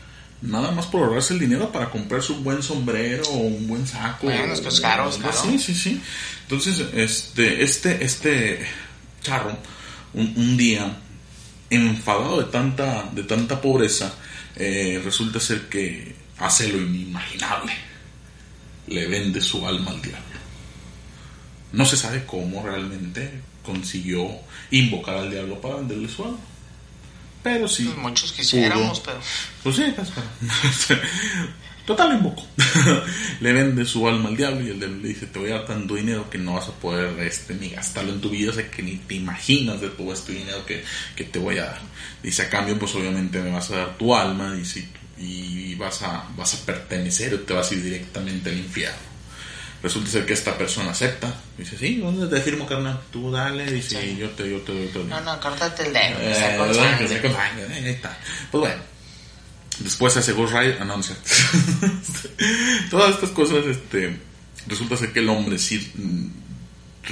nada 0.42 0.70
más 0.70 0.86
por 0.86 1.02
ahorrarse 1.02 1.34
el 1.34 1.40
dinero 1.40 1.72
para 1.72 1.90
comprarse 1.90 2.32
un 2.32 2.44
buen 2.44 2.62
sombrero 2.62 3.24
o 3.24 3.36
un 3.36 3.66
buen 3.66 3.86
saco. 3.86 4.26
Bueno, 4.26 4.52
es 4.52 4.60
que 4.60 4.68
es 4.68 4.80
caro, 4.80 5.08
es 5.08 5.16
algo 5.16 5.28
caro. 5.28 5.38
así, 5.38 5.58
sí, 5.58 5.74
sí. 5.74 6.00
Entonces, 6.42 6.82
este, 6.94 7.62
este, 7.62 8.04
este 8.04 8.66
charro, 9.22 9.56
un, 10.14 10.32
un 10.36 10.56
día 10.56 10.98
enfadado 11.70 12.38
de 12.38 12.50
tanta, 12.50 13.08
de 13.12 13.24
tanta 13.24 13.60
pobreza, 13.60 14.14
eh, 14.54 15.00
resulta 15.04 15.40
ser 15.40 15.68
que 15.68 16.14
hace 16.38 16.68
lo 16.68 16.78
inimaginable. 16.78 17.72
Le 18.86 19.06
vende 19.08 19.40
su 19.40 19.66
alma 19.66 19.90
al 19.90 20.02
diablo. 20.02 20.22
No 21.72 21.84
se 21.84 21.96
sabe 21.96 22.24
cómo 22.24 22.62
realmente 22.62 23.30
consiguió 23.64 24.28
invocar 24.70 25.16
al 25.16 25.30
diablo 25.30 25.60
para 25.60 25.76
venderle 25.76 26.08
su 26.08 26.24
alma. 26.24 26.38
Pero 27.46 27.68
sí. 27.68 27.84
Pues 27.84 27.96
muchos 27.98 28.32
quisiéramos, 28.32 28.98
pero. 28.98 29.20
Pues 29.62 29.76
sí, 29.76 29.84
pues, 29.94 30.08
pero- 30.88 31.00
Total, 31.86 32.08
lo 32.08 32.14
invocó. 32.16 32.44
le 33.40 33.52
vende 33.52 33.84
su 33.84 34.08
alma 34.08 34.30
al 34.30 34.36
diablo 34.36 34.66
y 34.66 34.70
el 34.70 34.80
diablo 34.80 34.96
le 35.00 35.06
dice: 35.10 35.26
Te 35.26 35.38
voy 35.38 35.52
a 35.52 35.58
dar 35.58 35.66
tanto 35.66 35.94
dinero 35.94 36.28
que 36.28 36.38
no 36.38 36.54
vas 36.54 36.66
a 36.66 36.72
poder 36.72 37.16
este, 37.20 37.54
ni 37.54 37.68
gastarlo 37.68 38.12
en 38.14 38.20
tu 38.20 38.30
vida, 38.30 38.50
o 38.50 38.52
sea 38.52 38.68
que 38.68 38.82
ni 38.82 38.96
te 38.96 39.14
imaginas 39.14 39.80
de 39.80 39.90
todo 39.90 40.12
este 40.12 40.32
dinero 40.32 40.66
que, 40.66 40.82
que 41.14 41.22
te 41.22 41.38
voy 41.38 41.58
a 41.58 41.66
dar. 41.66 41.80
Dice: 42.20 42.42
A 42.42 42.50
cambio, 42.50 42.76
pues 42.80 42.92
obviamente 42.96 43.40
me 43.40 43.52
vas 43.52 43.70
a 43.70 43.76
dar 43.76 43.96
tu 43.96 44.12
alma 44.16 44.52
dice, 44.52 44.88
y 45.16 45.76
vas 45.76 46.02
a, 46.02 46.28
vas 46.36 46.52
a 46.54 46.66
pertenecer 46.66 47.32
o 47.34 47.40
te 47.42 47.54
vas 47.54 47.70
a 47.70 47.74
ir 47.74 47.82
directamente 47.84 48.50
al 48.50 48.56
infierno. 48.56 49.15
Resulta 49.86 50.10
ser 50.10 50.26
que 50.26 50.32
esta 50.32 50.58
persona 50.58 50.90
acepta. 50.90 51.32
Dice: 51.56 51.78
Sí, 51.78 51.96
¿dónde 51.98 52.26
te 52.26 52.42
firmo, 52.42 52.66
carnal? 52.66 53.00
Tú 53.12 53.30
dale. 53.30 53.70
Dice: 53.70 54.00
Sí. 54.02 54.16
Yo 54.18 54.30
te, 54.30 54.50
yo 54.50 54.58
te 54.62 54.72
doy 54.72 54.86
todo 54.88 55.04
No, 55.04 55.16
dinero". 55.16 55.34
no, 55.34 55.40
córtate 55.40 55.86
el 55.86 55.92
dedo. 55.92 56.20
Eh, 56.20 56.34
sea 56.34 56.56
con 56.58 56.68
que 56.68 56.74
sangre. 56.74 57.08
sea 57.08 57.22
con 57.22 57.32
sangre, 57.32 57.64
eh, 57.66 57.72
ahí 57.84 57.88
está. 57.90 58.18
Pues 58.50 58.60
bueno. 58.62 58.82
Después 59.78 60.12
se 60.12 60.18
hace 60.18 60.32
Ghost 60.32 60.54
Rider. 60.54 60.78
Ah, 60.80 60.84
no, 60.84 60.94
no 60.96 61.00
es 61.00 61.06
cierto. 61.06 61.30
Todas 62.90 63.14
estas 63.14 63.30
cosas, 63.30 63.64
este. 63.66 64.18
Resulta 64.66 64.96
ser 64.96 65.12
que 65.12 65.20
el 65.20 65.28
hombre 65.28 65.56
sí 65.58 65.92
mm, 65.94 66.26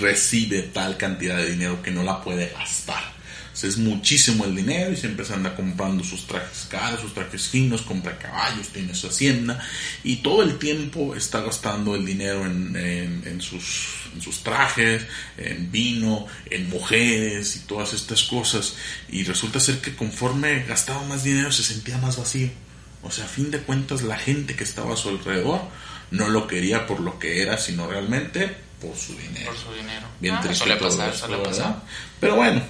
recibe 0.00 0.62
tal 0.62 0.96
cantidad 0.96 1.36
de 1.36 1.50
dinero 1.52 1.80
que 1.80 1.92
no 1.92 2.02
la 2.02 2.20
puede 2.20 2.48
gastar. 2.58 3.13
Sea, 3.54 3.70
es 3.70 3.78
muchísimo 3.78 4.44
el 4.44 4.56
dinero 4.56 4.92
y 4.92 4.96
siempre 4.96 5.24
se 5.24 5.32
anda 5.32 5.54
comprando 5.54 6.02
sus 6.02 6.26
trajes 6.26 6.66
caros, 6.68 7.00
sus 7.00 7.14
trajes 7.14 7.48
finos, 7.48 7.82
compra 7.82 8.18
caballos, 8.18 8.68
tiene 8.68 8.94
su 8.94 9.06
hacienda 9.06 9.60
y 10.02 10.16
todo 10.16 10.42
el 10.42 10.58
tiempo 10.58 11.14
está 11.14 11.40
gastando 11.40 11.94
el 11.94 12.04
dinero 12.04 12.44
en, 12.44 12.74
en- 12.74 13.22
en 13.26 13.40
sus, 13.40 14.08
en 14.12 14.20
sus 14.20 14.42
trajes, 14.42 15.02
en 15.38 15.70
vino, 15.70 16.26
en 16.50 16.68
mujeres 16.68 17.54
y 17.56 17.60
todas 17.60 17.92
estas 17.94 18.24
cosas. 18.24 18.74
Y 19.08 19.22
resulta 19.22 19.60
ser 19.60 19.78
que 19.80 19.94
conforme 19.94 20.64
gastaba 20.64 21.02
más 21.04 21.22
dinero 21.22 21.52
se 21.52 21.62
sentía 21.62 21.96
más 21.98 22.16
vacío. 22.18 22.50
O 23.02 23.10
sea, 23.10 23.24
a 23.26 23.28
fin 23.28 23.50
de 23.52 23.58
cuentas 23.60 24.02
la 24.02 24.18
gente 24.18 24.56
que 24.56 24.64
estaba 24.64 24.94
a 24.94 24.96
su 24.96 25.10
alrededor 25.10 25.60
no 26.10 26.28
lo 26.28 26.46
quería 26.48 26.86
por 26.86 26.98
lo 27.00 27.18
que 27.18 27.42
era, 27.42 27.56
sino 27.58 27.86
realmente 27.86 28.52
por 28.80 28.96
su 28.96 29.16
dinero. 29.16 29.52
Por 29.52 29.58
su 29.58 29.72
dinero. 29.74 30.06
Bien 30.20 30.34
Ah, 30.34 30.40
triste. 30.40 30.64
Pero 32.20 32.36
bueno, 32.36 32.62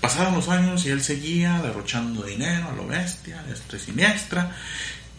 pasaron 0.00 0.34
los 0.34 0.48
años 0.48 0.84
y 0.86 0.90
él 0.90 1.02
seguía 1.02 1.60
derrochando 1.62 2.22
dinero 2.22 2.68
a 2.70 2.72
lo 2.74 2.86
bestia, 2.86 3.44
este 3.52 3.78
siniestra. 3.78 4.56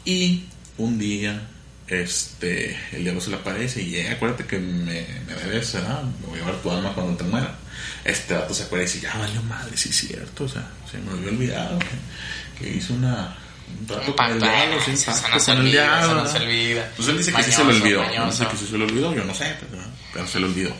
Y 0.05 0.45
un 0.77 0.97
día, 0.97 1.41
este, 1.87 2.77
el 2.91 3.03
diablo 3.03 3.21
se 3.21 3.29
le 3.29 3.37
aparece 3.37 3.81
y 3.81 3.89
llega, 3.89 4.11
acuérdate 4.11 4.45
que 4.45 4.59
me, 4.59 5.05
me 5.27 5.33
debes, 5.33 5.73
¿verdad? 5.73 6.03
Me 6.21 6.27
voy 6.27 6.39
a 6.39 6.41
llevar 6.41 6.61
tu 6.61 6.71
alma 6.71 6.93
cuando 6.93 7.17
te 7.17 7.23
muera. 7.23 7.55
Este 8.03 8.33
dato 8.33 8.53
se 8.53 8.63
acuerda 8.63 8.85
y 8.85 8.87
dice, 8.87 9.01
ya 9.01 9.15
valió 9.17 9.41
madre, 9.43 9.75
sí 9.75 9.89
es 9.89 9.97
cierto, 9.97 10.45
o 10.45 10.49
sea, 10.49 10.67
se 10.89 10.97
me 10.99 11.11
había 11.11 11.29
olvidado 11.29 11.79
que, 11.79 12.63
que 12.63 12.77
hizo 12.77 12.93
una... 12.93 13.35
Un 13.79 13.85
trato 13.85 14.15
con 14.15 14.25
el 14.27 14.39
diablo, 14.39 14.77
eh, 14.77 14.95
sí, 14.95 15.05
con 15.45 15.57
el 15.57 15.71
diablo, 15.71 16.23
olvida. 16.23 16.89
Pues 16.95 17.09
él 17.09 17.17
dice 17.17 17.33
que 17.33 17.43
sí 17.43 17.51
se 17.51 17.65
le 17.65 17.73
olvidó. 17.73 18.01
mañoso. 18.01 18.43
Dice 18.43 18.47
que 18.47 18.57
sí 18.57 18.71
se 18.71 18.77
le 18.77 18.83
olvidó, 18.85 19.13
yo 19.13 19.25
no 19.25 19.33
sé, 19.33 19.57
pero, 19.59 19.83
pero 20.13 20.25
se 20.25 20.39
le 20.39 20.45
olvidó. 20.45 20.73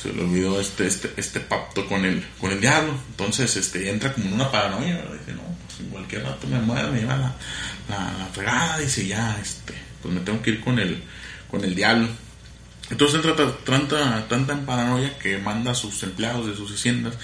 Se 0.00 0.12
le 0.12 0.22
olvidó 0.22 0.60
este, 0.60 0.86
este, 0.86 1.12
este 1.16 1.40
pacto 1.40 1.86
con 1.86 2.04
el, 2.04 2.24
con 2.40 2.50
el 2.50 2.60
diablo. 2.60 2.94
Entonces 3.10 3.54
este, 3.56 3.90
entra 3.90 4.12
como 4.12 4.26
en 4.26 4.32
una 4.34 4.50
paranoia. 4.50 4.96
Dice, 4.96 5.32
no, 5.34 5.42
pues 5.66 5.80
en 5.80 5.86
cualquier 5.90 6.22
rato 6.22 6.46
me 6.46 6.58
muero, 6.60 6.90
me 6.90 7.00
lleva 7.00 7.16
la, 7.16 7.34
la, 7.88 8.12
la 8.18 8.26
fregada. 8.32 8.78
Dice, 8.78 9.06
ya, 9.06 9.38
este, 9.40 9.74
pues 10.02 10.14
me 10.14 10.20
tengo 10.20 10.40
que 10.40 10.50
ir 10.50 10.60
con 10.60 10.78
el, 10.78 11.02
con 11.50 11.64
el 11.64 11.74
diablo. 11.74 12.08
Entonces 12.90 13.16
entra 13.16 13.36
ta- 13.36 13.56
tanta, 13.64 14.26
tanta 14.26 14.52
en 14.52 14.66
paranoia 14.66 15.16
que 15.18 15.38
manda 15.38 15.70
a 15.70 15.74
sus 15.74 16.02
empleados 16.02 16.48
de 16.48 16.56
sus 16.56 16.72
haciendas, 16.72 17.14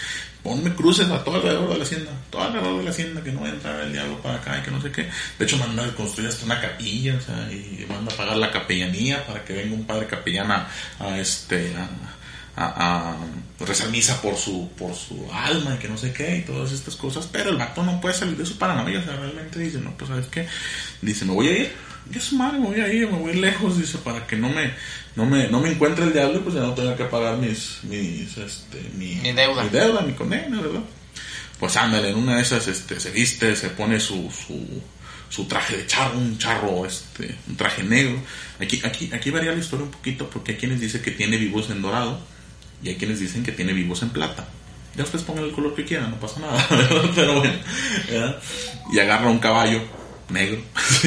ponme 0.40 0.72
cruces 0.76 1.08
a 1.08 1.24
todo 1.24 1.36
alrededor 1.36 1.70
de 1.70 1.78
la 1.78 1.82
hacienda, 1.82 2.12
todo 2.30 2.42
alrededor 2.42 2.78
de 2.78 2.84
la 2.84 2.90
hacienda, 2.90 3.24
que 3.24 3.32
no 3.32 3.40
va 3.40 3.48
a 3.48 3.50
entrar 3.50 3.80
el 3.80 3.92
diablo 3.92 4.22
para 4.22 4.36
acá 4.36 4.58
y 4.60 4.62
que 4.62 4.70
no 4.70 4.80
sé 4.80 4.92
qué. 4.92 5.10
De 5.38 5.44
hecho 5.44 5.56
manda 5.56 5.84
a 5.84 5.90
construir 5.94 6.28
hasta 6.28 6.44
una 6.44 6.60
capilla, 6.60 7.16
o 7.16 7.20
sea, 7.20 7.50
y 7.50 7.84
manda 7.88 8.12
a 8.12 8.16
pagar 8.16 8.36
la 8.36 8.52
capellanía 8.52 9.26
para 9.26 9.44
que 9.44 9.54
venga 9.54 9.74
un 9.74 9.84
padre 9.86 10.06
capellán 10.06 10.52
a, 10.52 10.68
este, 11.18 11.74
a- 12.56 13.10
a 13.12 13.16
rezar 13.64 13.88
misa 13.90 14.20
por 14.22 14.36
su, 14.36 14.70
por 14.78 14.94
su 14.94 15.28
alma 15.32 15.74
y 15.74 15.78
que 15.78 15.88
no 15.88 15.96
sé 15.98 16.12
qué 16.12 16.38
y 16.38 16.42
todas 16.42 16.72
estas 16.72 16.96
cosas, 16.96 17.28
pero 17.30 17.50
el 17.50 17.56
vato 17.56 17.82
no 17.82 18.00
puede 18.00 18.14
salir 18.14 18.36
de 18.36 18.46
su 18.46 18.56
paranoia, 18.58 18.98
o 19.00 19.04
sea, 19.04 19.16
realmente 19.16 19.58
dice, 19.58 19.78
no, 19.78 19.96
pues 19.96 20.08
sabes 20.08 20.26
qué, 20.26 20.46
dice, 21.02 21.24
me 21.26 21.32
voy 21.32 21.48
a 21.48 21.58
ir, 21.58 21.72
ya 22.10 22.20
su 22.20 22.36
madre, 22.36 22.58
me 22.58 22.66
voy 22.66 22.80
a 22.80 22.92
ir, 22.92 23.10
me 23.10 23.18
voy 23.18 23.34
lejos, 23.34 23.78
dice, 23.78 23.98
para 23.98 24.26
que 24.26 24.36
no 24.36 24.48
me, 24.48 24.72
no 25.16 25.26
me, 25.26 25.48
no 25.48 25.60
me 25.60 25.70
encuentre 25.70 26.04
el 26.06 26.12
diablo, 26.12 26.42
pues 26.42 26.54
ya 26.54 26.62
no 26.62 26.72
tenga 26.74 26.96
que 26.96 27.04
pagar 27.04 27.36
mis, 27.36 27.78
mis, 27.84 28.36
este, 28.38 28.80
mi, 28.94 29.16
Mi 29.16 29.32
deuda. 29.32 29.62
mi 29.64 29.68
deuda, 29.70 30.00
mi 30.02 30.12
condena, 30.14 30.60
¿verdad? 30.60 30.80
Pues 31.58 31.76
ándale, 31.76 32.10
en 32.10 32.16
una 32.16 32.36
de 32.36 32.42
esas, 32.42 32.66
este, 32.68 33.00
se 33.00 33.10
viste, 33.10 33.54
se 33.56 33.70
pone 33.70 33.98
su, 34.00 34.30
su, 34.30 34.82
su 35.30 35.44
traje 35.46 35.76
de 35.78 35.86
charro, 35.86 36.18
un 36.18 36.36
charro, 36.38 36.84
este, 36.86 37.34
un 37.48 37.56
traje 37.56 37.82
negro. 37.82 38.18
Aquí, 38.60 38.80
aquí, 38.84 39.10
aquí 39.12 39.30
varía 39.30 39.52
la 39.52 39.58
historia 39.58 39.84
un 39.86 39.90
poquito 39.90 40.28
porque 40.30 40.52
hay 40.52 40.58
quienes 40.58 40.80
dicen 40.80 41.00
que 41.02 41.10
tiene 41.12 41.36
vivos 41.38 41.70
en 41.70 41.80
dorado 41.82 42.20
y 42.82 42.88
hay 42.88 42.96
quienes 42.96 43.20
dicen 43.20 43.42
que 43.42 43.52
tiene 43.52 43.72
vivos 43.72 44.02
en 44.02 44.10
plata. 44.10 44.46
Ya 44.96 45.04
ustedes 45.04 45.24
pongan 45.24 45.44
el 45.44 45.52
color 45.52 45.74
que 45.74 45.84
quieran, 45.84 46.10
no 46.10 46.16
pasa 46.18 46.40
nada, 46.40 46.66
pero 47.14 47.40
bueno. 47.40 47.54
Y 48.92 48.98
agarra 48.98 49.28
un 49.28 49.38
caballo 49.38 49.82
negro, 50.30 50.60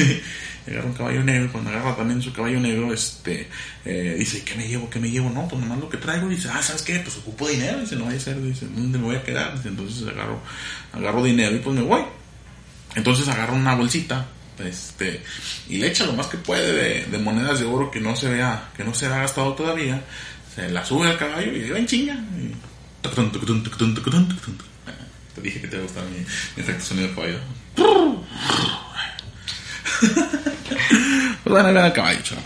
agarra 0.66 0.86
un 0.86 0.92
caballo 0.92 1.24
negro, 1.24 1.50
cuando 1.50 1.70
agarra 1.70 1.96
también 1.96 2.22
su 2.22 2.32
caballo 2.32 2.60
negro, 2.60 2.92
este, 2.92 3.48
eh, 3.84 4.14
dice, 4.16 4.44
¿qué 4.44 4.54
me 4.54 4.68
llevo? 4.68 4.88
¿Qué 4.88 5.00
me 5.00 5.10
llevo? 5.10 5.28
No, 5.30 5.48
pues 5.48 5.60
nomás 5.60 5.78
lo 5.78 5.88
que 5.88 5.96
traigo, 5.96 6.28
dice, 6.28 6.48
ah, 6.52 6.62
¿sabes 6.62 6.82
qué? 6.82 7.00
Pues 7.00 7.16
ocupo 7.16 7.48
dinero, 7.48 7.80
dice, 7.80 7.96
no 7.96 8.04
vaya 8.04 8.18
a 8.18 8.20
ser, 8.20 8.40
dice, 8.40 8.66
¿dónde 8.66 8.98
me 8.98 9.04
voy 9.06 9.16
a 9.16 9.24
quedar? 9.24 9.60
Entonces 9.64 10.06
agarro, 10.06 10.40
agarro 10.92 11.24
dinero 11.24 11.56
y 11.56 11.58
pues 11.58 11.74
me 11.74 11.82
voy. 11.82 12.02
Entonces 12.94 13.26
agarra 13.26 13.54
una 13.54 13.74
bolsita, 13.74 14.28
este, 14.64 15.22
y 15.68 15.78
le 15.78 15.88
echa 15.88 16.06
lo 16.06 16.12
más 16.12 16.26
que 16.26 16.36
puede 16.36 16.72
de, 16.72 17.06
de 17.06 17.18
monedas 17.18 17.58
de 17.58 17.66
oro 17.66 17.90
que 17.90 18.00
no 18.00 18.14
se 18.14 18.28
vea, 18.28 18.70
que 18.76 18.84
no 18.84 18.94
se 18.94 19.06
ha 19.06 19.18
gastado 19.18 19.54
todavía, 19.54 20.04
se 20.54 20.68
la 20.68 20.84
sube 20.84 21.08
al 21.08 21.18
caballo 21.18 21.52
y 21.52 21.70
va 21.70 21.78
en 21.78 21.86
chinga. 21.86 22.14
y 22.14 22.54
Te 25.34 25.40
dije 25.40 25.60
que 25.60 25.68
te 25.68 25.80
gustaba 25.80 26.06
mi, 26.06 26.18
mi 26.18 26.62
efecto 26.62 26.84
sonido 26.84 27.08
de 27.08 27.14
caballo. 27.14 27.38
Pues 30.00 31.52
bueno, 31.52 31.68
ahí 31.68 31.74
va 31.74 31.86
el 31.86 31.92
caballo, 31.92 32.20
chaval. 32.22 32.44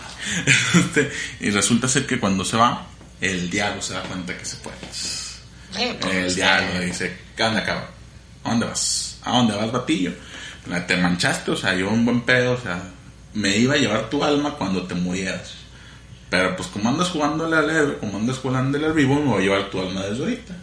Este, 0.73 1.11
y 1.39 1.49
resulta 1.51 1.87
ser 1.87 2.05
que 2.05 2.19
cuando 2.19 2.43
se 2.43 2.57
va, 2.57 2.87
el 3.21 3.49
diablo 3.49 3.81
se 3.81 3.93
da 3.93 4.01
cuenta 4.03 4.37
que 4.37 4.45
se 4.45 4.57
puede. 4.57 4.75
El 6.11 6.33
diablo 6.35 6.79
dice, 6.79 7.17
¿qué 7.35 7.43
onda, 7.43 7.63
cabrón? 7.63 7.89
¿A 8.43 8.49
dónde 8.49 8.65
vas? 8.65 9.19
¿A 9.23 9.37
dónde 9.37 9.55
vas, 9.55 9.71
batillo? 9.71 10.13
Te 10.87 10.97
manchaste, 10.97 11.51
o 11.51 11.55
sea, 11.55 11.75
yo 11.75 11.89
un 11.89 12.05
buen 12.05 12.21
pedo, 12.21 12.53
o 12.53 12.61
sea, 12.61 12.81
me 13.33 13.55
iba 13.57 13.75
a 13.75 13.77
llevar 13.77 14.09
tu 14.09 14.23
alma 14.23 14.55
cuando 14.55 14.83
te 14.83 14.95
murieras. 14.95 15.53
Pero 16.35 16.53
pues 16.57 16.67
como 16.67 16.89
andas 16.89 17.07
jugándole 17.11 17.55
al 17.55 17.69
héroe, 17.69 17.97
como 17.97 18.17
andas 18.17 18.39
jugándole 18.39 18.85
al 18.85 18.91
vivo, 18.91 19.15
me 19.15 19.27
voy 19.27 19.37
a 19.39 19.45
llevar 19.45 19.69
tu 19.69 19.79
alma 19.79 20.01
desde 20.01 20.21
ahorita. 20.23 20.53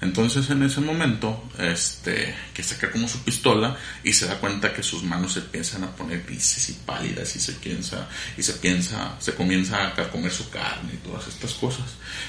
Entonces 0.00 0.48
en 0.48 0.62
ese 0.62 0.80
momento, 0.80 1.50
este, 1.58 2.34
que 2.54 2.62
saca 2.62 2.90
como 2.90 3.06
su 3.06 3.18
pistola 3.22 3.76
y 4.02 4.14
se 4.14 4.24
da 4.24 4.38
cuenta 4.40 4.72
que 4.72 4.82
sus 4.82 5.02
manos 5.02 5.34
se 5.34 5.40
empiezan 5.40 5.84
a 5.84 5.94
poner 5.94 6.22
grises 6.22 6.70
y 6.70 6.72
pálidas 6.72 7.36
y 7.36 7.40
se 7.40 7.52
piensa, 7.52 8.08
y 8.38 8.42
se 8.42 8.54
piensa, 8.54 9.16
se 9.18 9.34
comienza 9.34 9.88
a 9.88 10.10
comer 10.10 10.32
su 10.32 10.48
carne 10.48 10.94
y 10.94 11.06
todas 11.06 11.28
estas 11.28 11.52
cosas. 11.52 11.84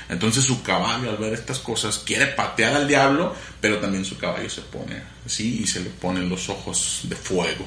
Entonces 0.10 0.44
su 0.44 0.62
caballo 0.62 1.10
al 1.10 1.18
ver 1.18 1.32
estas 1.32 1.60
cosas 1.60 2.00
quiere 2.00 2.28
patear 2.28 2.74
al 2.76 2.86
diablo, 2.86 3.34
pero 3.62 3.78
también 3.78 4.04
su 4.04 4.18
caballo 4.18 4.50
se 4.50 4.62
pone 4.62 5.02
así 5.26 5.62
y 5.64 5.68
se 5.68 5.80
le 5.80 5.90
ponen 5.90 6.28
los 6.28 6.50
ojos 6.50 7.00
de 7.04 7.16
fuego. 7.16 7.66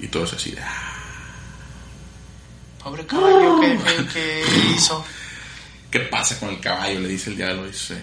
Y 0.00 0.08
todo 0.08 0.24
es 0.24 0.32
así 0.32 0.50
de, 0.50 0.60
"Ah". 0.60 1.01
Pobre 2.84 3.06
caballo, 3.06 3.60
¿qué, 3.60 3.78
qué- 3.84 4.06
qué 4.12 4.44
hizo? 4.74 5.04
¿Qué 5.90 6.00
pasa 6.00 6.38
con 6.40 6.48
el 6.50 6.60
caballo? 6.60 7.00
Le 7.00 7.08
dice 7.08 7.30
el 7.30 7.36
diablo, 7.36 7.66
dice, 7.66 8.02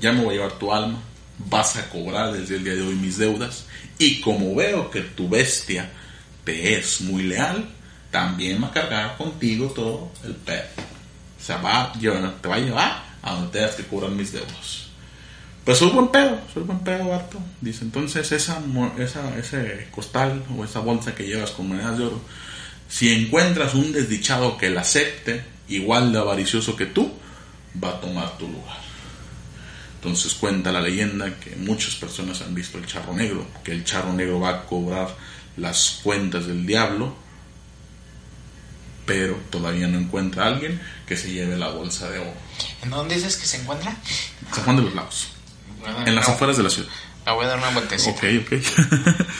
ya 0.00 0.12
me 0.12 0.24
voy 0.24 0.34
a 0.34 0.38
llevar 0.38 0.52
tu 0.58 0.72
alma, 0.72 0.98
vas 1.38 1.76
a 1.76 1.88
cobrar 1.90 2.32
desde 2.32 2.56
el 2.56 2.64
día 2.64 2.74
de 2.74 2.82
hoy 2.82 2.94
mis 2.94 3.18
deudas, 3.18 3.66
y 3.98 4.20
como 4.20 4.54
veo 4.54 4.90
que 4.90 5.00
tu 5.02 5.28
bestia 5.28 5.90
te 6.44 6.78
es 6.78 7.02
muy 7.02 7.22
leal, 7.24 7.68
también 8.10 8.62
va 8.62 8.68
a 8.68 8.72
cargar 8.72 9.16
contigo 9.16 9.66
todo 9.68 10.10
el 10.24 10.34
pedo. 10.34 10.64
O 11.40 11.42
sea, 11.44 11.58
va 11.58 11.82
a 11.84 11.92
llevar- 11.94 12.34
te 12.40 12.48
va 12.48 12.54
a 12.56 12.60
llevar 12.60 13.02
a 13.22 13.34
donde 13.34 13.52
tengas 13.58 13.74
que 13.76 13.84
cobrar 13.84 14.10
mis 14.10 14.32
deudas. 14.32 14.86
Pues 15.64 15.78
soy 15.78 15.90
buen 15.90 16.08
pedo, 16.08 16.40
soy 16.52 16.62
buen 16.64 16.80
pedo, 16.80 17.08
Barto. 17.08 17.38
Dice, 17.60 17.84
entonces 17.84 18.32
esa, 18.32 18.60
esa, 18.98 19.36
ese 19.38 19.88
costal 19.90 20.42
o 20.56 20.64
esa 20.64 20.80
bolsa 20.80 21.14
que 21.14 21.26
llevas 21.26 21.50
con 21.50 21.68
monedas 21.68 21.98
de 21.98 22.06
oro, 22.06 22.20
si 22.90 23.12
encuentras 23.12 23.74
un 23.74 23.92
desdichado 23.92 24.58
que 24.58 24.68
la 24.68 24.80
acepte, 24.80 25.44
igual 25.68 26.12
de 26.12 26.18
avaricioso 26.18 26.74
que 26.74 26.86
tú, 26.86 27.12
va 27.82 27.90
a 27.90 28.00
tomar 28.00 28.36
tu 28.36 28.48
lugar. 28.48 28.78
Entonces 29.94 30.34
cuenta 30.34 30.72
la 30.72 30.80
leyenda 30.80 31.38
que 31.38 31.54
muchas 31.54 31.94
personas 31.94 32.42
han 32.42 32.54
visto 32.54 32.78
el 32.78 32.86
charro 32.86 33.14
negro, 33.14 33.46
que 33.62 33.70
el 33.72 33.84
charro 33.84 34.12
negro 34.12 34.40
va 34.40 34.50
a 34.50 34.66
cobrar 34.66 35.14
las 35.56 36.00
cuentas 36.02 36.46
del 36.46 36.66
diablo, 36.66 37.14
pero 39.06 39.36
todavía 39.50 39.86
no 39.86 39.98
encuentra 39.98 40.44
a 40.44 40.46
alguien 40.48 40.80
que 41.06 41.16
se 41.16 41.30
lleve 41.30 41.56
la 41.56 41.68
bolsa 41.68 42.10
de 42.10 42.18
oro. 42.18 42.34
¿En 42.82 42.90
dónde 42.90 43.14
dices 43.14 43.36
que 43.36 43.46
se 43.46 43.58
encuentra? 43.58 43.96
San 44.52 44.64
Juan 44.64 44.76
de 44.76 44.82
los 44.82 44.94
Lagos, 44.94 45.28
Voy 45.78 45.90
a 45.90 45.92
dar 45.92 46.08
en 46.08 46.14
las 46.14 46.28
afueras 46.28 46.56
de 46.56 46.62
la 46.64 46.70
ciudad. 46.70 46.88
Me 47.26 47.32
voy 47.32 47.44
a 47.44 47.48
dar 47.48 47.58
una 47.58 47.68
vueltecita. 47.70 48.10
Ok, 48.16 48.24
ok. 48.46 49.26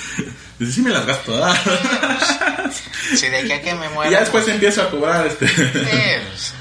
Sí 0.61 0.83
me 0.83 0.91
las 0.91 1.07
gasto, 1.07 1.33
¿verdad? 1.33 1.57
Si 3.17 3.27
de 3.29 3.39
aquí 3.39 3.51
a 3.53 3.63
que 3.63 3.75
me 3.75 3.87
Y 3.87 3.89
muera. 3.89 4.11
ya 4.11 4.21
después 4.21 4.45
pues, 4.45 4.55
empiezo 4.55 4.83
a 4.83 4.91
cobrar 4.91 5.27
este... 5.27 5.47
eh, 5.47 6.23
pues, 6.29 6.53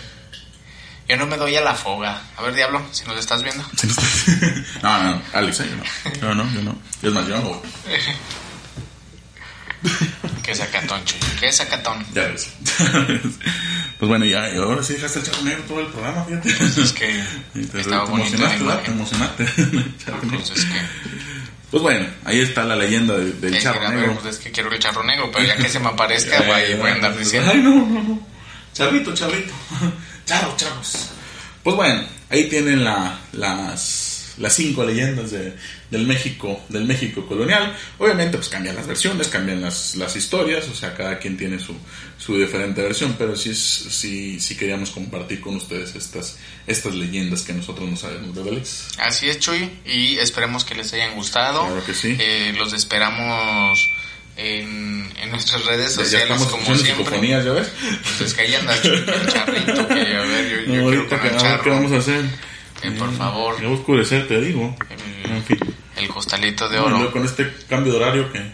yo 1.09 1.17
no 1.17 1.25
me 1.27 1.35
doy 1.35 1.55
a 1.57 1.61
la 1.61 1.75
foga. 1.75 2.21
A 2.37 2.41
ver, 2.43 2.53
diablo, 2.55 2.81
si 2.91 3.03
nos 3.05 3.17
estás 3.19 3.43
viendo. 3.43 3.61
No, 4.81 5.03
no, 5.03 5.11
no, 5.15 5.21
Alex, 5.33 5.57
yo 5.57 5.65
no. 5.75 6.33
No, 6.33 6.43
no, 6.45 6.53
yo 6.53 6.61
no. 6.61 6.77
Es 7.03 7.11
más, 7.11 7.27
yo 7.27 7.37
no. 7.39 7.61
Qué 10.49 10.55
sacatón, 10.55 11.05
Chuy. 11.05 11.19
Qué 11.39 11.51
sacatón. 11.51 12.03
Ya 12.15 12.23
ves. 12.27 12.49
pues 13.99 14.09
bueno, 14.09 14.25
ya, 14.25 14.49
y 14.51 14.57
ahora 14.57 14.81
sí 14.81 14.93
dejaste 14.93 15.19
el 15.19 15.25
charro 15.25 15.41
negro 15.43 15.63
todo 15.67 15.79
el 15.81 15.85
programa, 15.87 16.25
fíjate. 16.25 16.49
Es 16.81 16.91
que 16.93 17.23
te, 17.71 17.81
estaba 17.81 18.05
te 18.05 18.11
bonito 18.11 18.35
emocionaste, 18.35 18.91
emocionaste. 18.91 19.45
Pues 20.31 20.49
es 20.49 20.65
que. 20.65 20.81
Pues 21.69 21.83
bueno, 21.83 22.07
ahí 22.25 22.39
está 22.41 22.63
la 22.63 22.75
leyenda 22.75 23.15
de- 23.15 23.33
del 23.33 23.53
eh, 23.53 23.59
charro 23.61 23.79
ver, 23.81 23.91
negro. 23.91 24.17
pues 24.19 24.35
es 24.37 24.41
que 24.43 24.49
quiero 24.51 24.71
el 24.71 24.79
charro 24.79 25.03
negro, 25.03 25.29
pero 25.31 25.45
ya 25.45 25.55
que 25.55 25.69
se 25.69 25.79
me 25.79 25.89
aparezca, 25.89 26.41
güey, 26.41 26.75
voy 26.77 26.89
a 26.89 26.93
andar 26.95 27.15
diciendo. 27.15 27.51
Ay, 27.53 27.59
no, 27.61 27.69
no, 27.85 28.03
no. 28.03 28.27
Charrito, 28.73 29.13
charrito. 29.13 29.53
Charro, 30.25 30.55
charros. 30.57 31.09
Pues 31.61 31.75
bueno, 31.75 32.01
ahí 32.31 32.49
tienen 32.49 32.83
la, 32.83 33.19
las, 33.33 34.33
las 34.39 34.53
cinco 34.53 34.83
leyendas 34.83 35.29
de, 35.29 35.55
del 35.89 36.05
México, 36.05 36.61
del 36.69 36.85
México 36.85 37.25
colonial. 37.25 37.75
Obviamente, 37.97 38.37
pues 38.37 38.49
cambian 38.49 38.75
las 38.75 38.85
versiones, 38.87 39.27
cambian 39.27 39.59
las, 39.61 39.95
las 39.95 40.15
historias, 40.15 40.67
o 40.67 40.75
sea, 40.75 40.93
cada 40.95 41.17
quien 41.17 41.35
tiene 41.37 41.59
su, 41.59 41.75
su 42.17 42.37
diferente 42.37 42.81
versión, 42.81 43.15
pero 43.17 43.35
sí, 43.35 43.55
sí, 43.55 44.39
sí 44.39 44.55
queríamos 44.55 44.91
compartir 44.91 45.41
con 45.41 45.55
ustedes 45.55 45.95
estas, 45.95 46.37
estas 46.67 46.93
leyendas 46.93 47.41
que 47.41 47.53
nosotros 47.53 47.89
no 47.89 47.95
sabemos, 47.95 48.35
¿verdad, 48.35 48.53
Alex? 48.53 48.87
Así 48.99 49.29
es, 49.29 49.39
Chuy, 49.39 49.69
y 49.85 50.17
esperemos 50.19 50.63
que 50.63 50.75
les 50.75 50.93
hayan 50.93 51.15
gustado. 51.15 51.65
Claro 51.65 51.83
que 51.85 51.93
sí. 51.95 52.15
Eh, 52.19 52.53
los 52.57 52.71
esperamos 52.73 53.79
en, 54.37 55.11
en 55.21 55.31
nuestras 55.31 55.65
redes 55.65 55.93
sociales, 55.93 56.39
como 56.43 56.63
siempre. 56.63 56.85
psicofonías, 56.95 57.43
¿ya 57.43 57.51
ves? 57.51 57.67
Pues 58.03 58.21
es 58.21 58.33
que 58.33 58.41
ahí 58.41 58.53
anda 58.55 58.73
el 58.75 59.05
charrito, 59.27 59.87
que 59.87 59.93
a 60.15 60.21
ver, 60.21 60.65
yo, 60.67 60.73
yo 60.73 60.81
No, 60.83 60.89
quiero 60.89 61.61
que, 61.63 61.69
vamos 61.71 61.91
a 61.91 61.97
hacer. 61.97 62.23
Eh, 62.83 62.91
por 62.91 63.13
favor. 63.17 63.57
Ya 63.59 63.67
va 63.67 63.71
a 63.73 63.77
oscurecer, 63.77 64.27
te 64.29 64.39
digo. 64.39 64.73
El- 64.89 65.08
En 65.39 65.45
fin. 65.45 65.75
El 65.95 66.07
costalito 66.09 66.67
de 66.67 66.79
oro. 66.79 67.11
con 67.11 67.23
este 67.23 67.51
cambio 67.67 67.93
de 67.93 67.99
horario 67.99 68.31
que 68.31 68.51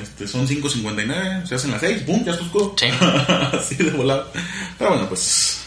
este, 0.00 0.26
son 0.26 0.48
5.59, 0.48 1.46
se 1.46 1.54
hacen 1.54 1.70
las 1.70 1.80
6, 1.80 2.02
¡pum! 2.02 2.24
Ya 2.24 2.32
está 2.32 2.44
oscuro. 2.44 2.74
Sí. 2.78 2.86
Así 3.52 3.74
de 3.76 3.90
volado. 3.90 4.32
Pero 4.78 4.90
bueno, 4.90 5.08
pues 5.08 5.61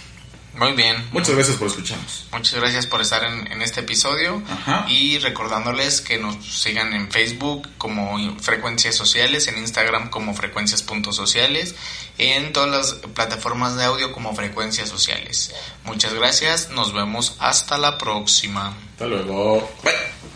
Muy 0.55 0.71
bien. 0.73 1.07
muchas 1.11 1.35
gracias 1.35 1.57
por 1.57 1.67
escucharnos. 1.67 2.25
Muchas 2.31 2.55
gracias 2.59 2.87
por 2.87 3.01
estar 3.01 3.23
en, 3.23 3.51
en 3.51 3.61
este 3.61 3.81
episodio 3.81 4.41
Ajá. 4.49 4.85
y 4.89 5.17
recordándoles 5.19 6.01
que 6.01 6.17
nos 6.17 6.43
sigan 6.45 6.93
en 6.93 7.11
Facebook 7.11 7.67
como 7.77 8.17
Frecuencias 8.39 8.95
Sociales, 8.95 9.47
en 9.47 9.57
Instagram 9.57 10.09
como 10.09 10.33
Frecuencias.sociales, 10.33 11.75
en 12.17 12.53
todas 12.53 12.69
las 12.69 12.93
plataformas 13.13 13.75
de 13.75 13.85
audio 13.85 14.11
como 14.11 14.35
Frecuencias 14.35 14.89
Sociales. 14.89 15.53
Muchas 15.83 16.13
gracias, 16.13 16.69
nos 16.69 16.93
vemos 16.93 17.35
hasta 17.39 17.77
la 17.77 17.97
próxima. 17.97 18.75
Hasta 18.93 19.07
luego. 19.07 19.69
Bye. 19.83 20.34